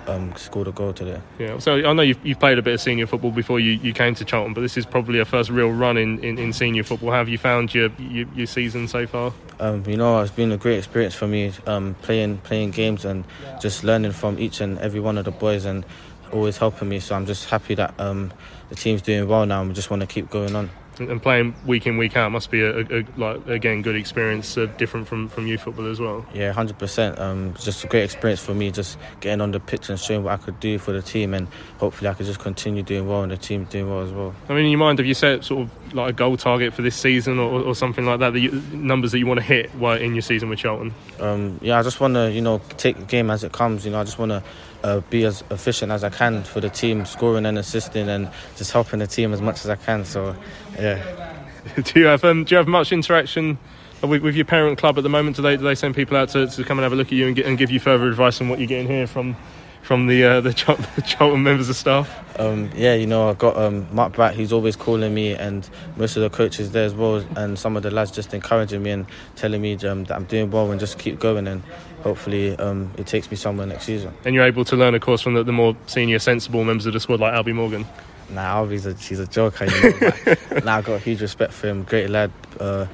um, 0.07 0.35
scored 0.35 0.67
a 0.67 0.71
goal 0.71 0.93
today. 0.93 1.21
Yeah, 1.39 1.59
so 1.59 1.75
I 1.75 1.93
know 1.93 2.01
you've, 2.01 2.23
you've 2.25 2.39
played 2.39 2.57
a 2.57 2.61
bit 2.61 2.75
of 2.75 2.81
senior 2.81 3.07
football 3.07 3.31
before 3.31 3.59
you, 3.59 3.71
you 3.71 3.93
came 3.93 4.15
to 4.15 4.25
Charlton, 4.25 4.53
but 4.53 4.61
this 4.61 4.77
is 4.77 4.85
probably 4.85 5.19
a 5.19 5.25
first 5.25 5.49
real 5.49 5.71
run 5.71 5.97
in, 5.97 6.23
in, 6.23 6.37
in 6.37 6.53
senior 6.53 6.83
football. 6.83 7.11
How 7.11 7.17
have 7.17 7.29
you 7.29 7.37
found 7.37 7.73
your, 7.73 7.89
your, 7.97 8.27
your 8.35 8.47
season 8.47 8.87
so 8.87 9.07
far? 9.07 9.33
Um, 9.59 9.83
you 9.87 9.97
know, 9.97 10.21
it's 10.21 10.31
been 10.31 10.51
a 10.51 10.57
great 10.57 10.77
experience 10.77 11.15
for 11.15 11.27
me 11.27 11.51
um, 11.67 11.95
playing 12.01 12.39
playing 12.39 12.71
games 12.71 13.05
and 13.05 13.23
just 13.61 13.83
learning 13.83 14.11
from 14.11 14.39
each 14.39 14.61
and 14.61 14.77
every 14.79 14.99
one 14.99 15.17
of 15.17 15.25
the 15.25 15.31
boys 15.31 15.65
and 15.65 15.85
always 16.31 16.57
helping 16.57 16.89
me. 16.89 16.99
So 16.99 17.15
I'm 17.15 17.25
just 17.25 17.49
happy 17.49 17.75
that 17.75 17.93
um, 17.99 18.33
the 18.69 18.75
team's 18.75 19.01
doing 19.01 19.27
well 19.27 19.45
now 19.45 19.61
and 19.61 19.69
we 19.69 19.75
just 19.75 19.89
want 19.89 20.01
to 20.01 20.07
keep 20.07 20.29
going 20.29 20.55
on 20.55 20.69
and 20.99 21.21
playing 21.21 21.55
week 21.65 21.87
in 21.87 21.97
week 21.97 22.15
out 22.15 22.31
must 22.31 22.51
be 22.51 22.61
a, 22.61 22.79
a, 22.79 22.99
a 22.99 23.05
like 23.17 23.47
again 23.47 23.81
good 23.81 23.95
experience, 23.95 24.57
uh, 24.57 24.65
different 24.77 25.07
from 25.07 25.27
from 25.29 25.47
youth 25.47 25.61
football 25.61 25.89
as 25.89 25.99
well. 25.99 26.25
Yeah, 26.33 26.51
hundred 26.51 26.73
um, 26.73 26.79
percent. 26.79 27.59
Just 27.59 27.83
a 27.83 27.87
great 27.87 28.03
experience 28.03 28.43
for 28.43 28.53
me, 28.53 28.71
just 28.71 28.97
getting 29.19 29.41
on 29.41 29.51
the 29.51 29.59
pitch 29.59 29.89
and 29.89 29.99
showing 29.99 30.23
what 30.23 30.33
I 30.33 30.37
could 30.37 30.59
do 30.59 30.77
for 30.77 30.91
the 30.91 31.01
team, 31.01 31.33
and 31.33 31.47
hopefully 31.77 32.09
I 32.09 32.13
could 32.13 32.25
just 32.25 32.39
continue 32.39 32.83
doing 32.83 33.07
well, 33.07 33.23
and 33.23 33.31
the 33.31 33.37
team 33.37 33.65
doing 33.65 33.89
well 33.89 34.01
as 34.01 34.11
well. 34.11 34.35
I 34.49 34.53
mean, 34.53 34.65
in 34.65 34.71
your 34.71 34.79
mind, 34.79 34.99
have 34.99 35.05
you 35.05 35.13
set 35.13 35.43
sort 35.43 35.63
of 35.63 35.93
like 35.93 36.09
a 36.11 36.13
goal 36.13 36.37
target 36.37 36.73
for 36.73 36.81
this 36.81 36.95
season 36.95 37.39
or, 37.39 37.61
or 37.61 37.75
something 37.75 38.05
like 38.05 38.19
that? 38.19 38.33
The 38.33 38.49
numbers 38.73 39.11
that 39.11 39.19
you 39.19 39.27
want 39.27 39.39
to 39.39 39.45
hit 39.45 39.69
while 39.75 39.97
in 39.97 40.13
your 40.13 40.21
season 40.21 40.49
with 40.49 40.59
Charlton? 40.59 40.93
Um, 41.19 41.59
yeah, 41.61 41.79
I 41.79 41.83
just 41.83 41.99
want 41.99 42.15
to 42.15 42.31
you 42.31 42.41
know 42.41 42.61
take 42.77 42.97
the 42.97 43.05
game 43.05 43.29
as 43.29 43.43
it 43.43 43.51
comes. 43.51 43.85
You 43.85 43.91
know, 43.91 43.99
I 43.99 44.03
just 44.03 44.19
want 44.19 44.31
to 44.31 44.43
uh, 44.83 44.99
be 45.09 45.23
as 45.25 45.43
efficient 45.49 45.91
as 45.91 46.03
I 46.03 46.09
can 46.09 46.43
for 46.43 46.59
the 46.59 46.69
team, 46.69 47.05
scoring 47.05 47.45
and 47.45 47.57
assisting, 47.57 48.09
and 48.09 48.29
just 48.55 48.71
helping 48.71 48.99
the 48.99 49.07
team 49.07 49.33
as 49.33 49.41
much 49.41 49.61
as 49.63 49.69
I 49.69 49.75
can. 49.75 50.05
So, 50.05 50.35
yeah. 50.77 51.33
do 51.83 51.99
you 51.99 52.05
have 52.07 52.23
um, 52.25 52.43
do 52.43 52.53
you 52.53 52.57
have 52.57 52.67
much 52.67 52.91
interaction 52.91 53.57
with, 54.01 54.21
with, 54.21 54.35
your 54.35 54.45
parent 54.45 54.77
club 54.77 54.97
at 54.97 55.03
the 55.03 55.09
moment? 55.09 55.37
Do 55.37 55.41
they 55.41 55.55
do 55.55 55.63
they 55.63 55.75
send 55.75 55.95
people 55.95 56.17
out 56.17 56.29
to, 56.29 56.47
to 56.47 56.63
come 56.63 56.77
and 56.77 56.83
have 56.83 56.93
a 56.93 56.95
look 56.95 57.07
at 57.07 57.13
you 57.13 57.27
and, 57.27 57.35
get, 57.35 57.45
and 57.45 57.57
give 57.57 57.71
you 57.71 57.79
further 57.79 58.07
advice 58.07 58.41
on 58.41 58.49
what 58.49 58.59
you're 58.59 58.67
getting 58.67 58.87
here 58.87 59.07
from 59.07 59.35
from 59.83 60.07
the 60.07 60.23
uh, 60.23 60.41
the, 60.41 60.49
Chol- 60.49 60.77
the 61.31 61.37
members 61.37 61.69
of 61.69 61.75
staff? 61.75 62.09
Um, 62.39 62.71
yeah, 62.75 62.95
you 62.95 63.05
know, 63.05 63.29
I've 63.29 63.37
got 63.37 63.55
um, 63.57 63.87
Mark 63.93 64.13
Bratt, 64.13 64.33
who's 64.33 64.51
always 64.51 64.75
calling 64.75 65.13
me, 65.13 65.33
and 65.33 65.69
most 65.97 66.15
of 66.15 66.23
the 66.23 66.29
coaches 66.29 66.71
there 66.71 66.85
as 66.85 66.95
well, 66.95 67.23
and 67.35 67.59
some 67.59 67.77
of 67.77 67.83
the 67.83 67.91
lads 67.91 68.09
just 68.09 68.33
encouraging 68.33 68.81
me 68.81 68.91
and 68.91 69.05
telling 69.35 69.61
me 69.61 69.75
um, 69.85 70.05
that 70.05 70.15
I'm 70.15 70.25
doing 70.25 70.49
well 70.49 70.71
and 70.71 70.79
just 70.79 70.97
keep 70.97 71.19
going, 71.19 71.47
and 71.47 71.61
hopefully 72.03 72.55
um, 72.57 72.91
it 72.97 73.07
takes 73.07 73.31
me 73.31 73.37
somewhere 73.37 73.65
next 73.65 73.85
season. 73.85 74.13
And 74.25 74.35
you're 74.35 74.43
able 74.43 74.65
to 74.65 74.75
learn, 74.75 74.93
of 74.93 75.01
course, 75.01 75.21
from 75.21 75.33
the, 75.33 75.43
the 75.43 75.53
more 75.53 75.75
senior, 75.87 76.19
sensible 76.19 76.63
members 76.63 76.85
of 76.85 76.93
the 76.93 76.99
squad 76.99 77.19
like 77.19 77.33
Albie 77.33 77.55
Morgan. 77.55 77.85
Nah, 78.29 78.63
Albie's 78.63 78.85
a, 78.85 78.97
she's 78.97 79.19
a 79.19 79.27
joker, 79.27 79.65
you 79.65 79.99
know. 79.99 80.11
but, 80.25 80.65
nah, 80.65 80.77
I've 80.77 80.85
got 80.85 81.01
huge 81.01 81.21
respect 81.21 81.53
for 81.53 81.67
him. 81.67 81.83
Great 81.83 82.09
lad. 82.09 82.31
Uh, 82.59 82.85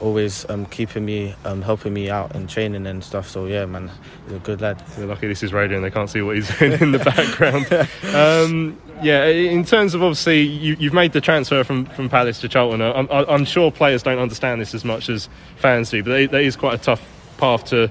always 0.00 0.48
um, 0.50 0.66
keeping 0.66 1.04
me, 1.04 1.34
um, 1.44 1.62
helping 1.62 1.94
me 1.94 2.10
out 2.10 2.34
in 2.34 2.46
training 2.46 2.86
and 2.86 3.02
stuff. 3.02 3.28
So 3.28 3.46
yeah, 3.46 3.64
man, 3.64 3.90
he's 4.24 4.36
a 4.36 4.38
good 4.40 4.60
lad. 4.60 4.82
You're 4.96 5.06
lucky 5.06 5.28
this 5.28 5.42
is 5.42 5.52
radio 5.52 5.76
and 5.76 5.84
they 5.84 5.90
can't 5.90 6.10
see 6.10 6.22
what 6.22 6.36
he's 6.36 6.58
doing 6.58 6.72
in 6.80 6.92
the 6.92 6.98
background. 6.98 7.66
um, 8.14 8.80
yeah, 9.02 9.26
in 9.26 9.64
terms 9.64 9.94
of 9.94 10.02
obviously 10.02 10.42
you, 10.42 10.76
have 10.76 10.92
made 10.92 11.12
the 11.12 11.20
transfer 11.20 11.64
from, 11.64 11.86
from 11.86 12.08
Palace 12.08 12.40
to 12.40 12.48
Charlton. 12.48 12.80
I'm, 12.80 13.08
I'm, 13.10 13.44
sure 13.44 13.70
players 13.70 14.02
don't 14.02 14.18
understand 14.18 14.60
this 14.60 14.74
as 14.74 14.84
much 14.84 15.08
as 15.08 15.28
fans 15.56 15.90
do, 15.90 16.02
but 16.02 16.30
that 16.30 16.42
is 16.42 16.56
quite 16.56 16.74
a 16.74 16.82
tough 16.82 17.02
path 17.38 17.64
to 17.66 17.90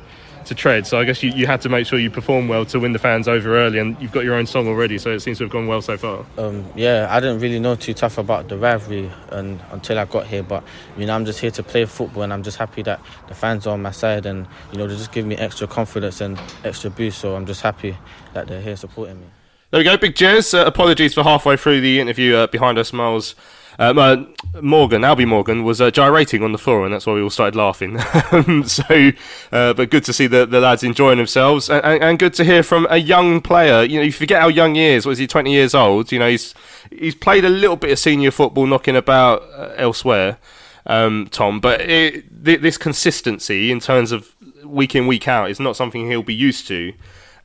to 0.53 0.61
tread. 0.61 0.87
So 0.87 0.99
I 0.99 1.03
guess 1.03 1.23
you, 1.23 1.31
you 1.31 1.45
had 1.47 1.61
to 1.61 1.69
make 1.69 1.87
sure 1.87 1.99
you 1.99 2.09
perform 2.09 2.47
well 2.47 2.65
to 2.65 2.79
win 2.79 2.93
the 2.93 2.99
fans 2.99 3.27
over 3.27 3.57
early, 3.57 3.79
and 3.79 3.99
you've 4.01 4.11
got 4.11 4.23
your 4.23 4.35
own 4.35 4.45
song 4.45 4.67
already, 4.67 4.97
so 4.97 5.11
it 5.11 5.19
seems 5.19 5.37
to 5.39 5.45
have 5.45 5.51
gone 5.51 5.67
well 5.67 5.81
so 5.81 5.97
far. 5.97 6.25
Um, 6.37 6.65
yeah, 6.75 7.07
I 7.09 7.19
didn't 7.19 7.39
really 7.39 7.59
know 7.59 7.75
too 7.75 7.93
tough 7.93 8.17
about 8.17 8.47
the 8.49 8.57
rivalry 8.57 9.11
and, 9.29 9.59
until 9.71 9.99
I 9.99 10.05
got 10.05 10.27
here, 10.27 10.43
but 10.43 10.63
you 10.97 11.05
know 11.05 11.15
I'm 11.15 11.25
just 11.25 11.39
here 11.39 11.51
to 11.51 11.63
play 11.63 11.85
football, 11.85 12.23
and 12.23 12.33
I'm 12.33 12.43
just 12.43 12.57
happy 12.57 12.81
that 12.83 13.01
the 13.27 13.35
fans 13.35 13.67
are 13.67 13.73
on 13.73 13.81
my 13.81 13.91
side, 13.91 14.25
and 14.25 14.47
you 14.71 14.77
know 14.77 14.87
they 14.87 14.95
just 14.95 15.11
give 15.11 15.25
me 15.25 15.35
extra 15.35 15.67
confidence 15.67 16.21
and 16.21 16.39
extra 16.63 16.89
boost. 16.89 17.19
So 17.19 17.35
I'm 17.35 17.45
just 17.45 17.61
happy 17.61 17.97
that 18.33 18.47
they're 18.47 18.61
here 18.61 18.75
supporting 18.75 19.19
me. 19.19 19.27
There 19.71 19.79
we 19.79 19.83
go, 19.83 19.97
Big 19.97 20.13
Jez. 20.13 20.53
Uh, 20.53 20.65
apologies 20.65 21.15
for 21.15 21.23
halfway 21.23 21.57
through 21.57 21.81
the 21.81 21.99
interview 21.99 22.35
uh, 22.35 22.47
behind 22.47 22.77
us, 22.77 22.93
Miles. 22.93 23.35
Um, 23.79 23.97
uh, 23.97 24.17
Morgan, 24.61 25.01
Albie 25.01 25.27
Morgan, 25.27 25.63
was 25.63 25.81
uh, 25.81 25.89
gyrating 25.89 26.43
on 26.43 26.51
the 26.51 26.57
floor, 26.57 26.85
and 26.85 26.93
that's 26.93 27.07
why 27.07 27.13
we 27.13 27.21
all 27.21 27.29
started 27.29 27.55
laughing. 27.55 27.99
so, 28.65 29.11
uh, 29.51 29.73
but 29.73 29.89
good 29.89 30.03
to 30.05 30.13
see 30.13 30.27
the, 30.27 30.45
the 30.45 30.59
lads 30.59 30.83
enjoying 30.83 31.17
themselves, 31.17 31.69
and, 31.69 31.83
and, 31.83 32.03
and, 32.03 32.19
good 32.19 32.33
to 32.35 32.43
hear 32.43 32.61
from 32.61 32.85
a 32.89 32.97
young 32.97 33.41
player. 33.41 33.83
You 33.83 33.97
know, 33.97 34.05
you 34.05 34.11
forget 34.11 34.41
how 34.41 34.47
young 34.47 34.75
he 34.75 34.85
is. 34.85 35.05
What 35.05 35.13
is 35.13 35.17
he? 35.17 35.27
Twenty 35.27 35.51
years 35.53 35.73
old. 35.73 36.11
You 36.11 36.19
know, 36.19 36.29
he's 36.29 36.53
he's 36.91 37.15
played 37.15 37.45
a 37.45 37.49
little 37.49 37.75
bit 37.75 37.91
of 37.91 37.99
senior 37.99 38.31
football, 38.31 38.67
knocking 38.67 38.95
about 38.95 39.43
uh, 39.53 39.73
elsewhere. 39.77 40.37
Um, 40.85 41.27
Tom, 41.31 41.61
but 41.61 41.81
it, 41.81 42.43
th- 42.43 42.59
this 42.59 42.77
consistency 42.77 43.71
in 43.71 43.79
terms 43.79 44.11
of 44.11 44.35
week 44.65 44.95
in 44.95 45.07
week 45.07 45.27
out 45.27 45.49
is 45.49 45.59
not 45.59 45.75
something 45.75 46.07
he'll 46.07 46.23
be 46.23 46.33
used 46.33 46.67
to. 46.67 46.93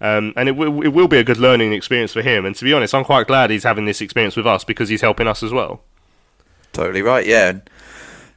Um, 0.00 0.32
and 0.36 0.48
it, 0.48 0.52
w- 0.52 0.82
it 0.82 0.88
will 0.88 1.08
be 1.08 1.18
a 1.18 1.24
good 1.24 1.38
learning 1.38 1.72
experience 1.72 2.12
for 2.12 2.22
him. 2.22 2.44
And 2.44 2.54
to 2.56 2.64
be 2.64 2.72
honest, 2.72 2.94
I'm 2.94 3.04
quite 3.04 3.26
glad 3.26 3.50
he's 3.50 3.64
having 3.64 3.84
this 3.84 4.00
experience 4.00 4.36
with 4.36 4.46
us 4.46 4.64
because 4.64 4.88
he's 4.88 5.00
helping 5.00 5.26
us 5.26 5.42
as 5.42 5.52
well. 5.52 5.82
Totally 6.78 7.02
right. 7.02 7.26
Yeah, 7.26 7.48
and, 7.48 7.70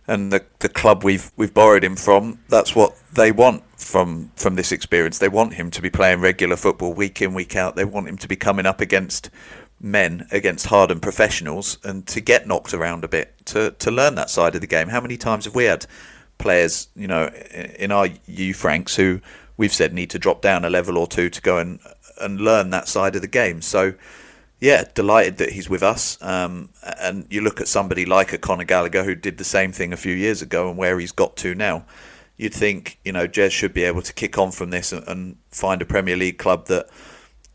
and 0.08 0.34
the 0.34 0.44
the 0.62 0.68
club 0.68 1.04
we've 1.04 1.32
we've 1.38 1.54
borrowed 1.54 1.84
him 1.84 1.96
from. 1.96 2.40
That's 2.50 2.76
what 2.76 2.98
they 3.14 3.32
want 3.32 3.62
from 3.80 4.32
from 4.36 4.56
this 4.56 4.72
experience. 4.72 5.20
They 5.20 5.30
want 5.30 5.54
him 5.54 5.70
to 5.70 5.80
be 5.80 5.92
playing 5.92 6.22
regular 6.22 6.56
football 6.56 6.92
week 6.92 7.22
in 7.22 7.36
week 7.36 7.56
out. 7.56 7.76
They 7.76 7.86
want 7.86 8.08
him 8.08 8.18
to 8.18 8.28
be 8.28 8.36
coming 8.36 8.66
up 8.66 8.82
against 8.82 9.30
men, 9.80 10.26
against 10.32 10.66
hardened 10.66 11.04
professionals, 11.04 11.78
and 11.84 12.08
to 12.08 12.20
get 12.20 12.48
knocked 12.48 12.74
around 12.74 13.04
a 13.04 13.08
bit 13.08 13.36
to 13.46 13.76
to 13.78 13.92
learn 13.92 14.16
that 14.16 14.32
side 14.32 14.56
of 14.56 14.62
the 14.62 14.66
game. 14.66 14.88
How 14.88 15.02
many 15.02 15.18
times 15.18 15.46
have 15.46 15.54
we 15.54 15.66
had 15.66 15.86
players, 16.40 16.88
you 16.96 17.06
know, 17.06 17.28
in 17.78 17.92
our 17.92 18.08
youth 18.26 18.64
ranks 18.64 18.96
who 18.96 19.22
we've 19.56 19.72
said 19.72 19.94
need 19.94 20.10
to 20.10 20.18
drop 20.18 20.42
down 20.42 20.66
a 20.66 20.70
level 20.72 20.98
or 20.98 21.06
two 21.06 21.30
to 21.30 21.42
go 21.42 21.60
and 21.60 21.80
and 22.20 22.42
learn 22.42 22.72
that 22.72 22.88
side 22.88 23.16
of 23.16 23.22
the 23.22 23.28
game. 23.28 23.62
So 23.62 23.94
yeah, 24.62 24.84
delighted 24.94 25.38
that 25.38 25.54
he's 25.54 25.70
with 25.70 25.82
us. 25.82 26.22
Um, 26.22 26.70
and 27.02 27.26
you 27.32 27.42
look 27.42 27.60
at 27.60 27.68
somebody 27.68 28.06
like 28.06 28.32
a 28.32 28.38
Conor 28.38 28.64
Gallagher 28.64 29.04
who 29.04 29.16
did 29.16 29.40
the 29.40 29.44
same 29.44 29.72
thing 29.72 29.92
a 29.92 29.98
few 29.98 30.14
years 30.14 30.44
ago 30.44 30.70
and 30.70 30.78
where 30.78 31.00
he's 31.00 31.12
got 31.12 31.36
to 31.38 31.56
now. 31.56 31.84
You'd 32.38 32.54
think, 32.54 33.00
you 33.04 33.12
know, 33.12 33.28
Jez 33.28 33.52
should 33.52 33.74
be 33.74 33.84
able 33.84 34.04
to 34.04 34.14
kick 34.14 34.38
on 34.38 34.52
from 34.52 34.70
this 34.70 34.94
and, 34.94 35.06
and 35.08 35.38
find 35.50 35.82
a 35.82 35.86
Premier 35.86 36.16
League 36.16 36.38
club 36.38 36.68
that 36.68 36.88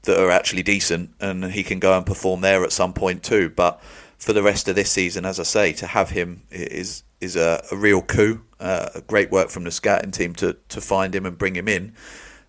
that 0.03 0.21
are 0.21 0.31
actually 0.31 0.63
decent 0.63 1.11
and 1.19 1.45
he 1.47 1.65
can 1.65 1.81
go 1.81 1.97
and 1.97 2.07
perform 2.07 2.41
there 2.41 2.63
at 2.63 2.73
some 2.73 2.93
point 2.93 3.23
too. 3.25 3.51
But 3.51 3.81
for 4.19 4.33
the 4.33 4.43
rest 4.43 4.69
of 4.69 4.75
this 4.77 4.91
season, 4.91 5.25
as 5.25 5.41
I 5.41 5.45
say, 5.45 5.73
to 5.75 5.87
have 5.87 6.11
him 6.11 6.43
is 6.51 7.05
is 7.21 7.37
a, 7.37 7.63
a 7.71 7.77
real 7.77 8.03
coup. 8.03 8.43
Uh, 8.59 9.01
great 9.07 9.31
work 9.31 9.51
from 9.51 9.65
the 9.65 9.71
scouting 9.71 10.11
team 10.11 10.35
to 10.35 10.57
to 10.69 10.81
find 10.81 11.15
him 11.15 11.25
and 11.25 11.39
bring 11.39 11.55
him 11.55 11.69
in. 11.69 11.95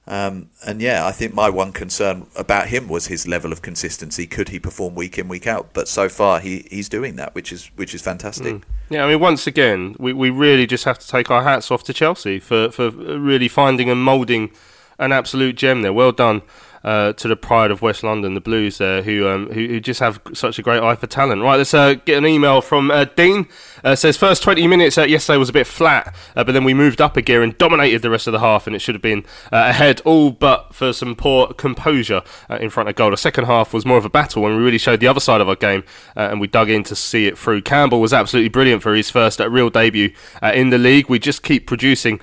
Um, 0.07 0.49
and 0.65 0.81
yeah, 0.81 1.05
I 1.05 1.11
think 1.11 1.33
my 1.33 1.49
one 1.49 1.73
concern 1.73 2.27
about 2.35 2.67
him 2.67 2.87
was 2.87 3.07
his 3.07 3.27
level 3.27 3.51
of 3.51 3.61
consistency. 3.61 4.25
Could 4.25 4.49
he 4.49 4.59
perform 4.59 4.95
week 4.95 5.17
in 5.17 5.27
week 5.27 5.45
out? 5.45 5.73
But 5.73 5.89
so 5.89 6.07
far, 6.07 6.39
he, 6.39 6.65
he's 6.71 6.87
doing 6.87 7.17
that, 7.17 7.35
which 7.35 7.51
is 7.51 7.69
which 7.75 7.93
is 7.93 8.01
fantastic. 8.01 8.55
Mm. 8.55 8.63
Yeah, 8.89 9.03
I 9.03 9.09
mean, 9.09 9.19
once 9.19 9.47
again, 9.47 9.97
we, 9.99 10.13
we 10.13 10.29
really 10.29 10.65
just 10.65 10.85
have 10.85 10.97
to 10.99 11.07
take 11.07 11.29
our 11.29 11.43
hats 11.43 11.69
off 11.71 11.83
to 11.83 11.93
Chelsea 11.93 12.39
for 12.39 12.71
for 12.71 12.89
really 12.89 13.49
finding 13.49 13.89
and 13.89 14.01
moulding 14.01 14.51
an 14.97 15.11
absolute 15.11 15.57
gem 15.57 15.81
there. 15.81 15.93
Well 15.93 16.13
done 16.13 16.41
uh, 16.83 17.13
to 17.13 17.27
the 17.27 17.35
pride 17.35 17.69
of 17.69 17.81
West 17.81 18.03
London, 18.03 18.33
the 18.33 18.41
Blues 18.41 18.77
there, 18.77 19.01
who, 19.01 19.27
um, 19.27 19.47
who, 19.47 19.67
who 19.67 19.79
just 19.79 19.99
have 19.99 20.21
such 20.33 20.57
a 20.57 20.61
great 20.61 20.81
eye 20.81 20.95
for 20.95 21.07
talent. 21.07 21.41
Right, 21.41 21.57
let's 21.57 21.73
uh, 21.73 21.95
get 21.95 22.17
an 22.17 22.25
email 22.25 22.61
from 22.61 22.91
uh, 22.91 23.03
Dean. 23.03 23.47
Uh, 23.83 23.95
says 23.95 24.17
first 24.17 24.43
20 24.43 24.67
minutes 24.67 24.97
uh, 24.97 25.03
yesterday 25.03 25.37
was 25.37 25.49
a 25.49 25.53
bit 25.53 25.67
flat, 25.67 26.15
uh, 26.35 26.43
but 26.43 26.51
then 26.51 26.63
we 26.63 26.73
moved 26.73 27.01
up 27.01 27.17
a 27.17 27.21
gear 27.21 27.43
and 27.43 27.57
dominated 27.57 28.01
the 28.01 28.09
rest 28.09 28.27
of 28.27 28.33
the 28.33 28.39
half, 28.39 28.67
and 28.67 28.75
it 28.75 28.79
should 28.79 28.95
have 28.95 29.01
been 29.01 29.25
ahead, 29.51 30.01
all 30.05 30.31
but 30.31 30.73
for 30.73 30.93
some 30.93 31.15
poor 31.15 31.53
composure 31.53 32.21
in 32.59 32.69
front 32.69 32.89
of 32.89 32.95
goal. 32.95 33.11
The 33.11 33.17
second 33.17 33.45
half 33.45 33.73
was 33.73 33.85
more 33.85 33.97
of 33.97 34.05
a 34.05 34.09
battle 34.09 34.41
when 34.41 34.55
we 34.55 34.63
really 34.63 34.77
showed 34.77 34.99
the 34.99 35.07
other 35.07 35.19
side 35.19 35.41
of 35.41 35.49
our 35.49 35.55
game, 35.55 35.83
and 36.15 36.39
we 36.39 36.47
dug 36.47 36.69
in 36.69 36.83
to 36.83 36.95
see 36.95 37.27
it 37.27 37.37
through. 37.37 37.61
Campbell 37.61 38.01
was 38.01 38.13
absolutely 38.13 38.49
brilliant 38.49 38.81
for 38.81 38.95
his 38.95 39.09
first 39.09 39.39
real 39.39 39.69
debut 39.69 40.11
in 40.41 40.69
the 40.69 40.77
league. 40.77 41.09
We 41.09 41.19
just 41.19 41.43
keep 41.43 41.67
producing 41.67 42.19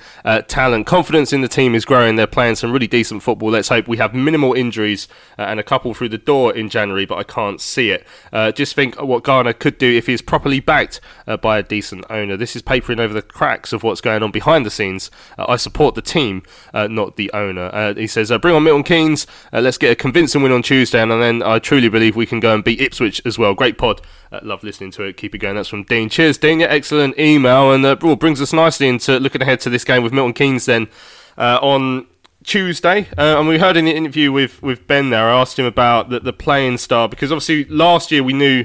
talent. 0.48 0.86
Confidence 0.86 1.32
in 1.32 1.40
the 1.40 1.48
team 1.48 1.74
is 1.74 1.84
growing. 1.84 2.16
They're 2.16 2.26
playing 2.26 2.56
some 2.56 2.72
really 2.72 2.86
decent 2.86 3.22
football. 3.22 3.50
Let's 3.50 3.68
hope 3.68 3.88
we 3.88 3.96
have 3.98 4.14
minimal 4.14 4.54
injuries 4.54 5.08
uh, 5.38 5.42
and 5.42 5.60
a 5.60 5.62
couple 5.62 5.94
through 5.94 6.08
the 6.10 6.18
door 6.18 6.54
in 6.54 6.68
January, 6.68 7.06
but 7.06 7.16
I 7.16 7.22
can't 7.22 7.60
see 7.60 7.90
it. 7.90 8.06
Uh, 8.32 8.52
just 8.52 8.74
think 8.74 9.00
what 9.00 9.22
Garner 9.22 9.52
could 9.52 9.78
do 9.78 9.90
if 9.90 10.06
he's 10.06 10.22
properly 10.22 10.60
backed 10.60 11.00
uh, 11.26 11.36
by 11.44 11.58
a 11.58 11.62
decent 11.62 12.06
owner. 12.08 12.38
This 12.38 12.56
is 12.56 12.62
papering 12.62 12.98
over 12.98 13.12
the 13.12 13.20
cracks 13.20 13.74
of 13.74 13.82
what's 13.82 14.00
going 14.00 14.22
on 14.22 14.30
behind 14.30 14.64
the 14.64 14.70
scenes. 14.70 15.10
Uh, 15.36 15.44
I 15.46 15.56
support 15.56 15.94
the 15.94 16.00
team, 16.00 16.42
uh, 16.72 16.86
not 16.86 17.16
the 17.16 17.30
owner. 17.34 17.68
Uh, 17.70 17.92
he 17.92 18.06
says, 18.06 18.32
bring 18.40 18.54
on 18.54 18.64
Milton 18.64 18.82
Keynes. 18.82 19.26
let's 19.52 19.76
get 19.76 19.92
a 19.92 19.94
convincing 19.94 20.42
win 20.42 20.52
on 20.52 20.62
Tuesday, 20.62 21.02
and 21.02 21.12
then 21.12 21.42
I 21.42 21.58
truly 21.58 21.90
believe 21.90 22.16
we 22.16 22.24
can 22.24 22.40
go 22.40 22.54
and 22.54 22.64
beat 22.64 22.80
Ipswich 22.80 23.20
as 23.26 23.38
well. 23.38 23.52
Great 23.52 23.76
pod. 23.76 24.00
love 24.40 24.64
listening 24.64 24.90
to 24.92 25.02
it. 25.02 25.18
Keep 25.18 25.34
it 25.34 25.38
going. 25.38 25.56
That's 25.56 25.68
from 25.68 25.82
Dean. 25.82 26.08
Cheers, 26.08 26.38
Dean. 26.38 26.60
Yeah, 26.60 26.68
excellent 26.68 27.18
email, 27.18 27.72
and 27.72 27.84
uh, 27.84 27.94
brings 27.94 28.40
us 28.40 28.54
nicely 28.54 28.88
into 28.88 29.20
looking 29.20 29.42
ahead 29.42 29.60
to 29.60 29.70
this 29.70 29.84
game 29.84 30.02
with 30.02 30.14
Milton 30.14 30.32
Keynes 30.32 30.64
then. 30.64 30.88
Uh, 31.36 31.58
on 31.60 32.06
Tuesday, 32.42 33.08
uh, 33.18 33.38
and 33.38 33.48
we 33.48 33.58
heard 33.58 33.76
in 33.76 33.84
the 33.84 33.94
interview 33.94 34.32
with, 34.32 34.62
with 34.62 34.86
Ben 34.86 35.10
there. 35.10 35.28
I 35.28 35.40
asked 35.40 35.58
him 35.58 35.66
about 35.66 36.08
the, 36.08 36.20
the 36.20 36.32
playing 36.32 36.78
style 36.78 37.08
because 37.08 37.30
obviously 37.30 37.66
last 37.66 38.10
year 38.10 38.22
we 38.22 38.32
knew 38.32 38.64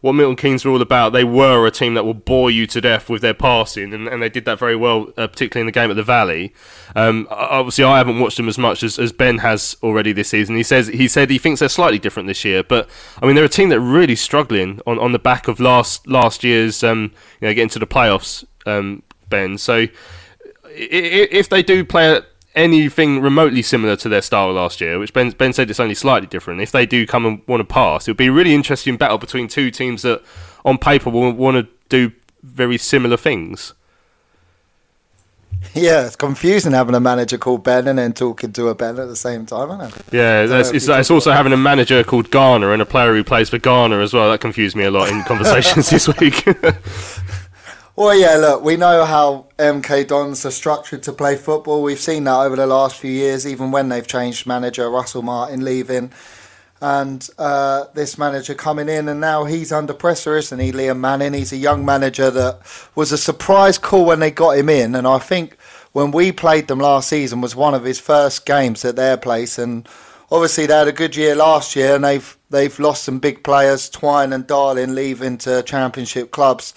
what 0.00 0.12
Milton 0.12 0.36
Keynes 0.36 0.64
were 0.64 0.70
all 0.70 0.82
about. 0.82 1.12
They 1.12 1.24
were 1.24 1.66
a 1.66 1.70
team 1.70 1.94
that 1.94 2.04
will 2.04 2.14
bore 2.14 2.50
you 2.50 2.66
to 2.68 2.80
death 2.80 3.08
with 3.08 3.22
their 3.22 3.34
passing, 3.34 3.92
and, 3.92 4.08
and 4.08 4.22
they 4.22 4.28
did 4.28 4.44
that 4.44 4.58
very 4.58 4.76
well, 4.76 5.12
uh, 5.16 5.26
particularly 5.26 5.62
in 5.62 5.66
the 5.66 5.72
game 5.72 5.90
at 5.90 5.96
the 5.96 6.02
Valley. 6.02 6.52
Um, 6.94 7.26
obviously, 7.30 7.84
I 7.84 7.98
haven't 7.98 8.20
watched 8.20 8.36
them 8.36 8.48
as 8.48 8.58
much 8.58 8.82
as, 8.82 8.98
as 8.98 9.12
Ben 9.12 9.38
has 9.38 9.76
already 9.82 10.12
this 10.12 10.28
season. 10.28 10.56
He 10.56 10.62
says 10.62 10.88
he 10.88 11.08
said 11.08 11.30
he 11.30 11.38
thinks 11.38 11.60
they're 11.60 11.68
slightly 11.68 11.98
different 11.98 12.26
this 12.26 12.44
year, 12.44 12.62
but 12.62 12.88
I 13.20 13.26
mean 13.26 13.34
they're 13.34 13.44
a 13.44 13.48
team 13.48 13.68
that 13.70 13.80
really 13.80 14.16
struggling 14.16 14.80
on, 14.86 14.98
on 14.98 15.12
the 15.12 15.18
back 15.18 15.48
of 15.48 15.60
last 15.60 16.06
last 16.06 16.44
year's 16.44 16.82
um, 16.82 17.12
you 17.40 17.48
know 17.48 17.54
getting 17.54 17.68
to 17.70 17.78
the 17.78 17.86
playoffs. 17.86 18.44
Um, 18.66 19.02
ben, 19.28 19.58
so 19.58 19.86
if 20.70 21.48
they 21.48 21.62
do 21.62 21.84
play 21.84 22.20
anything 22.58 23.20
remotely 23.20 23.62
similar 23.62 23.96
to 23.96 24.08
their 24.08 24.20
style 24.20 24.52
last 24.52 24.80
year, 24.80 24.98
which 24.98 25.12
Ben, 25.12 25.30
ben 25.30 25.52
said 25.52 25.70
it's 25.70 25.80
only 25.80 25.94
slightly 25.94 26.26
different, 26.26 26.60
if 26.60 26.72
they 26.72 26.84
do 26.84 27.06
come 27.06 27.24
and 27.24 27.40
want 27.46 27.60
to 27.60 27.64
pass, 27.64 28.06
it 28.06 28.10
would 28.10 28.16
be 28.16 28.26
a 28.26 28.32
really 28.32 28.52
interesting 28.52 28.96
battle 28.96 29.16
between 29.16 29.48
two 29.48 29.70
teams 29.70 30.02
that, 30.02 30.22
on 30.64 30.76
paper, 30.76 31.08
will 31.08 31.32
want 31.32 31.56
to 31.56 31.68
do 31.88 32.12
very 32.42 32.76
similar 32.76 33.16
things. 33.16 33.72
Yeah, 35.74 36.06
it's 36.06 36.16
confusing 36.16 36.72
having 36.72 36.94
a 36.94 37.00
manager 37.00 37.36
called 37.36 37.64
Ben 37.64 37.88
and 37.88 37.98
then 37.98 38.12
talking 38.12 38.52
to 38.52 38.68
a 38.68 38.74
Ben 38.74 38.98
at 38.98 39.08
the 39.08 39.16
same 39.16 39.44
time, 39.44 39.80
isn't 39.80 39.96
it? 39.96 40.04
Yeah, 40.12 40.46
that's, 40.46 40.70
it's, 40.70 40.88
it's 40.88 41.10
also 41.10 41.32
having 41.32 41.52
a 41.52 41.56
manager 41.56 42.02
called 42.04 42.30
Garner 42.30 42.72
and 42.72 42.80
a 42.80 42.86
player 42.86 43.14
who 43.14 43.24
plays 43.24 43.48
for 43.48 43.58
Garner 43.58 44.00
as 44.00 44.12
well. 44.14 44.30
That 44.30 44.40
confused 44.40 44.76
me 44.76 44.84
a 44.84 44.90
lot 44.90 45.08
in 45.08 45.22
conversations 45.26 45.90
this 45.90 46.08
week. 46.20 46.46
Well, 47.98 48.14
yeah, 48.14 48.36
look, 48.36 48.62
we 48.62 48.76
know 48.76 49.04
how 49.04 49.46
MK 49.58 50.06
Dons 50.06 50.46
are 50.46 50.52
structured 50.52 51.02
to 51.02 51.12
play 51.12 51.34
football. 51.34 51.82
We've 51.82 51.98
seen 51.98 52.22
that 52.24 52.36
over 52.36 52.54
the 52.54 52.64
last 52.64 52.94
few 52.94 53.10
years, 53.10 53.44
even 53.44 53.72
when 53.72 53.88
they've 53.88 54.06
changed 54.06 54.46
manager, 54.46 54.88
Russell 54.88 55.22
Martin 55.22 55.64
leaving, 55.64 56.12
and 56.80 57.28
uh, 57.38 57.86
this 57.94 58.16
manager 58.16 58.54
coming 58.54 58.88
in, 58.88 59.08
and 59.08 59.20
now 59.20 59.46
he's 59.46 59.72
under 59.72 59.92
pressure, 59.92 60.36
isn't 60.36 60.60
he, 60.60 60.70
Liam 60.70 61.00
Manning? 61.00 61.32
He's 61.32 61.52
a 61.52 61.56
young 61.56 61.84
manager 61.84 62.30
that 62.30 62.60
was 62.94 63.10
a 63.10 63.18
surprise 63.18 63.78
call 63.78 64.04
when 64.04 64.20
they 64.20 64.30
got 64.30 64.56
him 64.56 64.68
in, 64.68 64.94
and 64.94 65.04
I 65.04 65.18
think 65.18 65.56
when 65.90 66.12
we 66.12 66.30
played 66.30 66.68
them 66.68 66.78
last 66.78 67.08
season 67.08 67.40
was 67.40 67.56
one 67.56 67.74
of 67.74 67.82
his 67.82 67.98
first 67.98 68.46
games 68.46 68.84
at 68.84 68.94
their 68.94 69.16
place, 69.16 69.58
and 69.58 69.88
obviously 70.30 70.66
they 70.66 70.74
had 70.78 70.86
a 70.86 70.92
good 70.92 71.16
year 71.16 71.34
last 71.34 71.74
year, 71.74 71.96
and 71.96 72.04
they've 72.04 72.38
they've 72.48 72.78
lost 72.78 73.02
some 73.02 73.18
big 73.18 73.42
players, 73.42 73.90
Twine 73.90 74.32
and 74.32 74.46
Darling, 74.46 74.94
leaving 74.94 75.36
to 75.38 75.64
Championship 75.64 76.30
clubs, 76.30 76.74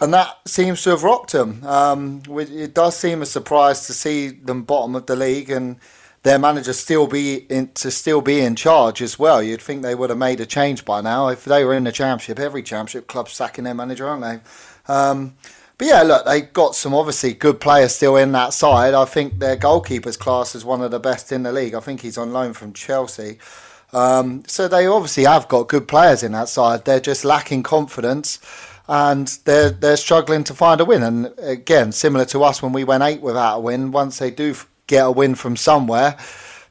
and 0.00 0.14
that 0.14 0.38
seems 0.46 0.82
to 0.82 0.90
have 0.90 1.02
rocked 1.02 1.32
them. 1.32 1.64
Um, 1.64 2.22
it 2.28 2.74
does 2.74 2.96
seem 2.96 3.22
a 3.22 3.26
surprise 3.26 3.86
to 3.86 3.92
see 3.92 4.28
them 4.28 4.62
bottom 4.62 4.94
of 4.96 5.06
the 5.06 5.16
league 5.16 5.50
and 5.50 5.76
their 6.22 6.38
manager 6.38 6.72
still 6.72 7.06
be 7.06 7.36
in, 7.50 7.68
to 7.74 7.90
still 7.90 8.20
be 8.20 8.40
in 8.40 8.56
charge 8.56 9.00
as 9.00 9.18
well. 9.18 9.42
You'd 9.42 9.62
think 9.62 9.82
they 9.82 9.94
would 9.94 10.10
have 10.10 10.18
made 10.18 10.40
a 10.40 10.46
change 10.46 10.84
by 10.84 11.00
now 11.00 11.28
if 11.28 11.44
they 11.44 11.64
were 11.64 11.74
in 11.74 11.84
the 11.84 11.92
championship. 11.92 12.38
Every 12.38 12.62
championship 12.62 13.06
club's 13.08 13.32
sacking 13.32 13.64
their 13.64 13.74
manager, 13.74 14.06
aren't 14.06 14.22
they? 14.22 14.92
Um, 14.92 15.34
but 15.78 15.86
yeah, 15.86 16.02
look, 16.02 16.26
they 16.26 16.42
got 16.42 16.74
some 16.74 16.94
obviously 16.94 17.32
good 17.32 17.58
players 17.58 17.94
still 17.94 18.16
in 18.16 18.32
that 18.32 18.52
side. 18.52 18.92
I 18.92 19.06
think 19.06 19.38
their 19.38 19.56
goalkeepers 19.56 20.18
class 20.18 20.54
is 20.54 20.62
one 20.62 20.82
of 20.82 20.90
the 20.90 21.00
best 21.00 21.32
in 21.32 21.42
the 21.42 21.52
league. 21.52 21.74
I 21.74 21.80
think 21.80 22.02
he's 22.02 22.18
on 22.18 22.34
loan 22.34 22.52
from 22.52 22.74
Chelsea. 22.74 23.38
Um, 23.92 24.44
so 24.46 24.68
they 24.68 24.86
obviously 24.86 25.24
have 25.24 25.48
got 25.48 25.68
good 25.68 25.88
players 25.88 26.22
in 26.22 26.32
that 26.32 26.50
side. 26.50 26.84
They're 26.84 27.00
just 27.00 27.24
lacking 27.24 27.62
confidence 27.62 28.38
and 28.88 29.28
they're 29.44 29.70
they're 29.70 29.96
struggling 29.96 30.44
to 30.44 30.54
find 30.54 30.80
a 30.80 30.84
win. 30.84 31.02
And 31.02 31.32
again, 31.38 31.92
similar 31.92 32.24
to 32.26 32.42
us 32.42 32.62
when 32.62 32.72
we 32.72 32.84
went 32.84 33.02
eight 33.02 33.20
without 33.20 33.58
a 33.58 33.60
win, 33.60 33.92
once 33.92 34.18
they 34.18 34.30
do 34.30 34.54
get 34.86 35.06
a 35.06 35.10
win 35.10 35.34
from 35.34 35.56
somewhere, 35.56 36.16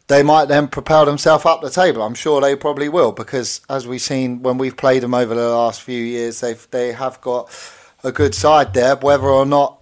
they 0.08 0.24
might 0.24 0.46
then 0.46 0.68
propel 0.68 1.06
themselves 1.06 1.46
up 1.46 1.62
the 1.62 1.70
table. 1.70 2.02
I'm 2.02 2.16
sure 2.16 2.42
they 2.42 2.56
probably 2.56 2.90
will 2.90 3.12
because 3.12 3.62
as 3.70 3.88
we've 3.88 4.02
seen 4.02 4.42
when 4.44 4.58
we've 4.58 4.76
played 4.76 5.04
them 5.04 5.14
over 5.14 5.34
the 5.34 5.50
last 5.50 5.82
few 5.82 6.04
years, 6.04 6.42
they've 6.42 6.68
they 6.72 6.92
have 6.92 7.22
got 7.22 7.50
a 8.04 8.12
good 8.12 8.36
side 8.36 8.74
there. 8.74 8.96
Whether 8.96 9.28
or 9.28 9.46
not 9.46 9.79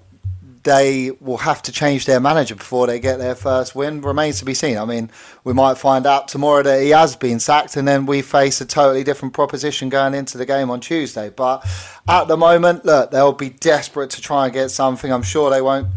they 0.68 1.12
will 1.22 1.38
have 1.38 1.62
to 1.62 1.72
change 1.72 2.06
their 2.06 2.20
manager 2.20 2.54
before 2.54 2.88
they 2.88 3.00
get 3.00 3.20
their 3.20 3.36
first 3.36 3.74
win 3.74 4.02
remains 4.02 4.40
to 4.40 4.46
be 4.46 4.54
seen. 4.54 4.78
I 4.78 4.84
mean, 4.84 5.10
we 5.46 5.54
might 5.54 5.78
find 5.78 6.06
out 6.06 6.28
tomorrow 6.28 6.62
that 6.62 6.82
he 6.82 6.90
has 6.90 7.16
been 7.16 7.40
sacked, 7.40 7.78
and 7.78 7.88
then 7.88 8.06
we 8.06 8.22
face 8.22 8.60
a 8.60 8.66
totally 8.66 9.06
different 9.06 9.34
proposition 9.34 9.88
going 9.88 10.14
into 10.14 10.38
the 10.38 10.46
game 10.46 10.70
on 10.70 10.82
Tuesday. 10.82 11.30
But 11.30 11.66
at 12.06 12.28
the 12.28 12.36
moment, 12.36 12.84
look, 12.84 13.12
they'll 13.12 13.32
be 13.32 13.52
desperate 13.52 14.10
to 14.10 14.22
try 14.22 14.44
and 14.44 14.54
get 14.54 14.70
something. 14.70 15.10
I'm 15.10 15.24
sure 15.24 15.50
they 15.50 15.62
won't 15.62 15.88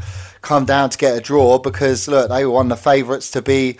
come 0.41 0.67
down 0.67 0.91
to 0.91 0.99
get 0.99 1.19
a 1.19 1.21
draw 1.21 1.59
because 1.59 2.07
look, 2.07 2.31
they 2.31 2.45
were 2.45 2.53
one 2.53 2.71
of 2.71 2.79
the 2.79 2.83
favourites 2.83 3.33
to 3.33 3.43
be 3.43 3.77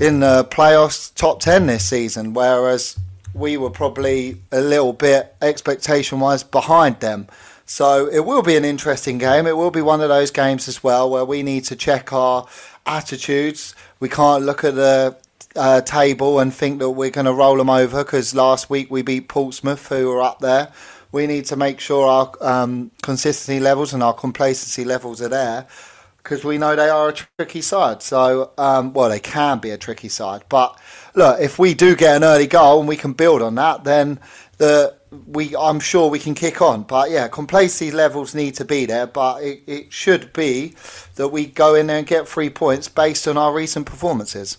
in 0.00 0.20
the 0.20 0.46
playoffs 0.50 1.14
top 1.14 1.40
ten 1.40 1.66
this 1.66 1.84
season, 1.84 2.32
whereas 2.32 2.98
we 3.34 3.58
were 3.58 3.70
probably 3.70 4.40
a 4.52 4.62
little 4.62 4.94
bit 4.94 5.36
expectation 5.42 6.18
wise 6.18 6.42
behind 6.42 6.98
them. 7.00 7.28
So 7.70 8.08
it 8.08 8.26
will 8.26 8.42
be 8.42 8.56
an 8.56 8.64
interesting 8.64 9.18
game. 9.18 9.46
It 9.46 9.56
will 9.56 9.70
be 9.70 9.80
one 9.80 10.00
of 10.00 10.08
those 10.08 10.32
games 10.32 10.66
as 10.66 10.82
well 10.82 11.08
where 11.08 11.24
we 11.24 11.44
need 11.44 11.66
to 11.66 11.76
check 11.76 12.12
our 12.12 12.48
attitudes. 12.84 13.76
We 14.00 14.08
can't 14.08 14.42
look 14.42 14.64
at 14.64 14.74
the 14.74 15.16
uh, 15.54 15.80
table 15.82 16.40
and 16.40 16.52
think 16.52 16.80
that 16.80 16.90
we're 16.90 17.10
going 17.10 17.26
to 17.26 17.32
roll 17.32 17.56
them 17.56 17.70
over 17.70 18.02
because 18.02 18.34
last 18.34 18.70
week 18.70 18.90
we 18.90 19.02
beat 19.02 19.28
Portsmouth, 19.28 19.86
who 19.86 20.08
were 20.08 20.20
up 20.20 20.40
there. 20.40 20.72
We 21.12 21.28
need 21.28 21.44
to 21.44 21.54
make 21.54 21.78
sure 21.78 22.08
our 22.08 22.32
um, 22.40 22.90
consistency 23.02 23.60
levels 23.60 23.94
and 23.94 24.02
our 24.02 24.14
complacency 24.14 24.84
levels 24.84 25.22
are 25.22 25.28
there 25.28 25.68
because 26.16 26.44
we 26.44 26.58
know 26.58 26.74
they 26.74 26.88
are 26.88 27.10
a 27.10 27.12
tricky 27.12 27.62
side. 27.62 28.02
So, 28.02 28.50
um, 28.58 28.92
well, 28.94 29.10
they 29.10 29.20
can 29.20 29.60
be 29.60 29.70
a 29.70 29.78
tricky 29.78 30.08
side. 30.08 30.42
But 30.48 30.76
look, 31.14 31.40
if 31.40 31.56
we 31.56 31.74
do 31.74 31.94
get 31.94 32.16
an 32.16 32.24
early 32.24 32.48
goal 32.48 32.80
and 32.80 32.88
we 32.88 32.96
can 32.96 33.12
build 33.12 33.42
on 33.42 33.54
that, 33.54 33.84
then 33.84 34.18
the 34.58 34.99
we 35.26 35.54
I'm 35.56 35.80
sure 35.80 36.08
we 36.08 36.18
can 36.18 36.34
kick 36.34 36.62
on. 36.62 36.82
But 36.82 37.10
yeah, 37.10 37.28
complacency 37.28 37.90
levels 37.90 38.34
need 38.34 38.54
to 38.56 38.64
be 38.64 38.86
there. 38.86 39.06
But 39.06 39.42
it, 39.42 39.62
it 39.66 39.92
should 39.92 40.32
be 40.32 40.74
that 41.16 41.28
we 41.28 41.46
go 41.46 41.74
in 41.74 41.86
there 41.86 41.98
and 41.98 42.06
get 42.06 42.28
three 42.28 42.50
points 42.50 42.88
based 42.88 43.26
on 43.26 43.36
our 43.36 43.52
recent 43.52 43.86
performances. 43.86 44.58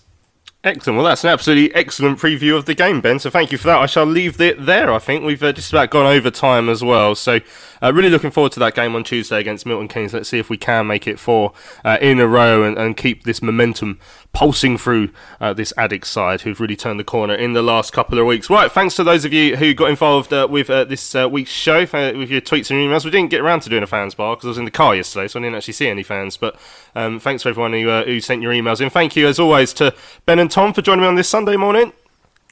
Excellent. 0.64 0.98
Well, 0.98 1.06
that's 1.08 1.24
an 1.24 1.32
absolutely 1.32 1.74
excellent 1.74 2.20
preview 2.20 2.56
of 2.56 2.66
the 2.66 2.76
game, 2.76 3.02
Ben. 3.02 3.18
So 3.18 3.32
thank 3.32 3.52
you 3.52 3.58
for 3.58 3.68
that. 3.68 3.80
I 3.80 3.88
shall 3.88 4.06
leave 4.06 4.40
it 4.40 4.64
there. 4.64 4.94
I 4.94 5.00
think 5.00 5.24
we've 5.24 5.42
uh, 5.42 5.54
just 5.54 5.74
about 5.74 5.90
gone 5.90 6.06
over 6.06 6.30
time 6.30 6.70
as 6.70 6.84
well. 6.84 7.16
So 7.16 7.40
uh, 7.82 7.94
really 7.94 8.10
looking 8.10 8.32
forward 8.32 8.52
to 8.54 8.60
that 8.60 8.76
game 8.76 8.96
on 8.96 9.04
Tuesday 9.04 9.40
against 9.40 9.66
Milton 9.66 9.88
Keynes. 9.88 10.14
Let's 10.14 10.30
see 10.30 10.40
if 10.40 10.50
we 10.50 10.58
can 10.58 10.88
make 10.88 11.08
it 11.08 11.20
four 11.20 11.54
uh, 11.84 11.98
in 12.02 12.20
a 12.20 12.28
row 12.28 12.64
and, 12.64 12.78
and 12.78 12.96
keep 12.96 13.24
this 13.24 13.42
momentum 13.42 14.00
pulsing 14.34 14.78
through 14.78 15.10
uh, 15.40 15.54
this 15.54 15.74
Addicks 15.78 16.06
side 16.06 16.42
who've 16.42 16.60
really 16.60 16.76
turned 16.76 17.00
the 17.00 17.04
corner 17.04 17.36
in 17.36 17.54
the 17.54 17.62
last 17.62 17.94
couple 17.94 18.18
of 18.18 18.26
weeks. 18.26 18.50
Right, 18.50 18.72
thanks 18.72 18.96
to 18.96 19.04
those 19.04 19.26
of 19.26 19.34
you 19.34 19.58
who 19.58 19.74
got 19.74 19.90
involved 19.90 20.32
uh, 20.32 20.48
with 20.50 20.70
uh, 20.70 20.86
this 20.86 21.16
uh, 21.16 21.28
week's 21.30 21.52
show, 21.52 21.82
uh, 21.82 22.14
with 22.16 22.30
your 22.30 22.42
tweets 22.42 22.72
and 22.72 22.80
emails. 22.80 23.06
We 23.06 23.12
didn't 23.12 23.30
get 23.30 23.42
around 23.42 23.62
to 23.62 23.70
doing 23.70 23.84
a 23.84 23.88
fans 23.88 24.16
bar 24.16 24.36
because 24.36 24.46
I 24.46 24.50
was 24.50 24.58
in 24.58 24.66
the 24.66 24.72
car 24.72 24.96
yesterday, 24.96 25.28
so 25.28 25.40
I 25.40 25.44
didn't 25.44 25.56
actually 25.56 25.74
see 25.74 25.88
any 25.88 26.04
fans. 26.04 26.38
But 26.38 26.58
um, 26.96 27.20
thanks 27.20 27.44
for 27.44 27.50
everyone 27.50 27.74
who, 27.74 27.90
uh, 27.90 28.06
who 28.06 28.20
sent 28.20 28.42
your 28.42 28.54
emails 28.54 28.82
in. 28.82 28.90
Thank 28.90 29.16
you, 29.16 29.28
as 29.28 29.40
always, 29.40 29.74
to 29.74 29.94
Ben 30.26 30.40
and 30.40 30.50
Tom 30.50 30.74
for 30.74 30.82
joining 30.82 31.02
me 31.02 31.08
on 31.08 31.16
this 31.16 31.30
Sunday 31.30 31.58
morning. 31.58 31.94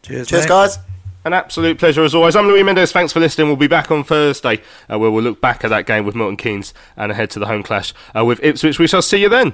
Cheers, 0.02 0.28
Cheers, 0.28 0.46
guys. 0.46 0.80
An 1.26 1.34
absolute 1.34 1.78
pleasure 1.78 2.04
as 2.04 2.16
always. 2.16 2.36
I'm 2.36 2.48
Louis 2.48 2.64
Mendes. 2.64 2.94
Thanks 2.94 3.12
for 3.12 3.20
listening. 3.20 3.48
We'll 3.48 3.58
be 3.58 3.68
back 3.68 3.92
on 3.92 4.06
Thursday 4.06 4.62
uh, 4.90 4.98
where 4.98 5.12
we'll 5.12 5.24
look 5.24 5.42
back 5.42 5.66
at 5.66 5.70
that 5.70 5.86
game 5.86 6.06
with 6.06 6.16
Milton 6.16 6.38
Keynes 6.38 6.74
and 6.96 7.12
ahead 7.12 7.30
to 7.32 7.40
the 7.40 7.46
home 7.46 7.62
clash 7.62 7.94
uh, 8.16 8.24
with 8.24 8.42
Ipswich. 8.42 8.80
We 8.80 8.88
shall 8.88 9.02
see 9.02 9.22
you 9.22 9.28
then. 9.30 9.54